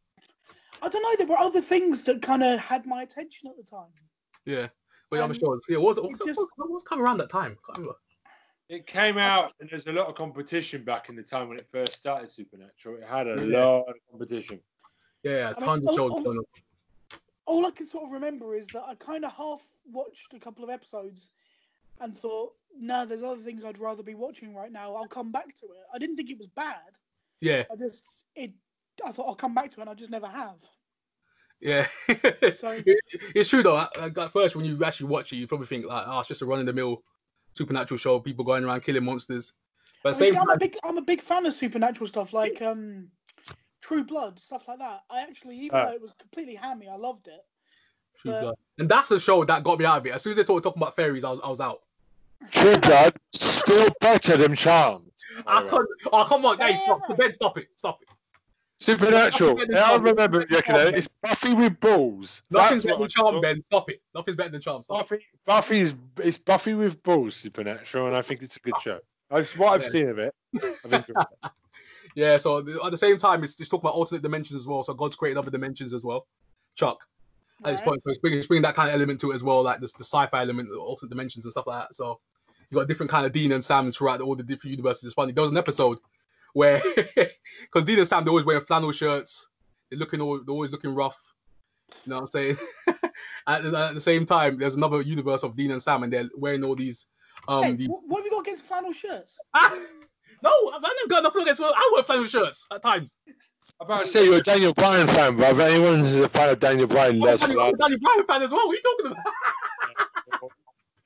I 0.82 0.90
don't 0.90 1.04
know. 1.04 1.16
There 1.20 1.28
were 1.28 1.40
other 1.40 1.62
things 1.62 2.04
that 2.06 2.24
kind 2.24 2.42
of 2.42 2.60
had 2.60 2.88
my 2.88 3.04
attention 3.04 3.48
at 3.48 3.58
the 3.58 3.64
time. 3.64 3.92
Yeah. 4.48 4.70
But 5.12 5.18
yeah, 5.18 5.24
I'm 5.24 5.30
Um, 5.30 5.38
sure. 5.38 5.60
Yeah, 5.70 5.78
what 5.78 5.90
was, 5.90 5.98
it 6.00 6.04
what, 6.06 6.26
just- 6.26 6.40
what, 6.40 6.50
what 6.56 6.72
was 6.72 6.84
coming 6.90 7.06
around 7.06 7.20
that 7.20 7.30
time? 7.30 7.58
Can't 7.68 7.78
remember. 7.78 8.00
It 8.70 8.88
came 8.88 9.20
out, 9.20 9.54
and 9.60 9.70
there's 9.70 9.86
a 9.86 9.92
lot 9.92 10.08
of 10.08 10.16
competition 10.16 10.84
back 10.84 11.10
in 11.10 11.16
the 11.16 11.24
time 11.24 11.48
when 11.48 11.60
it 11.60 11.68
first 11.72 11.94
started 11.94 12.32
Supernatural. 12.32 12.98
It 12.98 13.08
had 13.08 13.28
a 13.28 13.36
Yeah. 13.46 13.64
lot 13.66 13.90
of 13.90 13.96
competition. 14.10 14.60
Yeah, 15.22 15.32
yeah, 15.32 15.54
I 15.56 15.60
mean, 15.60 15.70
tons 15.70 15.84
of 15.84 15.90
oh, 15.92 15.96
shows 15.96 16.12
oh, 16.16 16.30
on. 16.32 16.38
All 17.50 17.66
I 17.66 17.72
can 17.72 17.88
sort 17.88 18.06
of 18.06 18.12
remember 18.12 18.56
is 18.56 18.68
that 18.68 18.84
I 18.88 18.94
kind 18.96 19.26
of 19.26 19.32
half 19.34 19.64
watched 19.92 20.34
a 20.36 20.40
couple 20.40 20.64
of 20.64 20.70
episodes 20.70 21.32
and 22.00 22.16
thought, 22.16 22.54
no, 22.80 23.06
there's 23.08 23.24
other 23.24 23.42
things 23.42 23.64
I'd 23.66 23.80
rather 23.80 24.04
be 24.04 24.14
watching 24.14 24.54
right 24.54 24.72
now. 24.72 24.94
I'll 24.96 25.08
come 25.08 25.32
back 25.32 25.56
to 25.62 25.66
it. 25.66 25.84
I 25.94 25.98
didn't 25.98 26.16
think 26.16 26.30
it 26.30 26.38
was 26.38 26.50
bad. 26.56 26.92
Yeah, 27.42 27.64
I 27.72 27.76
just 27.76 28.06
it. 28.36 28.52
I 29.04 29.12
thought 29.12 29.28
I'll 29.28 29.36
come 29.36 29.56
back 29.56 29.72
to 29.72 29.80
it. 29.80 29.82
and 29.82 29.90
I 29.90 29.94
just 29.96 30.12
never 30.12 30.28
have. 30.28 30.60
yeah. 31.60 31.88
So 32.54 32.80
It- 32.86 33.00
it's 33.36 33.50
true 33.50 33.64
though. 33.64 33.80
At, 33.80 34.32
first, 34.32 34.56
when 34.56 34.66
you 34.66 34.84
actually 34.84 35.08
watch 35.08 35.34
it, 35.34 35.38
you 35.38 35.48
probably 35.48 35.68
think 35.68 35.86
like, 35.86 36.04
"Oh, 36.08 36.20
it's 36.20 36.28
just 36.28 36.42
a 36.44 36.46
run-in-the-mill 36.46 37.02
supernatural 37.54 37.98
show. 37.98 38.20
People 38.20 38.46
going 38.46 38.64
around 38.64 38.82
killing 38.82 39.04
monsters." 39.04 39.54
But 40.04 40.16
I 40.16 40.20
mean, 40.20 40.34
same, 40.34 40.42
I'm, 40.42 40.50
a 40.50 40.58
big 40.58 40.78
I'm 40.84 40.98
a 40.98 41.02
big 41.02 41.22
fan 41.22 41.46
of 41.46 41.54
supernatural 41.54 42.08
stuff 42.08 42.32
like 42.32 42.62
um 42.62 43.08
True 43.90 44.04
Blood 44.04 44.40
stuff 44.40 44.68
like 44.68 44.78
that. 44.78 45.02
I 45.10 45.22
actually, 45.22 45.58
even 45.58 45.80
Uh. 45.80 45.86
though 45.88 45.94
it 45.94 46.02
was 46.02 46.14
completely 46.20 46.54
hammy, 46.54 46.88
I 46.88 46.96
loved 46.96 47.28
it. 47.28 47.44
True 48.22 48.32
but- 48.32 48.42
Blood. 48.42 48.56
and 48.78 48.88
that's 48.88 49.10
the 49.10 49.20
show 49.20 49.44
that 49.44 49.64
got 49.64 49.80
me 49.80 49.86
out 49.86 49.98
of 49.98 50.06
it. 50.06 50.12
As 50.12 50.22
soon 50.22 50.32
as 50.32 50.38
they 50.38 50.44
started 50.44 50.62
talking 50.62 50.80
about 50.80 50.96
fairies, 50.96 51.24
I 51.24 51.32
was, 51.32 51.40
I 51.44 51.50
was 51.50 51.60
out. 51.60 51.82
True 52.52 52.78
Blood 52.78 53.16
still 53.34 53.88
better 54.00 54.38
than 54.38 54.56
Charmed. 54.56 55.12
I 55.48 55.68
can't, 55.68 55.88
oh 56.14 56.24
come 56.26 56.46
on, 56.46 56.60
hey, 56.60 56.76
stop, 56.76 57.02
Ben, 57.18 57.34
stop 57.34 57.58
it, 57.58 57.68
stop 57.76 58.00
it. 58.04 58.10
Supernatural. 58.78 59.56
Nothing's 59.56 59.68
better 59.70 59.80
than 59.80 59.90
Yeah, 59.90 59.92
I 59.92 59.96
remember 59.96 60.42
it, 60.42 60.50
Yakuna. 60.50 60.66
Charmed. 60.76 60.96
It's 60.98 61.08
Buffy 61.24 61.54
with 61.56 61.80
balls. 61.80 62.44
Nothing's 62.52 62.84
That's 62.84 62.86
better 62.86 62.94
than 62.94 63.00
what 63.00 63.12
I 63.18 63.32
Charm. 63.32 63.42
Ben. 63.42 63.64
Stop 63.72 63.90
it. 63.90 64.02
Nothing's 64.14 64.38
better 64.38 64.50
than 64.52 64.62
Charm. 64.62 64.84
Stop. 64.84 65.10
Buffy, 65.10 65.26
Buffy's 65.46 65.96
it's 66.18 66.38
Buffy 66.38 66.76
with 66.76 67.02
balls, 67.02 67.36
Supernatural, 67.36 68.06
and 68.08 68.16
I 68.16 68.22
think 68.22 68.44
it's 68.44 68.56
a 68.56 68.60
good 68.60 68.76
show. 68.84 69.00
I've, 69.32 69.50
what 69.58 69.74
I've 69.74 69.84
Yeah. 69.84 69.90
seen 69.90 70.10
of 70.10 70.20
it, 70.20 70.34
I've 70.86 70.94
it. 70.94 71.06
Yeah, 72.20 72.36
so 72.36 72.58
at 72.84 72.92
the 72.92 72.98
same 72.98 73.18
time, 73.18 73.46
it's, 73.46 73.58
it's 73.62 73.70
talking 73.70 73.88
about 73.88 73.96
alternate 73.96 74.22
dimensions 74.24 74.60
as 74.60 74.68
well. 74.68 74.84
So 74.84 74.94
God's 74.94 75.16
created 75.16 75.38
other 75.40 75.50
dimensions 75.50 75.94
as 75.94 76.04
well. 76.04 76.28
Chuck, 76.76 77.08
at 77.64 77.72
this 77.72 77.80
point, 77.82 78.02
so 78.04 78.10
it's 78.10 78.20
bringing, 78.20 78.40
it's 78.40 78.48
bringing 78.48 78.64
that 78.64 78.76
kind 78.76 78.90
of 78.90 78.96
element 78.96 79.22
to 79.22 79.32
it 79.32 79.36
as 79.36 79.44
well, 79.44 79.64
like 79.64 79.80
this, 79.80 79.94
the 79.94 80.04
sci-fi 80.04 80.42
element, 80.42 80.68
the 80.70 80.78
alternate 80.78 81.12
dimensions 81.12 81.46
and 81.46 81.54
stuff 81.54 81.66
like 81.66 81.82
that. 81.84 81.96
So 81.96 82.20
you've 82.70 82.78
got 82.78 82.90
different 82.90 83.10
kind 83.10 83.26
of 83.26 83.32
Dean 83.32 83.54
and 83.54 83.64
Sam's 83.64 83.96
throughout 83.96 84.20
all 84.20 84.36
the 84.36 84.44
different 84.44 84.72
universes. 84.72 85.06
It's 85.06 85.14
funny. 85.14 85.32
There 85.32 85.42
was 85.42 85.52
an 85.52 85.58
episode 85.58 86.00
where, 86.52 86.82
because 87.16 87.86
Dean 87.86 88.00
and 88.00 88.08
Sam 88.08 88.26
they're 88.26 88.32
always 88.32 88.46
wearing 88.46 88.66
flannel 88.66 88.92
shirts, 88.92 89.48
they're 89.90 90.00
looking 90.00 90.20
all, 90.20 90.42
they're 90.46 90.54
always 90.54 90.72
looking 90.72 90.94
rough. 90.94 91.34
You 92.04 92.10
know 92.10 92.16
what 92.18 92.22
I'm 92.24 92.28
saying? 92.28 92.58
at, 93.48 93.64
the- 93.64 93.78
at 93.78 93.94
the 93.96 94.02
same 94.02 94.26
time, 94.26 94.58
there's 94.60 94.76
another 94.76 95.02
universe 95.02 95.44
of 95.44 95.56
Dean 95.56 95.72
and 95.72 95.82
Sam, 95.82 96.04
and 96.04 96.12
they're 96.12 96.30
wearing 96.38 96.66
all 96.66 96.76
these. 96.76 97.08
Um, 97.48 97.64
Hey, 97.64 97.76
these... 97.78 97.88
what 97.88 98.18
have 98.20 98.26
you 98.26 98.32
got 98.32 98.42
against 98.42 98.66
flannel 98.66 98.92
shirts? 98.92 99.38
No, 100.42 100.52
I've 100.74 100.82
never 100.82 101.08
got 101.08 101.24
nothing 101.24 101.42
against. 101.42 101.62
Well. 101.62 101.74
I 101.76 101.90
wear 101.94 102.04
flannel 102.04 102.26
shirts 102.26 102.66
at 102.72 102.82
times. 102.82 103.18
I'm 103.82 103.86
about 103.86 104.02
to 104.02 104.08
say 104.08 104.26
you're 104.26 104.38
a 104.38 104.42
Daniel 104.42 104.74
Bryan 104.74 105.08
fan, 105.08 105.38
but 105.38 105.52
if 105.52 105.60
anyone 105.60 106.00
who's 106.00 106.16
a 106.16 106.30
fan 106.30 106.50
of 106.50 106.60
Daniel 106.60 106.88
Bryan, 106.88 107.16
I'm 107.16 107.22
less 107.22 107.44
a 107.44 107.48
Danny, 107.48 107.60
I'm 107.60 107.74
a 107.74 107.78
Danny 107.78 107.98
Bryan 107.98 108.26
fan 108.26 108.44
as 108.44 108.52
well. 108.52 108.68
What 108.68 108.74
are 108.74 108.76
you 108.76 108.82
talking 108.82 109.12
about? 109.12 110.52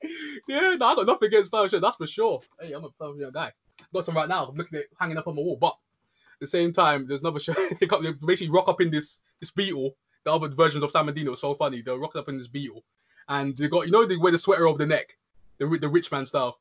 yeah, 0.48 0.74
no, 0.74 0.86
I 0.86 0.94
got 0.96 1.06
nothing 1.06 1.26
against 1.28 1.50
flannel 1.50 1.68
shirts, 1.68 1.82
that's 1.82 1.96
for 1.96 2.06
sure. 2.06 2.40
Hey, 2.60 2.72
I'm 2.72 2.84
a 2.84 2.90
flannel 2.98 3.16
shirt 3.18 3.32
guy. 3.32 3.52
Got 3.92 4.04
some 4.04 4.16
right 4.16 4.28
now. 4.28 4.46
I'm 4.46 4.56
looking 4.56 4.78
at 4.78 4.84
it 4.84 4.90
hanging 4.98 5.16
up 5.16 5.28
on 5.28 5.36
my 5.36 5.42
wall. 5.42 5.56
But 5.60 5.68
at 5.68 6.40
the 6.40 6.46
same 6.46 6.72
time, 6.72 7.06
there's 7.06 7.22
another 7.22 7.38
show. 7.38 7.54
they, 7.80 7.86
got, 7.86 8.02
they 8.02 8.12
basically 8.26 8.50
rock 8.50 8.68
up 8.68 8.80
in 8.80 8.90
this 8.90 9.20
this 9.40 9.50
beetle. 9.50 9.96
The 10.24 10.32
other 10.32 10.48
versions 10.48 10.82
of 10.82 10.90
Sam 10.90 11.08
and 11.08 11.16
Dean 11.16 11.30
was 11.30 11.40
so 11.40 11.54
funny. 11.54 11.82
They're 11.82 11.96
rocking 11.96 12.20
up 12.20 12.28
in 12.28 12.38
this 12.38 12.48
beetle, 12.48 12.82
and 13.28 13.56
they 13.56 13.68
got 13.68 13.86
you 13.86 13.92
know 13.92 14.04
they 14.04 14.16
wear 14.16 14.32
the 14.32 14.38
sweater 14.38 14.66
over 14.66 14.78
the 14.78 14.86
neck, 14.86 15.16
the 15.58 15.66
the 15.80 15.88
rich 15.88 16.10
man 16.10 16.26
style. 16.26 16.58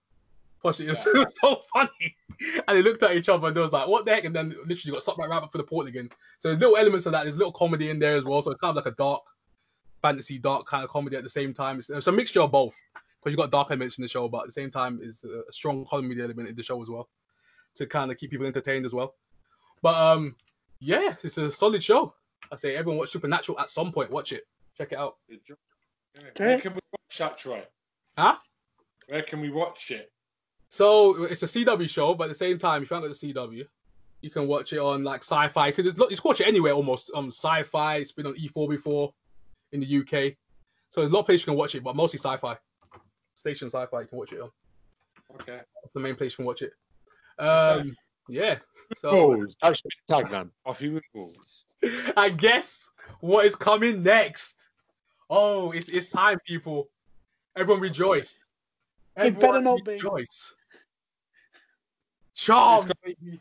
Push 0.63 0.79
it, 0.79 0.87
it 0.87 0.89
was, 0.91 1.05
it 1.07 1.13
was 1.13 1.35
so 1.39 1.61
funny. 1.73 2.15
And 2.67 2.77
they 2.77 2.81
looked 2.81 3.03
at 3.03 3.15
each 3.15 3.29
other 3.29 3.47
and 3.47 3.55
they 3.55 3.61
was 3.61 3.71
like, 3.71 3.87
"What 3.87 4.05
the 4.05 4.11
heck?" 4.11 4.25
And 4.25 4.35
then 4.35 4.55
literally 4.65 4.93
got 4.93 5.03
sucked 5.03 5.19
right 5.19 5.29
up 5.31 5.51
for 5.51 5.57
the 5.59 5.63
port 5.63 5.87
again. 5.87 6.09
So 6.39 6.49
there's 6.49 6.59
little 6.59 6.77
elements 6.77 7.05
of 7.05 7.11
that. 7.11 7.23
There's 7.23 7.37
little 7.37 7.53
comedy 7.53 7.89
in 7.89 7.99
there 7.99 8.15
as 8.15 8.25
well. 8.25 8.41
So 8.41 8.51
it's 8.51 8.61
kind 8.61 8.75
of 8.75 8.83
like 8.83 8.91
a 8.91 8.95
dark 8.95 9.21
fantasy, 10.01 10.39
dark 10.39 10.65
kind 10.65 10.83
of 10.83 10.89
comedy 10.89 11.15
at 11.17 11.23
the 11.23 11.29
same 11.29 11.53
time. 11.53 11.79
It's, 11.79 11.89
it's 11.89 12.07
a 12.07 12.11
mixture 12.11 12.41
of 12.41 12.51
both 12.51 12.75
because 12.93 13.33
you've 13.33 13.37
got 13.37 13.51
dark 13.51 13.71
elements 13.71 13.97
in 13.97 14.01
the 14.01 14.07
show, 14.07 14.27
but 14.27 14.39
at 14.39 14.45
the 14.47 14.51
same 14.51 14.71
time, 14.71 14.99
it's 15.01 15.23
a 15.23 15.43
strong 15.51 15.85
comedy 15.89 16.21
element 16.21 16.49
in 16.49 16.55
the 16.55 16.63
show 16.63 16.81
as 16.81 16.89
well 16.89 17.09
to 17.75 17.85
kind 17.85 18.11
of 18.11 18.17
keep 18.17 18.31
people 18.31 18.45
entertained 18.45 18.85
as 18.85 18.93
well. 18.93 19.15
But 19.81 19.95
um, 19.95 20.35
yeah, 20.79 21.15
it's 21.23 21.37
a 21.37 21.51
solid 21.51 21.83
show. 21.83 22.13
I 22.51 22.55
say 22.55 22.75
everyone 22.75 22.99
watch 22.99 23.09
Supernatural 23.09 23.59
at 23.59 23.69
some 23.69 23.91
point. 23.91 24.11
Watch 24.11 24.31
it, 24.31 24.43
check 24.77 24.91
it 24.91 24.97
out. 24.97 25.17
Where 26.37 26.59
can 26.59 26.73
we 26.73 26.79
watch 26.91 27.17
that, 27.17 27.37
Troy? 27.37 27.63
Huh? 28.17 28.35
Where 29.07 29.23
can 29.23 29.41
we 29.41 29.49
watch 29.49 29.91
it? 29.91 30.12
So 30.73 31.25
it's 31.25 31.43
a 31.43 31.45
CW 31.45 31.87
show, 31.87 32.15
but 32.15 32.23
at 32.23 32.29
the 32.29 32.33
same 32.33 32.57
time, 32.57 32.81
if 32.81 32.89
you 32.89 32.95
haven't 32.95 33.11
got 33.11 33.19
the 33.19 33.31
CW, 33.31 33.63
you 34.21 34.31
can 34.31 34.47
watch 34.47 34.73
it 34.73 34.79
on 34.79 35.03
like 35.03 35.21
Sci-Fi 35.21 35.69
because 35.69 35.85
it's 35.85 35.99
you 35.99 36.07
can 36.07 36.17
watch 36.23 36.41
it 36.41 36.47
anywhere 36.47 36.73
almost. 36.73 37.11
Um, 37.13 37.27
Sci-Fi. 37.27 37.97
It's 37.97 38.11
been 38.11 38.25
on 38.25 38.33
E4 38.33 38.67
before 38.67 39.13
in 39.71 39.81
the 39.81 39.99
UK, 39.99 40.33
so 40.89 41.01
there's 41.01 41.11
a 41.11 41.13
lot 41.13 41.19
of 41.19 41.25
places 41.27 41.45
you 41.45 41.51
can 41.51 41.59
watch 41.59 41.75
it, 41.75 41.83
but 41.83 41.95
mostly 41.95 42.17
Sci-Fi. 42.17 42.57
Station 43.35 43.69
Sci-Fi, 43.69 44.01
you 44.01 44.07
can 44.07 44.17
watch 44.17 44.33
it 44.33 44.41
on. 44.41 44.49
Okay. 45.35 45.57
That's 45.57 45.93
the 45.93 45.99
main 45.99 46.15
place 46.15 46.31
you 46.31 46.37
can 46.37 46.45
watch 46.45 46.63
it. 46.63 46.73
Um, 47.37 47.95
yeah. 48.27 48.57
So 48.95 49.11
Balls. 49.11 49.55
That's 49.61 49.79
the 49.83 49.91
tagline. 50.11 50.49
Buffy 50.65 50.89
with 50.89 51.03
balls. 51.13 51.65
I 52.17 52.29
guess 52.29 52.89
what 53.19 53.45
is 53.45 53.55
coming 53.55 54.01
next? 54.01 54.55
Oh, 55.29 55.69
it's 55.71 55.87
it's 55.87 56.07
time, 56.07 56.39
people. 56.47 56.89
Everyone 57.55 57.79
rejoice. 57.79 58.33
It 59.17 59.39
better 59.39 59.61
not 59.61 59.83
be. 59.85 59.93
rejoice. 59.93 60.55
Charm, 62.35 62.77
It's 62.79 62.87
got- 62.87 62.97
baby. 63.03 63.39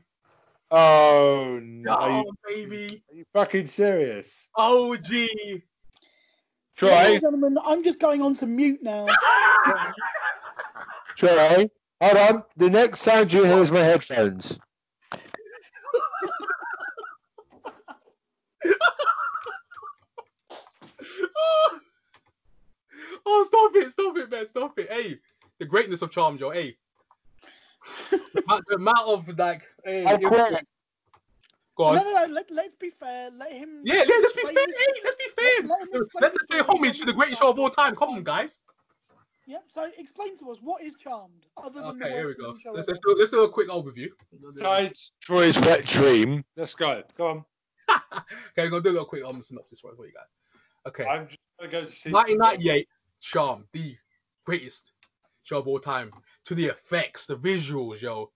Oh 0.75 1.61
no! 1.62 1.93
Are 1.93 2.11
you, 2.23 2.33
baby. 2.47 3.03
are 3.11 3.14
you 3.14 3.25
fucking 3.35 3.66
serious? 3.66 4.49
Oh 4.57 4.97
gee. 4.97 5.62
Troy, 6.77 6.89
and 6.91 7.20
gentlemen, 7.20 7.59
I'm 7.62 7.83
just 7.83 8.01
going 8.01 8.23
on 8.23 8.33
to 8.35 8.47
mute 8.47 8.83
now. 8.83 9.07
Troy, 11.16 11.68
hold 12.01 12.16
on. 12.16 12.45
The 12.57 12.70
next 12.70 13.01
sound 13.01 13.31
you 13.33 13.45
hear 13.45 13.59
is 13.59 13.70
my 13.70 13.81
headphones. 13.81 14.59
oh, 23.27 23.45
stop 23.47 23.73
it, 23.77 23.93
stop 23.93 24.16
it, 24.16 24.31
man. 24.31 24.41
man, 24.41 24.49
stop 24.49 24.79
it. 24.79 24.91
Hey, 24.91 25.18
the 25.63 25.69
greatness 25.69 26.03
of 26.03 26.11
Charm, 26.11 26.37
Joe. 26.39 26.51
Hey, 26.51 26.77
the, 28.11 28.75
amount- 28.75 29.07
of 29.07 29.39
like, 29.39 29.63
hey, 29.85 30.05
I'll 30.05 30.17
it- 30.17 30.25
quit. 30.25 30.67
go 31.77 31.85
on. 31.85 31.97
No, 31.97 32.03
no, 32.03 32.27
no. 32.27 32.33
Let, 32.35 32.51
let's 32.51 32.75
be 32.75 32.91
fair. 32.91 33.31
Let 33.31 33.53
him. 33.53 33.81
Yeah, 33.85 33.95
yeah, 33.95 34.17
let's 34.21 34.33
be 34.33 34.43
fair. 34.43 34.55
this- 34.55 34.77
Hey, 34.77 34.93
let's 35.05 35.17
be 35.17 35.25
fair. 35.37 35.69
let 35.69 35.83
him 35.83 35.89
Let's, 35.93 36.09
let's 36.21 36.35
this 36.35 36.47
pay 36.51 36.59
homage 36.59 36.99
to 36.99 37.07
the 37.07 37.13
greatest 37.13 37.41
show 37.41 37.51
of 37.51 37.59
all 37.61 37.71
time. 37.71 37.95
Come 37.95 38.11
on, 38.11 38.25
guys. 38.25 38.59
Yep. 39.47 39.65
So 39.69 39.89
explain 39.99 40.37
to 40.39 40.51
us 40.51 40.59
what 40.61 40.83
is 40.83 40.97
Charmed, 40.97 41.47
other 41.57 41.81
than 41.81 41.91
Okay, 41.91 41.99
the 41.99 42.09
here 42.09 42.27
we 42.27 42.35
go. 42.35 42.53
TV 42.55 42.61
show 42.61 42.73
Let's, 42.73 42.89
let's, 42.89 43.01
do, 43.01 43.15
let's 43.17 43.31
do 43.31 43.43
a 43.45 43.49
quick 43.49 43.69
overview. 43.69 44.09
Besides 44.55 45.13
Troy's 45.21 45.61
wet 45.61 45.85
dream. 45.85 46.45
Let's 46.57 46.75
go. 46.75 47.03
Go 47.17 47.27
on. 47.29 47.45
okay, 48.13 48.25
we're 48.59 48.71
gonna 48.71 48.83
do 48.83 48.91
a 48.91 48.93
little 48.93 49.07
quick 49.07 49.25
um, 49.25 49.43
synopsis 49.43 49.79
for 49.81 49.95
for 49.95 50.07
you 50.07 50.13
guys. 50.13 50.27
Okay, 50.89 51.05
I'm 51.05 51.27
just 51.29 51.39
gonna 51.61 51.71
go 51.71 51.81
to 51.85 51.87
see. 51.93 52.11
1998, 52.11 52.89
Charm, 53.21 53.67
the 53.73 53.95
greatest 54.45 54.93
show 55.43 55.59
of 55.59 55.68
all 55.68 55.78
time. 55.78 56.11
To 56.45 56.55
the 56.55 56.66
effects, 56.66 57.26
the 57.26 57.36
visuals, 57.36 58.01
yo. 58.01 58.30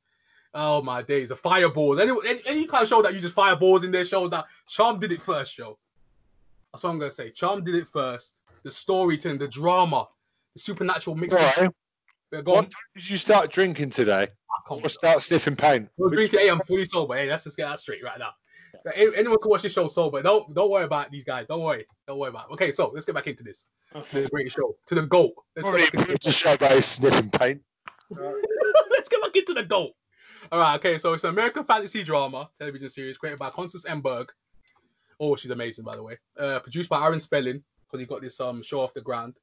Oh 0.54 0.80
my 0.80 1.02
days, 1.02 1.28
the 1.28 1.36
fireballs. 1.36 1.98
Any, 2.00 2.12
any, 2.26 2.40
any 2.46 2.66
kind 2.66 2.82
of 2.82 2.88
show 2.88 3.02
that 3.02 3.12
uses 3.12 3.32
fireballs 3.32 3.84
in 3.84 3.90
their 3.90 4.04
show, 4.04 4.28
that 4.28 4.46
Charm 4.68 4.98
did 4.98 5.12
it 5.12 5.20
first, 5.20 5.58
yo. 5.58 5.78
That's 6.72 6.84
what 6.84 6.90
I'm 6.90 6.98
gonna 6.98 7.10
say. 7.10 7.30
Charm 7.30 7.64
did 7.64 7.74
it 7.74 7.86
first. 7.88 8.40
The 8.62 8.70
storytelling, 8.70 9.38
the 9.38 9.48
drama, 9.48 10.08
the 10.54 10.60
supernatural 10.60 11.16
mix. 11.16 11.34
Yeah, 11.34 11.68
What 12.30 12.62
time 12.62 12.70
did 12.94 13.08
you 13.08 13.16
start 13.16 13.50
drinking 13.50 13.90
today? 13.90 14.28
On. 14.70 14.82
Or 14.82 14.88
start 14.88 15.22
sniffing 15.22 15.56
paint? 15.56 15.88
We're 15.96 16.10
drinking. 16.10 16.40
Hey, 16.40 16.48
I'm 16.48 16.60
fully 16.60 16.84
sober. 16.84 17.14
Hey, 17.14 17.28
let's 17.28 17.44
just 17.44 17.56
get 17.56 17.68
that 17.68 17.78
straight 17.78 18.02
right 18.02 18.18
now. 18.18 18.30
Anyone 18.94 19.38
can 19.40 19.50
watch 19.50 19.62
this 19.62 19.72
show 19.72 19.88
sober. 19.88 20.22
Don't 20.22 20.54
don't 20.54 20.70
worry 20.70 20.84
about 20.84 21.10
these 21.10 21.24
guys. 21.24 21.46
Don't 21.46 21.62
worry. 21.62 21.86
Don't 22.06 22.18
worry 22.18 22.30
about. 22.30 22.50
It. 22.50 22.54
Okay, 22.54 22.72
so 22.72 22.90
let's 22.92 23.06
get 23.06 23.14
back 23.14 23.26
into 23.26 23.44
this. 23.44 23.66
To 23.92 24.22
the 24.22 24.28
great 24.28 24.50
show. 24.50 24.76
To 24.86 24.94
the 24.94 25.02
goat. 25.02 25.32
Let's 25.54 25.68
get 25.68 25.92
back 25.92 26.08
into 26.08 26.18
to 26.18 26.32
show 26.32 26.56
by 26.56 26.78
sniffing 26.80 27.30
paint. 27.30 27.62
Let's 28.90 29.08
get 29.08 29.20
back 29.20 29.34
into 29.34 29.54
the 29.54 29.64
GOAT. 29.64 29.92
All 30.52 30.60
right, 30.60 30.76
okay, 30.76 30.98
so 30.98 31.12
it's 31.12 31.24
an 31.24 31.30
American 31.30 31.64
fantasy 31.64 32.04
drama 32.04 32.48
television 32.58 32.88
series 32.88 33.18
created 33.18 33.38
by 33.38 33.50
Constance 33.50 33.84
M. 33.86 34.00
Burge. 34.00 34.28
Oh, 35.18 35.34
she's 35.34 35.50
amazing, 35.50 35.84
by 35.84 35.96
the 35.96 36.02
way. 36.02 36.18
Uh, 36.38 36.60
produced 36.60 36.88
by 36.88 37.02
Aaron 37.02 37.18
Spelling, 37.18 37.62
because 37.86 38.00
he 38.00 38.06
got 38.06 38.20
this 38.20 38.38
um 38.40 38.62
show 38.62 38.80
off 38.80 38.94
the 38.94 39.00
ground. 39.00 39.34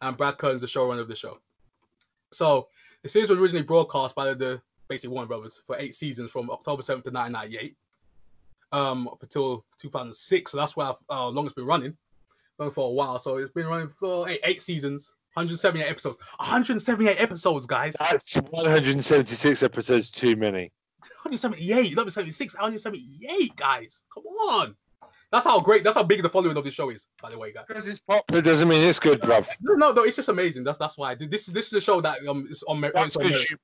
And 0.00 0.16
Brad 0.16 0.38
Kearns, 0.38 0.60
the 0.60 0.66
showrunner 0.66 1.00
of 1.00 1.08
the 1.08 1.14
show. 1.14 1.38
So 2.32 2.68
the 3.02 3.08
series 3.08 3.30
was 3.30 3.38
originally 3.38 3.64
broadcast 3.64 4.14
by 4.14 4.34
the 4.34 4.60
basically 4.88 5.10
Warner 5.10 5.28
Brothers 5.28 5.62
for 5.66 5.76
eight 5.78 5.94
seasons 5.94 6.30
from 6.30 6.50
October 6.50 6.82
7th 6.82 7.04
to 7.04 7.10
1998. 7.10 7.76
Um, 8.72 9.08
up 9.08 9.22
until 9.22 9.64
2006. 9.80 10.50
So 10.50 10.56
that's 10.56 10.76
where 10.76 10.88
I've, 10.88 10.96
uh, 11.08 11.28
long 11.28 11.44
it's 11.46 11.54
been 11.54 11.66
running. 11.66 11.96
Running 12.58 12.74
for 12.74 12.88
a 12.88 12.92
while. 12.92 13.18
So 13.18 13.36
it's 13.36 13.52
been 13.52 13.66
running 13.66 13.88
for 13.88 14.28
eight, 14.28 14.40
eight 14.44 14.60
seasons, 14.60 15.14
178 15.34 15.88
episodes. 15.88 16.18
178 16.38 17.20
episodes, 17.20 17.66
guys. 17.66 17.94
That's 17.98 18.34
176 18.36 19.62
episodes 19.62 20.10
too 20.10 20.34
many. 20.36 20.72
178, 21.22 21.94
not 21.94 22.12
76, 22.12 22.54
178, 22.54 23.56
guys. 23.56 24.02
Come 24.12 24.24
on. 24.24 24.76
That's 25.32 25.44
how 25.44 25.60
great, 25.60 25.84
that's 25.84 25.96
how 25.96 26.02
big 26.04 26.22
the 26.22 26.28
following 26.28 26.56
of 26.56 26.64
this 26.64 26.74
show 26.74 26.90
is, 26.90 27.08
by 27.20 27.30
the 27.30 27.38
way, 27.38 27.52
guys. 27.52 27.64
Because 27.66 27.86
it's 27.86 28.00
popular 28.00 28.40
doesn't 28.40 28.68
mean 28.68 28.82
it's 28.82 28.98
good, 28.98 29.20
bruv. 29.20 29.48
No, 29.60 29.74
no, 29.74 29.92
no, 29.92 30.04
it's 30.04 30.16
just 30.16 30.28
amazing. 30.28 30.64
That's 30.64 30.78
that's 30.78 30.96
why. 30.96 31.14
This 31.14 31.48
is 31.48 31.54
this 31.54 31.66
is 31.66 31.72
a 31.74 31.80
show 31.80 32.00
that 32.00 32.18
um 32.28 32.46
is 32.48 32.62
on, 32.62 32.80
That's 32.80 32.94
it's 32.94 33.16
on 33.16 33.22
because 33.24 33.38
Merit. 33.50 33.60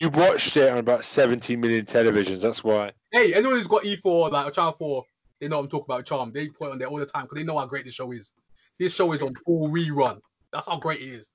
You, 0.00 0.08
watched 0.10 0.56
it 0.56 0.70
on 0.70 0.78
about 0.78 1.04
70 1.04 1.56
million 1.56 1.84
televisions. 1.84 2.40
That's 2.42 2.64
why. 2.64 2.92
Hey, 3.12 3.34
anyone 3.34 3.56
who's 3.56 3.66
got 3.66 3.82
E4, 3.82 4.30
like 4.30 4.48
a 4.48 4.50
Channel 4.50 4.72
4, 4.72 5.04
they 5.40 5.48
know 5.48 5.58
I'm 5.58 5.68
talking 5.68 5.86
about 5.88 6.04
Charm. 6.04 6.32
They 6.32 6.44
it 6.44 6.54
on 6.60 6.78
there 6.78 6.88
all 6.88 6.98
the 6.98 7.06
time 7.06 7.24
because 7.24 7.36
they 7.36 7.44
know 7.44 7.58
how 7.58 7.66
great 7.66 7.84
this 7.84 7.94
show 7.94 8.10
is. 8.12 8.32
This 8.78 8.94
show 8.94 9.12
is 9.12 9.22
on 9.22 9.34
full 9.34 9.68
rerun. 9.68 10.20
That's 10.52 10.66
how 10.66 10.78
great 10.78 11.00
it 11.00 11.08
is. 11.08 11.30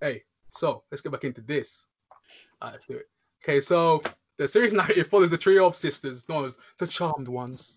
Hey, 0.00 0.22
so 0.54 0.82
let's 0.90 1.02
get 1.02 1.12
back 1.12 1.24
into 1.24 1.42
this. 1.42 1.84
All 2.60 2.68
right, 2.68 2.72
let's 2.72 2.86
do 2.86 2.96
it. 2.96 3.08
Okay, 3.42 3.60
so 3.60 4.02
the 4.38 4.48
series 4.48 4.72
narrative 4.72 5.06
follows 5.06 5.32
a 5.32 5.38
trio 5.38 5.66
of 5.66 5.76
sisters 5.76 6.28
known 6.28 6.44
as 6.44 6.56
the 6.78 6.86
Charmed 6.86 7.28
Ones. 7.28 7.76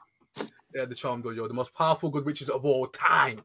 They're 0.74 0.86
the 0.86 0.96
Charmed 0.96 1.26
Ones, 1.26 1.38
the 1.38 1.54
most 1.54 1.74
powerful 1.74 2.10
good 2.10 2.26
witches 2.26 2.50
of 2.50 2.66
all 2.66 2.88
time, 2.88 3.42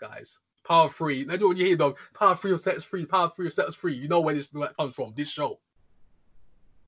guys. 0.00 0.38
Power 0.66 0.88
free. 0.88 1.24
Now, 1.24 1.36
when 1.36 1.56
you 1.56 1.66
hear 1.66 1.76
them, 1.76 1.94
power 2.14 2.34
free 2.34 2.50
or 2.50 2.58
sets 2.58 2.82
free, 2.82 3.04
power 3.06 3.30
free 3.30 3.46
or 3.46 3.50
sets 3.50 3.74
free, 3.74 3.94
you 3.94 4.08
know 4.08 4.20
where 4.20 4.34
this 4.34 4.52
comes 4.78 4.94
from. 4.94 5.12
This 5.16 5.30
show. 5.30 5.60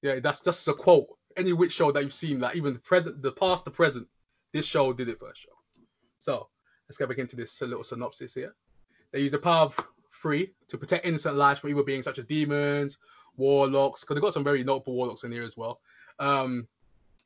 Yeah, 0.03 0.21
that's 0.21 0.41
just 0.41 0.67
a 0.69 0.75
quote. 0.75 1.07
Any 1.37 1.53
witch 1.53 1.73
show 1.73 1.93
that 1.93 2.03
you've 2.03 2.13
seen, 2.13 2.41
like 2.41 2.57
even 2.57 2.73
the 2.73 2.81
present, 2.81 3.23
the 3.23 3.33
past, 3.33 3.65
the 3.65 3.71
present, 3.71 4.09
this 4.53 4.67
show 4.67 4.93
did 4.93 5.09
it 5.09 5.21
first 5.21 5.43
show. 5.43 5.51
So 6.19 6.49
let's 6.89 6.97
get 6.97 7.09
back 7.09 7.19
into 7.19 7.37
this 7.37 7.61
little 7.61 7.85
synopsis 7.85 8.35
here. 8.35 8.55
They 9.13 9.21
use 9.21 9.33
the 9.33 9.39
power 9.39 9.67
of 9.67 9.79
free 10.11 10.53
to 10.69 10.77
protect 10.79 11.07
innocent 11.07 11.37
lives 11.37 11.61
from 11.61 11.71
evil 11.71 11.85
beings 11.85 12.05
such 12.05 12.19
as 12.19 12.25
demons, 12.25 12.99
warlocks, 13.37 14.01
because 14.01 14.17
they've 14.17 14.23
got 14.23 14.33
some 14.33 14.45
very 14.45 14.65
notable 14.65 14.95
warlocks 14.95 15.23
in 15.23 15.31
here 15.33 15.45
as 15.45 15.57
well. 15.57 15.81
Um, 16.19 16.67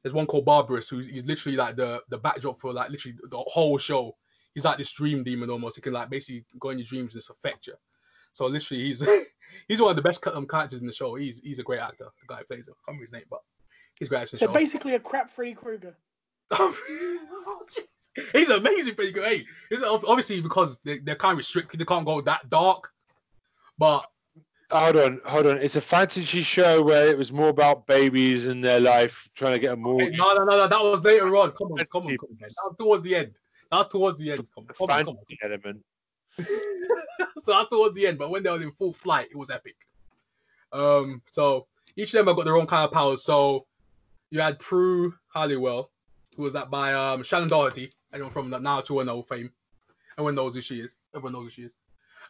there's 0.03 0.13
one 0.13 0.27
called 0.27 0.45
Barbarous, 0.45 0.89
who's 0.89 1.09
literally 1.25 1.57
like 1.57 1.77
the 1.77 2.03
the 2.09 2.19
backdrop 2.19 2.61
for 2.61 2.73
like 2.73 2.91
literally 2.91 3.17
the 3.31 3.39
whole 3.47 3.79
show. 3.79 4.17
He's 4.55 4.65
like 4.65 4.79
this 4.79 4.93
dream 4.93 5.23
demon 5.23 5.51
almost. 5.51 5.77
He 5.77 5.83
can 5.83 5.93
like 5.93 6.11
basically 6.11 6.45
go 6.61 6.71
in 6.71 6.79
your 6.79 6.85
dreams 6.87 7.15
and 7.15 7.21
just 7.23 7.31
affect 7.31 7.67
you. 7.67 7.75
So 8.33 8.47
literally, 8.47 8.85
he's 8.85 9.03
he's 9.69 9.81
one 9.81 9.91
of 9.91 9.97
the 9.97 10.03
best 10.03 10.27
um, 10.27 10.47
characters 10.47 10.81
in 10.81 10.87
the 10.87 10.93
show. 10.93 11.15
He's 11.15 11.41
he's 11.41 11.59
a 11.59 11.63
great 11.63 11.81
actor. 11.81 12.07
The 12.21 12.35
guy 12.35 12.39
who 12.41 12.45
plays 12.45 12.69
him. 12.69 12.75
I 12.75 12.81
can't 12.91 12.99
remember 12.99 13.03
his 13.05 13.13
name, 13.13 13.25
but 13.31 13.41
he's 13.95 14.09
great 14.09 14.23
actor. 14.23 14.37
in 14.37 14.39
the 14.39 14.47
So 14.47 14.47
show. 14.47 14.53
basically, 14.53 14.95
a 14.95 15.01
crap 15.01 15.31
Freddy 15.31 15.55
Krueger. 15.55 15.97
he's 18.33 18.51
amazing, 18.51 18.95
pretty 18.95 19.13
good. 19.13 19.27
Hey, 19.27 19.47
it's 19.71 19.83
ob- 19.83 20.05
obviously 20.07 20.41
because 20.41 20.79
they, 20.85 20.99
they're 20.99 21.17
kind 21.17 21.33
of 21.33 21.39
restricted, 21.39 21.81
they 21.81 21.85
can't 21.85 22.05
go 22.05 22.21
that 22.21 22.51
dark. 22.51 22.91
But 23.79 24.05
Hold 24.73 24.97
on, 24.97 25.21
hold 25.27 25.47
on. 25.47 25.59
It's 25.59 25.77
a 25.77 25.83
fantasy 25.83 26.41
show 26.41 26.83
where 26.83 27.07
it 27.07 27.19
was 27.19 27.31
more 27.31 27.49
about 27.49 27.87
babies 27.87 28.47
and 28.47 28.65
their 28.65 28.81
life, 28.81 29.29
trying 29.35 29.53
to 29.53 29.59
get 29.59 29.73
a 29.73 29.77
hey, 29.77 30.11
no, 30.17 30.33
no, 30.35 30.45
no, 30.45 30.57
no, 30.57 30.67
that 30.67 30.83
was 30.83 31.03
later 31.05 31.37
on. 31.37 31.51
Come 31.51 31.73
on, 31.73 31.85
come 31.93 32.07
on, 32.07 32.17
come 32.17 32.29
on. 32.31 32.37
That 32.41 32.49
was 32.49 32.77
towards 32.79 33.03
the 33.03 33.15
end. 33.15 33.33
That's 33.73 33.89
towards 33.89 34.19
the 34.19 34.31
end. 34.31 34.47
Come 34.55 34.67
on, 34.81 34.87
come 34.87 34.91
on, 34.91 35.05
come 35.05 35.17
element. 35.43 35.83
so 36.39 36.45
that's 37.47 37.71
towards 37.71 37.95
the 37.95 38.07
end. 38.07 38.19
But 38.19 38.31
when 38.31 38.43
they 38.43 38.51
were 38.51 38.61
in 38.61 38.71
full 38.73 38.93
flight, 38.93 39.29
it 39.31 39.37
was 39.37 39.49
epic. 39.49 39.77
Um, 40.73 41.23
so 41.25 41.67
each 41.97 42.11
of 42.11 42.19
them 42.19 42.27
have 42.27 42.37
got 42.37 42.45
their 42.45 42.57
own 42.57 42.67
kind 42.67 42.85
of 42.85 42.93
powers. 42.93 43.25
So 43.25 43.67
you 44.31 44.41
had 44.41 44.59
Prue 44.59 45.15
Halliwell, 45.35 45.91
who 46.37 46.43
was 46.43 46.53
that 46.53 46.71
by 46.71 46.93
um 46.93 47.23
Shannen 47.23 47.49
Doherty, 47.49 47.91
anyone 48.13 48.31
from 48.31 48.51
the 48.51 48.59
now 48.59 48.83
to 48.83 49.01
an 49.01 49.23
fame. 49.23 49.51
Everyone 50.19 50.35
knows 50.35 50.55
who 50.55 50.61
she 50.61 50.81
is. 50.81 50.95
Everyone 51.15 51.33
knows 51.33 51.45
who 51.45 51.51
she 51.51 51.63
is. 51.63 51.77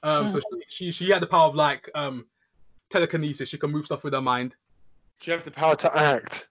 Um, 0.05 0.28
so 0.28 0.38
she, 0.38 0.62
she 0.68 0.93
she 0.93 1.11
had 1.11 1.22
the 1.22 1.26
power 1.26 1.49
of 1.49 1.57
like 1.57 1.90
um 1.97 2.26
telekinesis. 2.88 3.49
She 3.49 3.59
can 3.59 3.72
move 3.72 3.86
stuff 3.86 4.05
with 4.05 4.14
her 4.14 4.20
mind. 4.20 4.55
Do 5.20 5.30
you 5.30 5.36
have 5.36 5.45
the 5.45 5.51
power 5.51 5.74
to 5.74 5.97
act? 5.97 6.49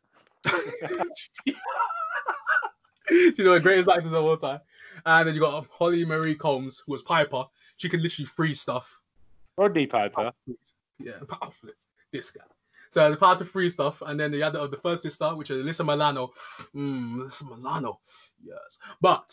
She's 3.07 3.37
one 3.39 3.47
of 3.47 3.53
the 3.53 3.59
greatest 3.61 3.89
actors 3.89 4.13
of 4.13 4.23
all 4.23 4.37
time. 4.37 4.59
And 5.05 5.27
then 5.27 5.35
you 5.35 5.41
got 5.41 5.65
Holly 5.71 6.05
Marie 6.05 6.35
Combs, 6.35 6.83
who 6.85 6.91
was 6.91 7.01
Piper. 7.01 7.45
She 7.77 7.89
can 7.89 8.01
literally 8.01 8.25
freeze 8.25 8.61
stuff. 8.61 9.01
Rodney 9.57 9.87
Piper. 9.87 10.31
Yeah, 10.99 11.13
powerful. 11.27 11.69
This 12.11 12.31
guy. 12.31 12.43
So 12.91 13.09
the 13.09 13.15
power 13.15 13.37
to 13.37 13.45
freeze 13.45 13.73
stuff, 13.73 14.01
and 14.05 14.19
then 14.19 14.31
the 14.31 14.43
other 14.43 14.59
of 14.59 14.69
the 14.69 14.77
third 14.77 15.01
sister, 15.01 15.33
which 15.33 15.49
is 15.49 15.65
Alyssa 15.65 15.85
Milano. 15.85 16.31
Mm, 16.75 17.21
Alyssa 17.21 17.49
Milano, 17.49 17.99
yes. 18.43 18.79
But 18.99 19.29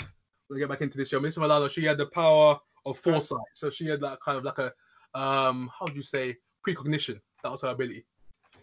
we'll 0.49 0.61
get 0.61 0.69
back 0.69 0.81
into 0.81 0.97
this 0.97 1.09
show. 1.09 1.19
Alyssa 1.19 1.39
Milano, 1.39 1.67
she 1.67 1.85
had 1.85 1.99
the 1.99 2.07
power 2.07 2.59
of 2.87 2.99
foresight. 2.99 3.41
So 3.55 3.69
she 3.69 3.87
had 3.87 4.01
like 4.01 4.21
kind 4.21 4.39
of 4.39 4.45
like 4.45 4.59
a 4.59 4.73
um, 5.15 5.71
how 5.77 5.87
would 5.87 5.97
you 5.97 6.03
say 6.03 6.37
precognition? 6.63 7.21
That 7.43 7.51
was 7.51 7.63
her 7.63 7.69
ability. 7.69 8.05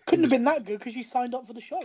Couldn't 0.06 0.24
have 0.24 0.32
been 0.32 0.44
that 0.46 0.66
good 0.66 0.80
because 0.80 0.94
she 0.94 1.04
signed 1.04 1.36
up 1.36 1.46
for 1.46 1.54
the 1.54 1.62
show. 1.62 1.82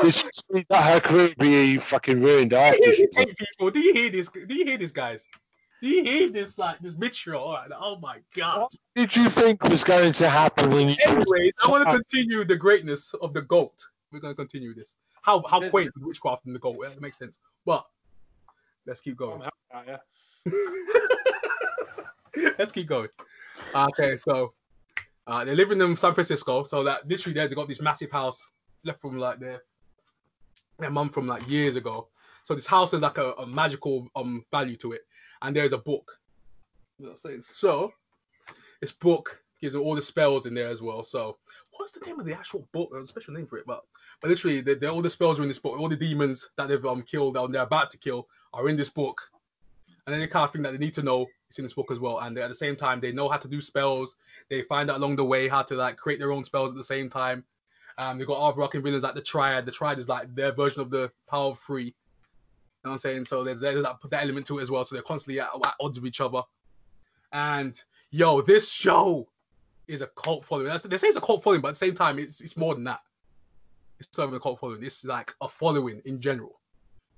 Did 0.00 0.14
she 0.14 0.28
see 0.32 0.64
that 0.70 0.82
her 0.82 1.00
career 1.00 1.34
be 1.38 1.78
fucking 1.78 2.20
ruined 2.22 2.52
after? 2.52 2.92
she- 2.92 3.08
hey 3.12 3.26
people, 3.26 3.70
do 3.70 3.80
you 3.80 3.92
hear 3.92 4.10
this? 4.10 4.28
Do 4.28 4.54
you 4.54 4.64
hear 4.64 4.78
this, 4.78 4.92
guys? 4.92 5.24
Do 5.82 5.88
you 5.88 6.04
hear 6.04 6.30
this? 6.30 6.58
Like 6.58 6.78
this 6.78 6.96
mixture? 6.96 7.34
All 7.34 7.52
right. 7.54 7.68
Oh 7.76 7.98
my 7.98 8.18
god. 8.36 8.68
did 8.94 9.14
you 9.16 9.28
think 9.28 9.62
was 9.64 9.82
going 9.84 10.12
to 10.12 10.28
happen 10.28 10.70
when 10.70 10.90
you? 10.90 10.96
Anyways, 11.04 11.52
I 11.64 11.68
want 11.70 11.84
to 11.86 11.92
continue 11.92 12.44
the 12.44 12.56
greatness 12.56 13.14
of 13.14 13.34
the 13.34 13.42
goat. 13.42 13.74
We're 14.12 14.20
gonna 14.20 14.34
continue 14.34 14.74
this. 14.74 14.94
How 15.22 15.42
how 15.48 15.68
quaint 15.68 15.92
is 15.96 16.02
witchcraft 16.02 16.46
and 16.46 16.54
the 16.54 16.58
goat? 16.58 16.76
It 16.84 17.00
makes 17.00 17.18
sense. 17.18 17.38
But 17.66 17.86
let's 18.86 19.00
keep 19.00 19.16
going. 19.16 19.42
let's 22.58 22.72
keep 22.72 22.86
going. 22.86 23.08
Okay, 23.74 24.16
so 24.16 24.52
uh, 25.26 25.44
they 25.44 25.54
live 25.54 25.70
in 25.70 25.96
San 25.96 26.14
Francisco. 26.14 26.62
So 26.62 26.84
that 26.84 27.08
literally 27.08 27.34
there 27.34 27.48
they 27.48 27.54
got 27.54 27.68
this 27.68 27.80
massive 27.80 28.10
house 28.10 28.50
left 28.84 29.00
from 29.00 29.18
like 29.18 29.38
their 29.38 29.62
their 30.82 30.90
mum 30.90 31.10
from 31.10 31.26
like 31.26 31.48
years 31.48 31.76
ago. 31.76 32.08
So 32.44 32.54
this 32.54 32.66
house 32.66 32.92
has 32.92 33.02
like 33.02 33.18
a, 33.18 33.32
a 33.34 33.46
magical 33.46 34.08
um 34.16 34.44
value 34.50 34.76
to 34.78 34.92
it, 34.92 35.02
and 35.42 35.56
there's 35.56 35.72
a 35.72 35.78
book. 35.78 36.20
You 36.98 37.06
know 37.06 37.12
what 37.12 37.20
I'm 37.24 37.30
saying? 37.30 37.42
So 37.42 37.92
this 38.80 38.92
book 38.92 39.42
gives 39.60 39.74
all 39.74 39.94
the 39.94 40.02
spells 40.02 40.46
in 40.46 40.54
there 40.54 40.68
as 40.68 40.82
well. 40.82 41.02
So 41.04 41.38
what's 41.78 41.92
the 41.92 42.04
name 42.06 42.18
of 42.20 42.26
the 42.26 42.34
actual 42.34 42.68
book? 42.72 42.90
There's 42.92 43.04
a 43.04 43.08
special 43.08 43.34
name 43.34 43.46
for 43.46 43.58
it, 43.58 43.66
but 43.66 43.82
but 44.20 44.28
literally, 44.30 44.60
they 44.60 44.74
they 44.74 44.88
all 44.88 45.02
the 45.02 45.10
spells 45.10 45.38
are 45.38 45.42
in 45.42 45.48
this 45.48 45.58
book. 45.58 45.78
All 45.78 45.88
the 45.88 45.96
demons 45.96 46.50
that 46.56 46.68
they've 46.68 46.84
um 46.86 47.02
killed 47.02 47.36
and 47.36 47.54
they're 47.54 47.62
about 47.62 47.90
to 47.92 47.98
kill 47.98 48.28
are 48.52 48.68
in 48.68 48.76
this 48.76 48.88
book. 48.90 49.22
and 50.06 50.12
then 50.12 50.20
they 50.20 50.26
kind 50.26 50.44
of 50.44 50.52
think 50.52 50.64
that 50.64 50.72
they 50.72 50.78
need 50.78 50.94
to 50.94 51.02
know 51.02 51.26
it's 51.48 51.58
in 51.58 51.64
this 51.64 51.74
book 51.74 51.90
as 51.92 52.00
well. 52.00 52.18
And 52.20 52.36
at 52.38 52.48
the 52.48 52.54
same 52.54 52.76
time, 52.76 53.00
they 53.00 53.12
know 53.12 53.28
how 53.28 53.36
to 53.36 53.48
do 53.48 53.60
spells. 53.60 54.16
They 54.50 54.62
find 54.62 54.90
out 54.90 54.96
along 54.98 55.16
the 55.16 55.24
way 55.24 55.48
how 55.48 55.62
to 55.62 55.74
like 55.76 55.96
create 55.96 56.18
their 56.18 56.32
own 56.32 56.44
spells 56.44 56.72
at 56.72 56.76
the 56.76 56.84
same 56.84 57.08
time. 57.08 57.44
Um, 57.98 58.18
they've 58.18 58.26
got 58.26 58.38
overarching 58.38 58.82
villains 58.82 59.02
like 59.02 59.14
the 59.14 59.22
Triad. 59.22 59.66
The 59.66 59.72
Triad 59.72 59.98
is 59.98 60.08
like 60.08 60.34
their 60.34 60.52
version 60.52 60.80
of 60.80 60.90
the 60.90 61.10
Power 61.28 61.50
of 61.50 61.58
Three. 61.58 61.84
You 61.84 61.90
know 62.84 62.90
what 62.90 62.92
I'm 62.92 62.98
saying? 62.98 63.24
So 63.26 63.44
there's, 63.44 63.60
there's 63.60 63.82
that, 63.82 64.00
put 64.00 64.10
that 64.10 64.22
element 64.22 64.46
to 64.46 64.58
it 64.58 64.62
as 64.62 64.70
well. 64.70 64.82
So 64.84 64.94
they're 64.94 65.02
constantly 65.02 65.40
at, 65.40 65.48
at 65.64 65.74
odds 65.80 66.00
with 66.00 66.08
each 66.08 66.20
other. 66.20 66.42
And 67.32 67.80
yo, 68.10 68.40
this 68.40 68.70
show 68.70 69.28
is 69.88 70.00
a 70.00 70.08
cult 70.16 70.44
following. 70.44 70.68
That's, 70.68 70.82
they 70.82 70.96
say 70.96 71.08
it's 71.08 71.16
a 71.16 71.20
cult 71.20 71.42
following, 71.42 71.60
but 71.60 71.68
at 71.68 71.72
the 71.72 71.78
same 71.78 71.94
time, 71.94 72.18
it's 72.18 72.40
it's 72.40 72.56
more 72.56 72.74
than 72.74 72.84
that. 72.84 73.00
It's 74.00 74.16
not 74.18 74.24
even 74.24 74.36
a 74.36 74.40
cult 74.40 74.58
following. 74.58 74.82
It's 74.82 75.04
like 75.04 75.32
a 75.40 75.48
following 75.48 76.02
in 76.04 76.20
general. 76.20 76.60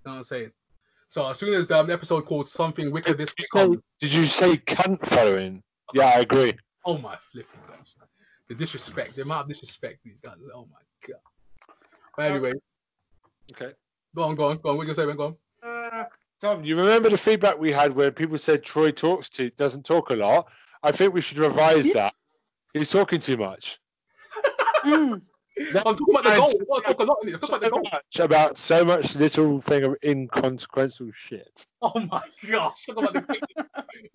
You 0.04 0.10
know 0.10 0.12
what 0.12 0.18
I'm 0.18 0.24
saying? 0.24 0.50
So 1.08 1.26
as 1.28 1.38
soon 1.38 1.54
as 1.54 1.66
the 1.66 1.78
um, 1.78 1.90
episode 1.90 2.26
called 2.26 2.48
Something 2.48 2.90
Wicked 2.90 3.16
this 3.16 3.32
week 3.38 3.80
Did 4.00 4.12
you 4.12 4.24
say 4.24 4.56
cunt 4.56 5.04
following? 5.06 5.62
Yeah, 5.94 6.06
I 6.06 6.20
agree. 6.20 6.54
oh 6.84 6.98
my 6.98 7.16
flipping 7.30 7.60
gosh. 7.68 7.94
The 8.48 8.54
disrespect, 8.54 9.16
the 9.16 9.22
amount 9.22 9.42
of 9.42 9.48
disrespect 9.48 9.98
these 10.04 10.20
guys. 10.20 10.34
Oh 10.54 10.68
my 10.70 10.80
god. 11.08 11.20
But 12.16 12.30
anyway, 12.30 12.52
Okay. 13.52 13.72
go 14.14 14.22
on, 14.24 14.34
go 14.34 14.48
on, 14.50 14.58
go 14.58 14.70
on. 14.70 14.76
What 14.76 14.86
you 14.86 14.94
gonna 14.94 14.96
say, 14.96 15.06
man? 15.06 15.16
Go 15.16 15.36
on. 15.62 15.70
Uh, 15.92 16.04
Tom, 16.40 16.64
you 16.64 16.76
remember 16.76 17.08
the 17.08 17.16
feedback 17.18 17.58
we 17.58 17.72
had 17.72 17.94
where 17.94 18.10
people 18.10 18.36
said 18.38 18.62
Troy 18.62 18.90
talks 18.90 19.30
to 19.30 19.50
doesn't 19.50 19.84
talk 19.86 20.10
a 20.10 20.14
lot? 20.14 20.48
I 20.82 20.92
think 20.92 21.14
we 21.14 21.20
should 21.22 21.38
revise 21.38 21.86
Yeah. 21.86 21.94
that. 21.94 22.14
He's 22.74 22.90
talking 22.90 23.20
too 23.20 23.36
much. 23.38 23.80
Mm. 24.84 25.22
I'm 25.58 25.96
talking 25.96 26.06
about 26.10 26.24
the 26.24 26.36
goal. 26.36 26.52
We 26.58 26.66
gotta 26.66 26.94
talk 26.94 27.00
a 27.00 27.04
lot. 27.04 27.18
About 27.24 27.60
the 27.60 27.66
So 27.66 27.70
goal. 27.70 27.82
much 27.82 28.18
about 28.18 28.58
so 28.58 28.84
much 28.84 29.16
little 29.16 29.60
thing 29.60 29.84
of 29.84 29.96
inconsequential 30.02 31.10
shit. 31.12 31.66
Oh 31.80 32.00
my 32.10 32.22
gosh. 32.50 32.86
Talk 32.86 32.96
about 32.96 33.12
the 33.12 33.64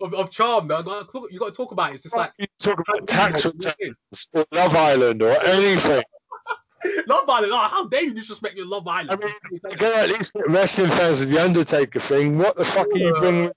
of, 0.00 0.14
of 0.14 0.30
charm. 0.30 0.66
Man. 0.66 0.84
You 1.30 1.38
gotta, 1.38 1.52
talk 1.52 1.72
about 1.72 1.92
it. 1.92 1.94
It's 1.94 2.02
just 2.04 2.16
like 2.16 2.32
you 2.38 2.46
talk 2.58 2.78
about 2.80 3.06
tax 3.08 3.44
returns 3.46 4.26
or 4.34 4.44
Love 4.52 4.76
Island 4.76 5.22
or 5.22 5.40
anything. 5.42 6.02
Love 7.06 7.28
Island. 7.28 7.52
Oh, 7.52 7.58
how 7.58 7.86
dare 7.86 8.02
you 8.02 8.14
disrespect 8.14 8.56
your 8.56 8.66
Love 8.66 8.86
Island? 8.86 9.10
I 9.22 9.24
mean, 9.24 9.34
you 9.52 9.86
at 9.86 10.08
least 10.08 10.32
get 10.34 10.50
wrestling 10.50 10.90
fans 10.90 11.22
of 11.22 11.28
the 11.28 11.38
Undertaker 11.38 12.00
thing. 12.00 12.38
What 12.38 12.56
the 12.56 12.64
fuck 12.64 12.86
are 12.92 12.98
you 12.98 13.14
bringing? 13.18 13.50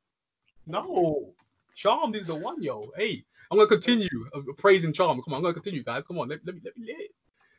No. 0.67 1.33
Charmed 1.75 2.15
is 2.15 2.25
the 2.27 2.35
one, 2.35 2.61
yo. 2.61 2.91
Hey, 2.95 3.23
I'm 3.51 3.57
gonna 3.57 3.67
continue 3.67 4.07
uh, 4.33 4.41
praising 4.57 4.93
Charm. 4.93 5.21
Come 5.21 5.33
on, 5.33 5.37
I'm 5.37 5.43
gonna 5.43 5.53
continue, 5.53 5.83
guys. 5.83 6.03
Come 6.07 6.19
on, 6.19 6.29
let, 6.29 6.39
let 6.45 6.55
me 6.55 6.61
let 6.63 6.77
me 6.77 6.87
live. 6.87 7.07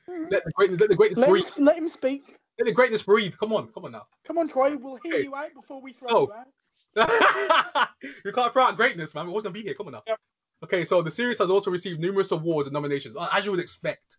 Let 0.08 0.44
the 0.44 0.50
greatness, 0.54 0.80
let 0.80 0.88
the 0.90 0.96
greatness 0.96 1.18
Let, 1.18 1.28
breathe. 1.30 1.44
sp- 1.48 1.58
let 1.58 1.76
him 1.78 1.88
speak. 1.88 2.36
Let 2.58 2.66
the 2.66 2.72
greatness 2.72 3.02
breathe. 3.02 3.34
Come 3.38 3.52
on, 3.52 3.68
come 3.72 3.84
on 3.86 3.92
now. 3.92 4.06
Come 4.24 4.38
on, 4.38 4.48
Troy. 4.48 4.76
We'll 4.76 4.98
hear 5.02 5.14
Okay. 5.14 5.22
you 5.24 5.34
out 5.34 5.52
before 5.54 5.80
we 5.80 5.92
throw 5.92 6.08
So- 6.08 6.20
you 6.20 6.32
out. 6.32 6.46
you 8.24 8.32
can't 8.32 8.52
throw 8.52 8.62
out 8.64 8.76
greatness, 8.76 9.14
man. 9.14 9.24
We're 9.26 9.30
always 9.30 9.42
gonna 9.42 9.52
be 9.54 9.62
here. 9.62 9.74
Come 9.74 9.86
on 9.88 9.94
now. 9.94 10.02
Yep. 10.06 10.18
Okay, 10.62 10.84
so 10.84 11.02
the 11.02 11.10
series 11.10 11.38
has 11.38 11.50
also 11.50 11.70
received 11.70 12.00
numerous 12.00 12.30
awards 12.30 12.68
and 12.68 12.72
nominations, 12.72 13.16
as 13.32 13.44
you 13.44 13.50
would 13.50 13.60
expect. 13.60 14.18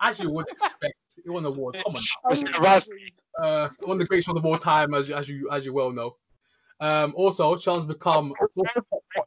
As 0.00 0.18
you 0.18 0.30
would 0.30 0.46
expect, 0.48 0.94
it 1.24 1.30
won 1.30 1.44
awards. 1.44 1.78
Come 1.82 1.94
on. 1.94 2.02
now. 2.24 2.30
Listen, 2.30 2.50
Raz- 2.60 2.88
Uh, 3.42 3.68
one 3.80 3.92
of 3.96 3.98
the 3.98 4.04
greatest 4.06 4.28
of 4.30 4.44
all 4.44 4.58
time, 4.58 4.94
as, 4.94 5.10
as 5.10 5.28
you 5.28 5.48
as 5.50 5.64
you 5.64 5.72
well 5.74 5.92
know. 5.92 6.16
Um, 6.80 7.12
also, 7.16 7.56
Charles 7.56 7.84
become. 7.86 8.32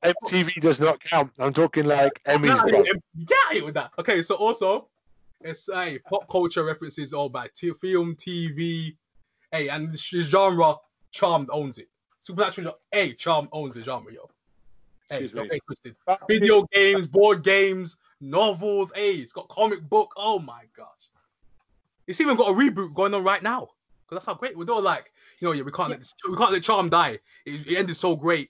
MTV 0.04 0.60
does 0.62 0.80
not 0.80 1.00
count. 1.04 1.32
I'm 1.40 1.54
talking 1.54 1.86
like 1.86 2.22
Emmys. 2.28 2.44
Get 2.44 2.58
out 2.60 2.70
bro. 2.70 2.80
of 2.80 2.86
here, 2.86 2.94
get 3.26 3.38
out 3.46 3.52
of 3.52 3.54
here 3.58 3.66
with 3.66 3.74
that. 3.76 3.92
Okay, 4.00 4.22
so 4.22 4.36
also, 4.36 4.88
it's 5.42 5.70
a 5.70 6.00
pop 6.00 6.30
culture 6.30 6.64
references 6.64 7.14
all 7.14 7.30
by 7.30 7.48
t- 7.56 7.72
film, 7.82 8.16
TV. 8.16 8.96
Hey, 9.52 9.70
and 9.70 9.94
this 9.94 10.10
this 10.12 10.26
genre, 10.26 10.76
Charmed 11.12 11.50
owns 11.52 11.78
it. 11.78 11.88
Supernatural, 12.20 12.66
genre- 12.66 12.80
hey, 12.92 13.14
Charmed 13.14 13.50
owns 13.52 13.76
the 13.76 13.84
genre, 13.84 14.14
yo. 14.14 14.30
Hey, 15.10 15.24
Excuse 15.24 15.32
don't 15.32 15.44
me. 15.44 15.50
get 15.50 15.56
it 15.58 15.64
twisted. 15.66 15.96
Video 16.28 16.64
games, 16.72 17.08
board 17.08 17.44
games, 17.44 17.98
novels. 18.22 18.92
Hey, 18.94 19.16
it's 19.16 19.32
got 19.32 19.48
comic 19.50 19.82
book. 19.90 20.14
Oh 20.18 20.40
my 20.40 20.64
gosh, 20.76 21.10
it's 22.06 22.20
even 22.22 22.36
got 22.36 22.50
a 22.50 22.54
reboot 22.54 22.94
going 22.94 23.14
on 23.14 23.24
right 23.24 23.42
now. 23.42 23.70
Cause 24.08 24.16
that's 24.16 24.26
how 24.26 24.34
great 24.34 24.58
we're 24.58 24.66
doing. 24.66 24.84
Like, 24.84 25.12
you 25.40 25.48
know, 25.48 25.52
yeah, 25.52 25.62
we 25.62 25.72
can't 25.72 25.90
let 25.90 26.00
this, 26.00 26.16
we 26.28 26.36
can't 26.36 26.52
let 26.52 26.64
Charm 26.64 26.90
die. 26.90 27.20
It, 27.46 27.68
it 27.68 27.78
ended 27.78 27.96
so 27.96 28.16
great. 28.16 28.50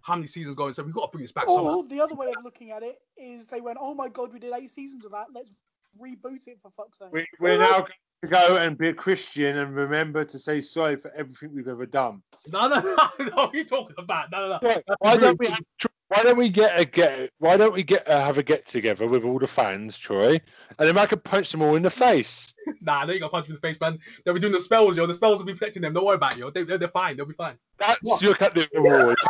How 0.00 0.14
many 0.14 0.26
seasons 0.26 0.56
going? 0.56 0.72
So 0.72 0.82
we've 0.82 0.94
got 0.94 1.06
to 1.06 1.08
bring 1.12 1.22
this 1.22 1.32
back 1.32 1.46
somehow. 1.46 1.76
Or 1.76 1.84
the 1.84 2.00
other 2.00 2.14
way 2.14 2.28
of 2.28 2.42
looking 2.42 2.70
at 2.70 2.82
it 2.82 3.00
is 3.16 3.46
they 3.46 3.60
went, 3.60 3.76
"Oh 3.80 3.92
my 3.92 4.08
god, 4.08 4.32
we 4.32 4.38
did 4.38 4.52
eight 4.54 4.70
seasons 4.70 5.04
of 5.04 5.12
that. 5.12 5.26
Let's 5.34 5.52
reboot 6.00 6.46
it 6.46 6.58
for 6.62 6.70
fuck's 6.76 6.98
sake." 6.98 7.08
We, 7.12 7.26
we're 7.40 7.58
now 7.58 7.80
going 7.80 7.92
to 8.22 8.28
go 8.28 8.56
and 8.56 8.76
be 8.76 8.88
a 8.88 8.94
Christian 8.94 9.58
and 9.58 9.74
remember 9.74 10.24
to 10.24 10.38
say 10.38 10.60
sorry 10.60 10.96
for 10.96 11.12
everything 11.12 11.54
we've 11.54 11.68
ever 11.68 11.86
done. 11.86 12.22
No, 12.48 12.68
no, 12.68 12.80
no, 12.80 12.94
no. 13.18 13.30
What 13.34 13.54
are 13.54 13.56
you 13.56 13.64
talking 13.64 13.96
about? 13.98 14.30
No, 14.30 14.48
no, 14.48 14.58
no. 14.62 14.68
Yeah, 14.68 14.80
why 14.98 15.16
don't 15.16 15.38
we? 15.38 15.54
Why 16.08 16.22
don't 16.22 16.36
we 16.36 16.50
get 16.50 16.78
a 16.78 16.84
get? 16.84 17.30
Why 17.38 17.56
don't 17.56 17.72
we 17.72 17.82
get 17.82 18.06
uh, 18.06 18.20
have 18.20 18.38
a 18.38 18.42
get 18.42 18.66
together 18.66 19.06
with 19.06 19.24
all 19.24 19.38
the 19.38 19.46
fans, 19.46 19.96
Troy, 19.96 20.40
and 20.78 20.88
then 20.88 20.98
I 20.98 21.06
can 21.06 21.18
punch 21.20 21.50
them 21.50 21.62
all 21.62 21.76
in 21.76 21.82
the 21.82 21.90
face. 21.90 22.52
Nah, 22.80 23.06
they 23.06 23.14
ain't 23.14 23.22
gonna 23.22 23.30
punch 23.30 23.48
you 23.48 23.54
in 23.54 23.60
the 23.60 23.66
face, 23.66 23.80
man. 23.80 23.98
They'll 24.24 24.34
be 24.34 24.40
doing 24.40 24.52
the 24.52 24.60
spells, 24.60 24.96
yo. 24.96 25.06
The 25.06 25.14
spells 25.14 25.38
will 25.38 25.46
be 25.46 25.54
protecting 25.54 25.82
them. 25.82 25.94
Don't 25.94 26.04
worry 26.04 26.16
about 26.16 26.32
it, 26.32 26.38
yo. 26.38 26.50
They, 26.50 26.64
they're, 26.64 26.76
they're 26.76 26.88
fine. 26.88 27.16
They'll 27.16 27.24
be 27.24 27.34
fine. 27.34 27.56
That's 27.78 27.98
What? 28.02 28.22
look 28.22 28.42
at 28.42 28.54
the 28.54 28.68
awards. 28.76 29.22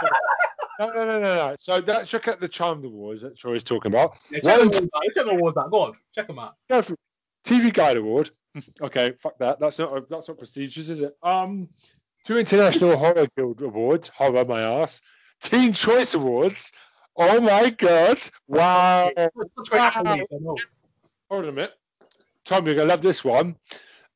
No, 0.81 0.87
no, 0.87 1.05
no, 1.05 1.21
no, 1.21 1.21
no. 1.21 1.57
So 1.59 1.81
that's 1.81 2.13
look 2.13 2.29
at 2.29 2.41
the 2.41 2.49
Charmed 2.49 2.85
Awards 2.85 3.23
that 3.23 3.37
Troy's 3.37 3.63
talking 3.63 3.93
about. 3.93 4.17
Yeah, 4.31 4.41
check 4.41 4.59
One- 4.59 4.69
the 4.71 4.79
awards 4.79 4.91
out. 4.95 5.03
Check 5.15 5.25
the 5.25 5.31
awards 5.31 5.57
out. 5.57 5.71
Go 5.71 5.81
on, 5.81 5.93
check 6.15 6.27
them 6.27 6.39
out. 6.39 6.55
Go 6.69 6.83
for. 6.83 6.97
TV 7.45 7.73
Guide 7.73 7.99
Award. 7.99 8.31
okay, 8.83 9.13
fuck 9.13 9.39
that. 9.39 9.61
That's 9.61 9.79
not 9.79 10.09
that's 10.09 10.29
not 10.29 10.39
prestigious, 10.39 10.89
is 10.89 11.01
it? 11.01 11.17
Um, 11.23 11.69
two 12.25 12.39
International 12.39 12.97
Horror 12.97 13.27
Guild 13.37 13.61
Awards. 13.63 14.09
Horror 14.09 14.45
my 14.45 14.63
ass. 14.63 15.01
Teen 15.41 15.73
Choice 15.73 16.15
Awards. 16.15 16.73
Oh 17.17 17.41
my 17.41 17.71
god! 17.71 18.19
Wow. 18.49 19.11
Such 19.17 19.71
great 19.71 19.83
accolades, 19.83 20.25
I 20.33 20.39
know. 20.41 20.57
Hold 21.31 21.45
on 21.45 21.49
a 21.49 21.53
minute. 21.53 21.75
Tom, 22.45 22.67
you're 22.67 22.75
gonna 22.75 22.89
love 22.89 23.03
this 23.03 23.25
one. 23.25 23.57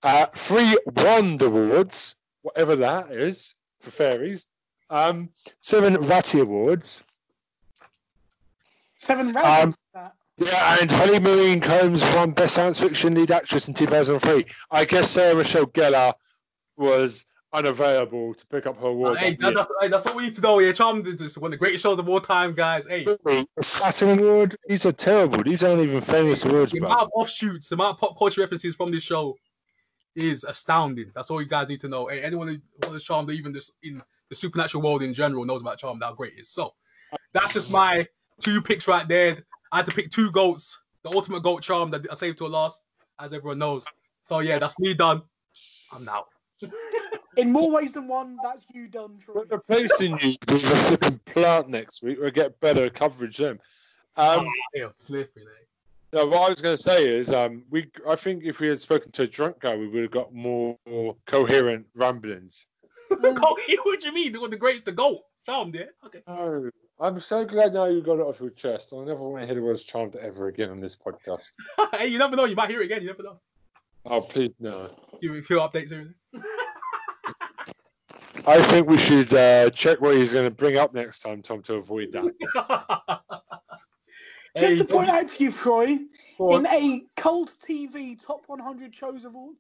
Uh, 0.03 0.27
three 0.35 0.77
Wand 0.97 1.43
Awards, 1.43 2.17
whatever 2.43 2.77
that 2.77 3.13
is 3.13 3.55
for 3.81 3.91
fairies. 3.91 4.47
Um, 4.91 5.31
seven 5.61 5.95
Ratty 5.95 6.41
Awards. 6.41 7.03
Seven 8.97 9.33
rounds. 9.33 9.77
Um. 9.95 10.11
Yeah, 10.39 10.77
and 10.81 10.91
Holly 10.91 11.19
Marie 11.19 11.59
Combs 11.59 12.03
won 12.15 12.31
Best 12.31 12.55
Science 12.55 12.79
Fiction 12.79 13.15
Lead 13.15 13.33
Actress 13.33 13.67
in 13.67 13.75
2003. 13.75 14.47
I 14.71 14.85
guess 14.85 15.11
Sarah 15.11 15.35
Michelle 15.35 15.67
Gellar 15.67 16.15
was 16.77 17.25
unavailable 17.53 18.35
to 18.35 18.47
pick 18.47 18.67
up 18.67 18.77
her 18.77 18.89
award. 18.89 19.19
Hey, 19.19 19.35
that 19.35 19.41
that, 19.41 19.55
that's, 19.55 19.69
hey, 19.81 19.89
that's 19.89 20.05
what 20.05 20.15
we 20.15 20.25
need 20.25 20.35
to 20.37 20.41
know. 20.41 20.61
Yeah, 20.61 20.73
Charmed 20.73 21.07
is 21.09 21.37
one 21.39 21.49
of 21.49 21.53
the 21.53 21.57
greatest 21.57 21.83
shows 21.83 21.99
of 21.99 22.09
all 22.09 22.21
time, 22.21 22.55
guys. 22.55 22.87
Hey, 22.87 23.07
Saturn 23.61 24.19
Award, 24.19 24.57
these 24.69 24.87
are 24.87 24.93
terrible. 24.93 25.43
These 25.43 25.65
aren't 25.65 25.83
even 25.83 26.01
famous 26.01 26.45
awards, 26.45 26.73
the 26.73 26.81
bro. 26.81 26.89
amount 26.89 27.03
of 27.03 27.11
offshoots, 27.15 27.69
the 27.69 27.75
amount 27.75 27.95
of 27.95 28.01
pop 28.01 28.19
culture 28.19 28.41
references 28.41 28.77
from 28.77 28.93
this 28.93 29.03
show 29.03 29.37
is 30.19 30.45
astounding. 30.45 31.11
That's 31.15 31.31
all 31.31 31.41
you 31.41 31.49
guys 31.49 31.69
need 31.69 31.81
to 31.81 31.89
know. 31.89 32.07
Hey, 32.09 32.23
anyone 32.23 32.49
who 32.49 32.89
wants 32.89 33.05
Charmed, 33.05 33.31
or 33.31 33.33
even 33.33 33.53
this 33.53 33.71
in 33.83 34.03
the 34.29 34.35
supernatural 34.35 34.83
world 34.83 35.03
in 35.03 35.15
general, 35.15 35.45
knows 35.45 35.63
about 35.63 35.79
Charmed. 35.79 36.03
How 36.03 36.13
great 36.13 36.35
it 36.35 36.41
is. 36.41 36.51
So 36.51 36.75
that's 37.33 37.53
just 37.53 37.71
my 37.71 38.07
two 38.41 38.61
picks 38.61 38.89
right 38.89 39.07
there. 39.07 39.39
I 39.73 39.79
had 39.79 39.87
to 39.87 39.93
pick 39.93 40.11
two 40.11 40.31
goats. 40.31 40.83
The 41.05 41.11
ultimate 41.11 41.43
goat 41.43 41.63
Charm 41.63 41.91
that 41.91 42.07
I 42.11 42.15
saved 42.15 42.39
to 42.39 42.47
a 42.47 42.49
last, 42.49 42.83
as 43.21 43.33
everyone 43.33 43.59
knows. 43.59 43.85
So 44.27 44.41
yeah, 44.41 44.59
that's 44.59 44.79
me 44.79 44.95
done. 44.95 45.23
I'm 45.95 46.09
out. 46.09 46.27
In 47.37 47.53
more 47.53 47.71
ways 47.71 47.93
than 47.93 48.09
one, 48.09 48.37
that's 48.43 48.67
you 48.75 48.89
done, 48.89 49.17
Troy. 49.21 49.43
We're 49.49 49.59
replacing 49.59 50.19
you 50.21 50.37
with 50.49 50.65
a 50.65 50.77
flipping 50.77 51.21
plant 51.25 51.69
next 51.69 52.03
week. 52.03 52.19
We'll 52.21 52.33
get 52.33 52.59
better 52.59 52.91
coverage 52.91 53.37
then. 53.37 53.61
Um, 54.17 54.45
Yeah, 54.75 54.89
flipping. 54.99 55.45
Eh? 55.45 55.65
No, 56.13 56.27
what 56.27 56.43
I 56.43 56.49
was 56.49 56.61
going 56.61 56.77
to 56.77 56.83
say 56.83 57.09
is, 57.09 57.31
um, 57.31 57.65
we. 57.71 57.91
I 58.09 58.17
think 58.17 58.45
if 58.45 58.61
we 58.61 58.69
had 58.69 58.81
spoken 58.81 59.13
to 59.13 59.23
a 59.23 59.27
drunk 59.27 59.61
guy, 59.61 59.77
we 59.77 59.89
would 59.89 60.03
have 60.03 60.11
got 60.11 60.33
more, 60.33 60.77
more 60.89 61.17
coherent 61.27 61.87
ramblings. 61.95 62.67
Oh, 63.11 63.57
what 63.85 64.01
do 64.01 64.09
you 64.09 64.13
mean? 64.13 64.33
The, 64.33 64.49
the 64.49 64.57
great, 64.57 64.85
the 64.85 64.93
goat, 64.93 65.21
charmed, 65.47 65.75
yeah. 65.75 65.85
Okay. 66.05 66.21
Oh, 66.27 66.69
I'm 67.01 67.19
so 67.19 67.43
glad 67.43 67.73
now 67.73 67.87
you 67.87 68.03
got 68.03 68.19
it 68.19 68.23
off 68.23 68.39
your 68.39 68.51
chest. 68.51 68.93
I 68.93 69.03
never 69.03 69.23
want 69.23 69.43
to 69.43 69.47
hear 69.47 69.55
the 69.55 69.63
words 69.63 69.85
charmed 69.85 70.15
ever 70.17 70.49
again 70.49 70.69
on 70.69 70.79
this 70.79 70.95
podcast. 70.95 71.53
hey, 71.93 72.09
you 72.09 72.19
never 72.19 72.37
know. 72.37 72.45
You 72.45 72.55
might 72.55 72.69
hear 72.69 72.83
it 72.83 72.85
again. 72.85 73.01
You 73.01 73.09
never 73.09 73.23
know. 73.23 73.41
Oh, 74.05 74.21
please 74.21 74.51
no. 74.61 74.91
You 75.23 75.35
a 75.37 75.43
few 75.43 75.57
updates. 75.57 75.91
I 78.47 78.63
think 78.63 78.89
we 78.89 78.99
should 78.99 79.33
uh, 79.33 79.71
check 79.71 80.01
what 80.01 80.17
he's 80.17 80.33
going 80.33 80.45
to 80.45 80.51
bring 80.51 80.77
up 80.77 80.93
next 80.93 81.21
time, 81.21 81.41
Tom, 81.41 81.63
to 81.63 81.75
avoid 81.75 82.13
that. 82.13 83.23
Just 84.59 84.73
Hey, 84.73 84.79
to 84.79 84.85
point 84.85 85.09
out 85.09 85.29
to 85.29 85.45
you, 85.45 85.53
Troy, 85.53 85.99
in 86.41 86.67
a 86.67 87.05
cult 87.17 87.55
TV 87.61 88.21
top 88.25 88.45
100 88.47 88.95
shows 88.95 89.25
of 89.25 89.37
all, 89.37 89.53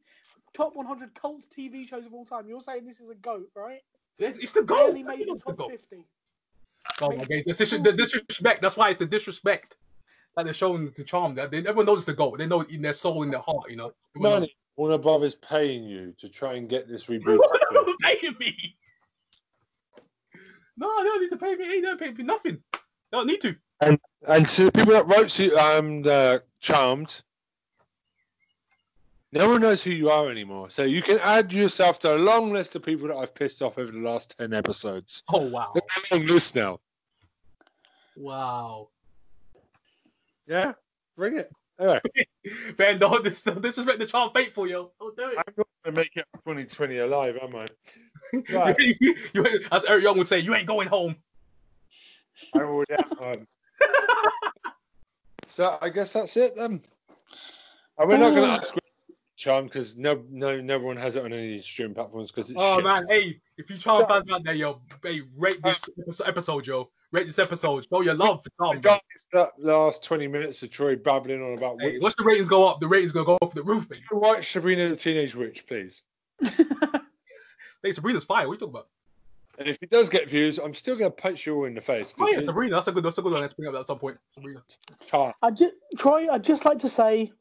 top 0.55 0.75
100 0.75 1.15
cult 1.15 1.47
TV 1.57 1.87
shows 1.87 2.07
of 2.07 2.15
all 2.15 2.25
time, 2.25 2.49
you're 2.49 2.61
saying 2.61 2.85
this 2.85 3.01
is 3.01 3.11
a 3.11 3.15
goat, 3.15 3.49
right? 3.55 3.81
it's, 4.19 4.39
it's 4.39 4.53
the 4.53 4.63
goat. 4.63 4.87
Barely 4.87 5.03
made 5.03 5.29
the 5.29 5.35
It's 5.35 5.45
the 5.45 5.53
top 5.55 5.71
50. 5.71 6.05
Oh 7.01 7.11
my 7.11 7.17
god, 7.17 7.29
the, 7.29 7.43
dis- 7.53 7.71
the 7.71 7.93
disrespect. 7.93 8.63
That's 8.63 8.77
why 8.77 8.91
it's 8.91 8.99
the 8.99 9.07
disrespect 9.07 9.77
that 10.37 10.45
they're 10.45 10.55
showing 10.55 10.91
the 10.97 11.05
charm. 11.05 11.35
That 11.37 11.51
they, 11.51 11.59
everyone 11.59 11.87
knows 11.87 12.05
the 12.05 12.15
goat. 12.15 12.39
They 12.39 12.47
know 12.47 12.63
in 12.63 12.83
their 12.83 12.93
soul, 12.93 13.23
in 13.23 13.31
their 13.31 13.41
heart. 13.41 13.71
You 13.71 13.77
know. 13.77 13.93
Everyone. 14.17 14.41
Money, 14.41 14.57
Warner 14.77 14.95
above 14.95 15.25
is 15.25 15.35
paying 15.35 15.85
you 15.85 16.15
to 16.19 16.29
try 16.29 16.55
and 16.55 16.69
get 16.69 16.89
this 16.89 17.05
rebooted. 17.07 17.39
paying 18.03 18.37
me. 18.39 18.77
No, 20.77 21.03
they 21.03 21.09
don't 21.09 21.21
need 21.21 21.31
to 21.31 21.37
pay 21.37 21.55
me. 21.57 21.69
They 21.69 21.81
don't 21.81 22.01
pay 22.01 22.11
me 22.11 22.25
nothing. 22.25 22.59
They 22.73 23.19
don't 23.19 23.27
need 23.27 23.41
to. 23.43 23.57
And 23.81 23.99
to 24.27 24.65
the 24.65 24.73
people 24.73 24.93
that 24.93 25.07
wrote 25.07 25.29
to 25.31 25.55
um 25.57 26.03
the 26.03 26.43
Charmed, 26.61 27.23
no 29.33 29.49
one 29.49 29.61
knows 29.61 29.83
who 29.83 29.91
you 29.91 30.11
are 30.11 30.31
anymore. 30.31 30.71
So 30.71 30.85
you 30.85 31.03
can 31.03 31.19
add 31.21 31.53
yourself 31.53 31.99
to 32.01 32.17
a 32.17 32.19
long 32.19 32.53
list 32.53 32.75
of 32.77 32.83
people 32.83 33.09
that 33.09 33.17
I've 33.17 33.35
pissed 33.35 33.63
off 33.63 33.79
over 33.79 33.93
the 33.93 34.01
last 34.01 34.37
ten 34.39 34.53
episodes. 34.53 35.23
Oh 35.33 35.49
wow, 35.49 35.73
a 35.75 36.15
long 36.15 36.27
list 36.27 36.57
now. 36.57 36.81
wow. 38.17 38.89
Yeah, 40.47 40.73
bring 41.15 41.37
it. 41.37 41.53
Anyway, 41.79 42.01
Man, 42.79 42.99
don't 42.99 43.23
dis- 43.23 43.43
disrespect 43.43 43.99
the 43.99 44.07
child 44.07 44.33
faithful, 44.35 44.67
yo. 44.67 44.91
Don't 44.99 45.17
do 45.17 45.25
it. 45.29 45.39
I'm 45.39 45.55
not 45.57 45.67
gonna 45.85 45.97
make 45.97 46.17
it 46.17 46.25
2020 46.37 46.99
alive, 46.99 47.37
am 47.41 47.57
I? 47.57 47.67
Right. 48.53 48.77
you, 48.79 49.15
as 49.73 49.87
Eric 49.87 50.05
Young 50.05 50.19
would 50.19 50.29
say, 50.29 50.39
you 50.39 50.55
ain't 50.55 50.67
going 50.67 50.87
home. 50.87 51.17
I 52.55 52.61
already 52.61 52.93
am 52.93 53.17
home. 53.17 53.47
So 55.51 55.77
I 55.83 55.89
guess 55.89 56.13
that's 56.13 56.37
it 56.37 56.55
then. 56.55 56.81
And 57.99 58.09
we're 58.09 58.17
not 58.17 58.33
going 58.33 58.49
to 58.49 58.55
oh. 58.55 58.61
ask 58.63 58.75
Charm 59.35 59.65
because 59.65 59.97
no, 59.97 60.23
no, 60.31 60.61
no 60.61 60.79
one 60.79 60.97
has 60.97 61.17
it 61.17 61.25
on 61.25 61.33
any 61.33 61.61
streaming 61.61 61.95
platforms 61.95 62.31
because 62.31 62.49
it's 62.51 62.59
Oh 62.61 62.77
shit. 62.77 62.85
man, 62.85 63.03
hey, 63.09 63.41
if 63.57 63.69
you 63.69 63.77
child 63.77 64.03
So- 64.03 64.07
fans 64.07 64.31
out 64.31 64.45
there, 64.45 64.55
yo, 64.55 64.81
hey, 65.03 65.23
rate 65.37 65.61
this 65.65 66.21
episode, 66.25 66.67
yo. 66.67 66.91
Rate 67.11 67.27
this 67.27 67.41
episode. 67.41 67.87
Show 67.91 68.03
your 68.03 68.15
love 68.15 68.45
for 68.45 68.51
Tom. 68.63 68.81
Guys, 68.81 69.01
that 69.33 69.51
last 69.59 70.05
20 70.05 70.29
minutes 70.29 70.63
of 70.63 70.71
Troy 70.71 70.95
babbling 70.95 71.43
on 71.43 71.59
about 71.59 71.81
Hey, 71.81 71.99
watch 71.99 72.15
the 72.17 72.23
ratings 72.23 72.49
go 72.49 72.65
up. 72.69 72.79
The 72.79 72.87
ratings 72.87 73.13
gonna 73.13 73.27
go 73.27 73.39
off 73.41 73.55
the 73.55 73.63
roof, 73.65 73.89
mate. 73.91 74.03
Watch 74.13 74.53
Sabrina 74.53 74.91
the 74.91 74.97
Teenage 74.97 75.35
Witch, 75.35 75.67
please. 75.67 76.03
Hey, 77.83 77.93
Sabrina's 77.93 78.25
fire. 78.25 78.49
What 78.49 78.53
are 78.53 78.55
you 78.55 78.59
talking 78.59 78.75
about? 78.75 78.89
And 79.59 79.67
if 79.67 79.79
it 79.83 79.91
does 79.91 80.09
get 80.09 80.31
views, 80.31 80.59
I'm 80.59 80.73
still 80.73 80.97
going 80.97 81.11
to 81.11 81.17
punch 81.17 81.45
you 81.45 81.57
all 81.57 81.65
in 81.65 81.75
the 81.75 81.81
face. 81.81 82.15
Oh 82.21 82.29
yeah, 82.29 82.43
Sabrina. 82.43 82.75
That's 82.75 82.87
a 82.87 82.93
good. 82.93 83.03
That's 83.03 83.19
a 83.19 83.23
good 83.23 83.33
one. 83.33 83.41
Let's 83.41 83.55
bring 83.55 83.67
up 83.69 83.75
that 83.75 83.81
at 83.81 83.87
some 83.87 83.99
point. 83.99 84.17
Sabrina. 84.33 84.63
Charm. 85.07 85.33
I 85.43 85.51
just, 85.51 85.75
Troy, 85.99 86.31
I'd 86.31 86.45
just 86.45 86.65
like 86.65 86.79
to 86.81 86.89
say 86.89 87.33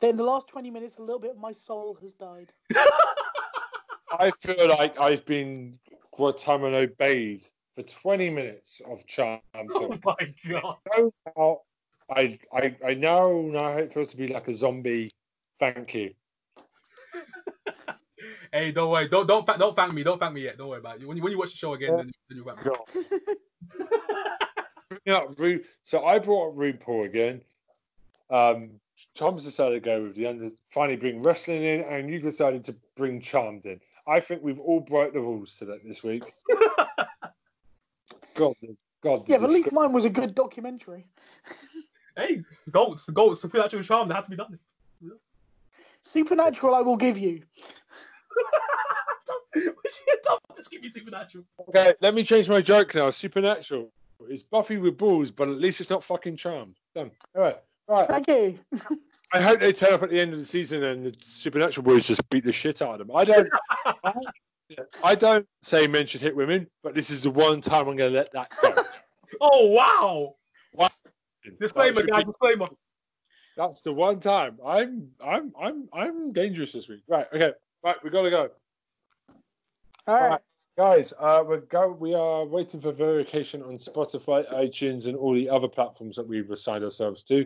that 0.00 0.08
in 0.08 0.16
the 0.16 0.24
last 0.24 0.48
20 0.48 0.70
minutes, 0.70 0.96
a 0.96 1.02
little 1.02 1.20
bit 1.20 1.32
of 1.32 1.38
my 1.38 1.52
soul 1.52 1.98
has 2.00 2.14
died. 2.14 2.52
I 4.18 4.30
feel 4.40 4.68
like 4.68 4.98
I've 4.98 5.24
been 5.26 5.78
Guantanamo 6.12 6.74
obeyed 6.74 7.44
for 7.74 7.82
20 7.82 8.30
minutes 8.30 8.80
of 8.86 9.06
Charm. 9.06 9.40
Oh 9.54 9.98
my 10.04 10.14
god. 10.48 10.74
So 10.94 11.12
now 11.36 11.60
I, 12.10 12.38
I, 12.52 12.76
I 12.86 12.94
now 12.94 13.28
know 13.42 13.62
how 13.62 13.78
it 13.78 13.92
feels 13.92 14.10
to 14.10 14.16
be 14.16 14.28
like 14.28 14.48
a 14.48 14.54
zombie. 14.54 15.10
Thank 15.58 15.94
you. 15.94 16.14
Hey, 18.52 18.72
don't 18.72 18.90
worry. 18.90 19.08
Don't 19.08 19.26
don't 19.26 19.46
fa- 19.46 19.56
don't 19.58 19.74
thank 19.74 19.92
me. 19.94 20.02
Don't 20.02 20.18
thank 20.18 20.34
me 20.34 20.42
yet. 20.42 20.58
Don't 20.58 20.68
worry 20.68 20.78
about 20.80 21.00
it. 21.00 21.06
When 21.06 21.16
you 21.16 21.22
when 21.22 21.32
you 21.32 21.38
watch 21.38 21.50
the 21.50 21.56
show 21.56 21.74
again, 21.74 21.96
then, 21.96 22.10
then 22.28 22.38
you 22.38 22.44
thank 22.44 22.64
me. 22.64 22.72
Yeah, 25.06 25.20
Ru- 25.38 25.64
so 25.82 26.04
I 26.04 26.18
brought 26.18 26.50
up 26.50 26.56
RuPaul 26.56 27.06
again. 27.06 27.40
Um, 28.28 28.72
Tom's 29.14 29.42
decided 29.44 29.74
to 29.74 29.80
go 29.80 30.02
with 30.02 30.14
the 30.14 30.26
under, 30.26 30.50
finally 30.70 30.96
bring 30.96 31.22
wrestling 31.22 31.62
in, 31.62 31.80
and 31.80 32.10
you've 32.10 32.22
decided 32.22 32.62
to 32.64 32.76
bring 32.94 33.18
Charmed 33.20 33.64
in. 33.64 33.80
I 34.06 34.20
think 34.20 34.42
we've 34.42 34.60
all 34.60 34.80
broke 34.80 35.14
the 35.14 35.20
rules 35.20 35.56
today 35.56 35.78
this 35.84 36.02
week. 36.04 36.24
God, 38.34 38.54
God, 39.02 39.22
Yeah, 39.26 39.38
but 39.38 39.44
at 39.44 39.50
least 39.50 39.64
disgrace. 39.64 39.72
mine 39.72 39.92
was 39.92 40.04
a 40.04 40.10
good 40.10 40.34
documentary. 40.34 41.06
Hey, 42.14 42.42
the 42.66 42.70
goats, 42.70 43.08
goats, 43.08 43.40
supernatural 43.40 43.82
charm. 43.82 44.08
They 44.08 44.14
had 44.14 44.24
to 44.24 44.30
be 44.30 44.36
done. 44.36 44.58
Supernatural, 46.02 46.74
I 46.74 46.82
will 46.82 46.98
give 46.98 47.16
you. 47.16 47.42
Don't 49.54 50.40
just 50.56 50.70
give 50.70 50.82
me 50.82 50.88
supernatural. 50.88 51.44
okay, 51.68 51.94
let 52.00 52.14
me 52.14 52.24
change 52.24 52.48
my 52.48 52.60
joke 52.60 52.94
now. 52.94 53.10
Supernatural 53.10 53.90
is 54.28 54.42
Buffy 54.42 54.78
with 54.78 54.96
balls, 54.96 55.30
but 55.30 55.48
at 55.48 55.56
least 55.56 55.80
it's 55.80 55.90
not 55.90 56.02
fucking 56.04 56.36
Charmed. 56.36 56.76
Done. 56.94 57.10
All 57.34 57.42
right, 57.42 57.58
right. 57.88 58.08
Thank 58.08 58.28
you. 58.28 58.58
I 59.34 59.40
hope 59.40 59.60
they 59.60 59.72
turn 59.72 59.94
up 59.94 60.02
at 60.02 60.10
the 60.10 60.20
end 60.20 60.32
of 60.32 60.38
the 60.38 60.44
season 60.44 60.82
and 60.84 61.06
the 61.06 61.14
Supernatural 61.20 61.84
boys 61.84 62.06
just 62.06 62.28
beat 62.30 62.44
the 62.44 62.52
shit 62.52 62.82
out 62.82 63.00
of 63.00 63.06
them. 63.06 63.16
I 63.16 63.24
don't. 63.24 63.48
I, 64.04 64.14
I 65.04 65.14
don't 65.14 65.46
say 65.62 65.86
men 65.86 66.06
should 66.06 66.20
hit 66.20 66.34
women, 66.36 66.66
but 66.82 66.94
this 66.94 67.10
is 67.10 67.22
the 67.22 67.30
one 67.30 67.60
time 67.60 67.88
I'm 67.88 67.96
going 67.96 68.12
to 68.12 68.18
let 68.18 68.32
that 68.32 68.52
go. 68.60 68.84
Oh 69.40 69.66
wow! 69.66 70.36
Disclaimer, 71.58 72.02
guys. 72.02 72.24
Disclaimer. 72.24 72.66
That's 73.56 73.80
the 73.80 73.92
one 73.92 74.20
time. 74.20 74.58
I'm 74.64 75.08
I'm 75.24 75.52
I'm 75.60 75.88
I'm 75.92 76.32
dangerous 76.32 76.72
this 76.72 76.86
week. 76.88 77.00
Right. 77.08 77.26
Okay. 77.32 77.52
Right. 77.84 77.96
We 78.04 78.10
gotta 78.10 78.30
go, 78.30 78.50
All 80.06 80.14
right. 80.14 80.28
Right. 80.30 80.40
guys. 80.76 81.12
Uh, 81.18 81.42
we 81.46 81.56
go. 81.68 81.96
We 81.98 82.14
are 82.14 82.44
waiting 82.44 82.80
for 82.80 82.92
verification 82.92 83.62
on 83.62 83.76
Spotify, 83.76 84.48
iTunes, 84.52 85.06
and 85.08 85.16
all 85.16 85.32
the 85.32 85.48
other 85.50 85.68
platforms 85.68 86.16
that 86.16 86.26
we've 86.26 86.50
assigned 86.50 86.84
ourselves 86.84 87.22
to. 87.24 87.44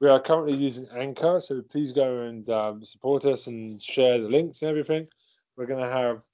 We 0.00 0.08
are 0.08 0.20
currently 0.20 0.56
using 0.56 0.88
Anchor, 0.96 1.40
so 1.40 1.62
please 1.62 1.92
go 1.92 2.22
and 2.22 2.48
um, 2.50 2.84
support 2.84 3.26
us 3.26 3.46
and 3.46 3.80
share 3.80 4.18
the 4.18 4.28
links 4.28 4.62
and 4.62 4.70
everything. 4.70 5.06
We're 5.56 5.66
gonna 5.66 5.90
have. 5.90 6.24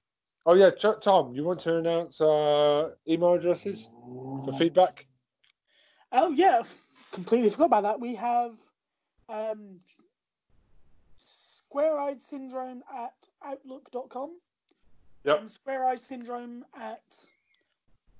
Oh 0.47 0.55
yeah, 0.55 0.71
Ch- 0.71 1.01
Tom, 1.03 1.35
you 1.35 1.45
want 1.45 1.61
to 1.61 1.77
announce 1.77 2.21
uh, 2.21 2.93
email 3.09 3.35
addresses 3.35 3.91
for 4.45 4.53
feedback? 4.57 5.07
Oh 6.13 6.31
yeah, 6.31 6.63
completely 7.13 7.51
forgot 7.51 7.67
about 7.67 7.83
that. 7.83 8.01
We 8.01 8.15
have 8.15 8.53
um, 9.29 9.81
square-eyed 11.77 12.23
syndrome 12.23 12.83
at 12.95 13.13
outlook.com. 13.45 14.31
Yep. 15.25 15.41
And 15.41 15.51
square-eyed 15.51 16.01
syndrome 16.01 16.65
at 16.75 17.03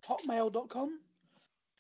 hotmail.com. 0.07 1.01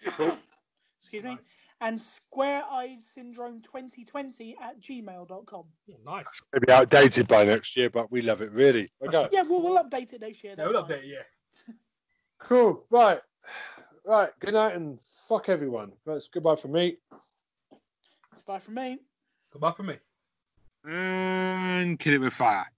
Cool. 0.06 0.32
Excuse 1.02 1.24
me. 1.24 1.36
And 1.82 2.00
square-eyed 2.00 3.02
syndrome 3.02 3.60
2020 3.60 4.56
at 4.62 4.80
gmail.com. 4.80 5.44
Oh, 5.90 5.94
nice. 6.06 6.24
Maybe 6.54 6.72
outdated 6.72 7.28
by 7.28 7.44
next 7.44 7.76
year, 7.76 7.90
but 7.90 8.10
we 8.10 8.22
love 8.22 8.40
it 8.40 8.52
really. 8.52 8.90
Okay. 9.06 9.28
Yeah, 9.30 9.42
well, 9.42 9.60
we'll 9.60 9.84
update 9.84 10.14
it 10.14 10.22
next 10.22 10.42
year. 10.42 10.54
Yeah, 10.56 10.68
we'll 10.68 10.82
update 10.82 11.02
it, 11.02 11.06
Yeah. 11.06 11.74
Cool. 12.38 12.84
Right. 12.88 13.20
Right. 14.06 14.30
Good 14.40 14.54
night 14.54 14.76
and 14.76 14.98
fuck 15.28 15.50
everyone. 15.50 15.92
That's 16.06 16.28
goodbye 16.28 16.56
from 16.56 16.72
me. 16.72 16.96
Bye 18.46 18.60
from 18.60 18.74
me. 18.74 18.98
Goodbye 19.52 19.72
for 19.72 19.82
me. 19.82 19.96
And 20.86 21.98
kill 21.98 22.14
it 22.14 22.20
with 22.20 22.32
fire. 22.32 22.75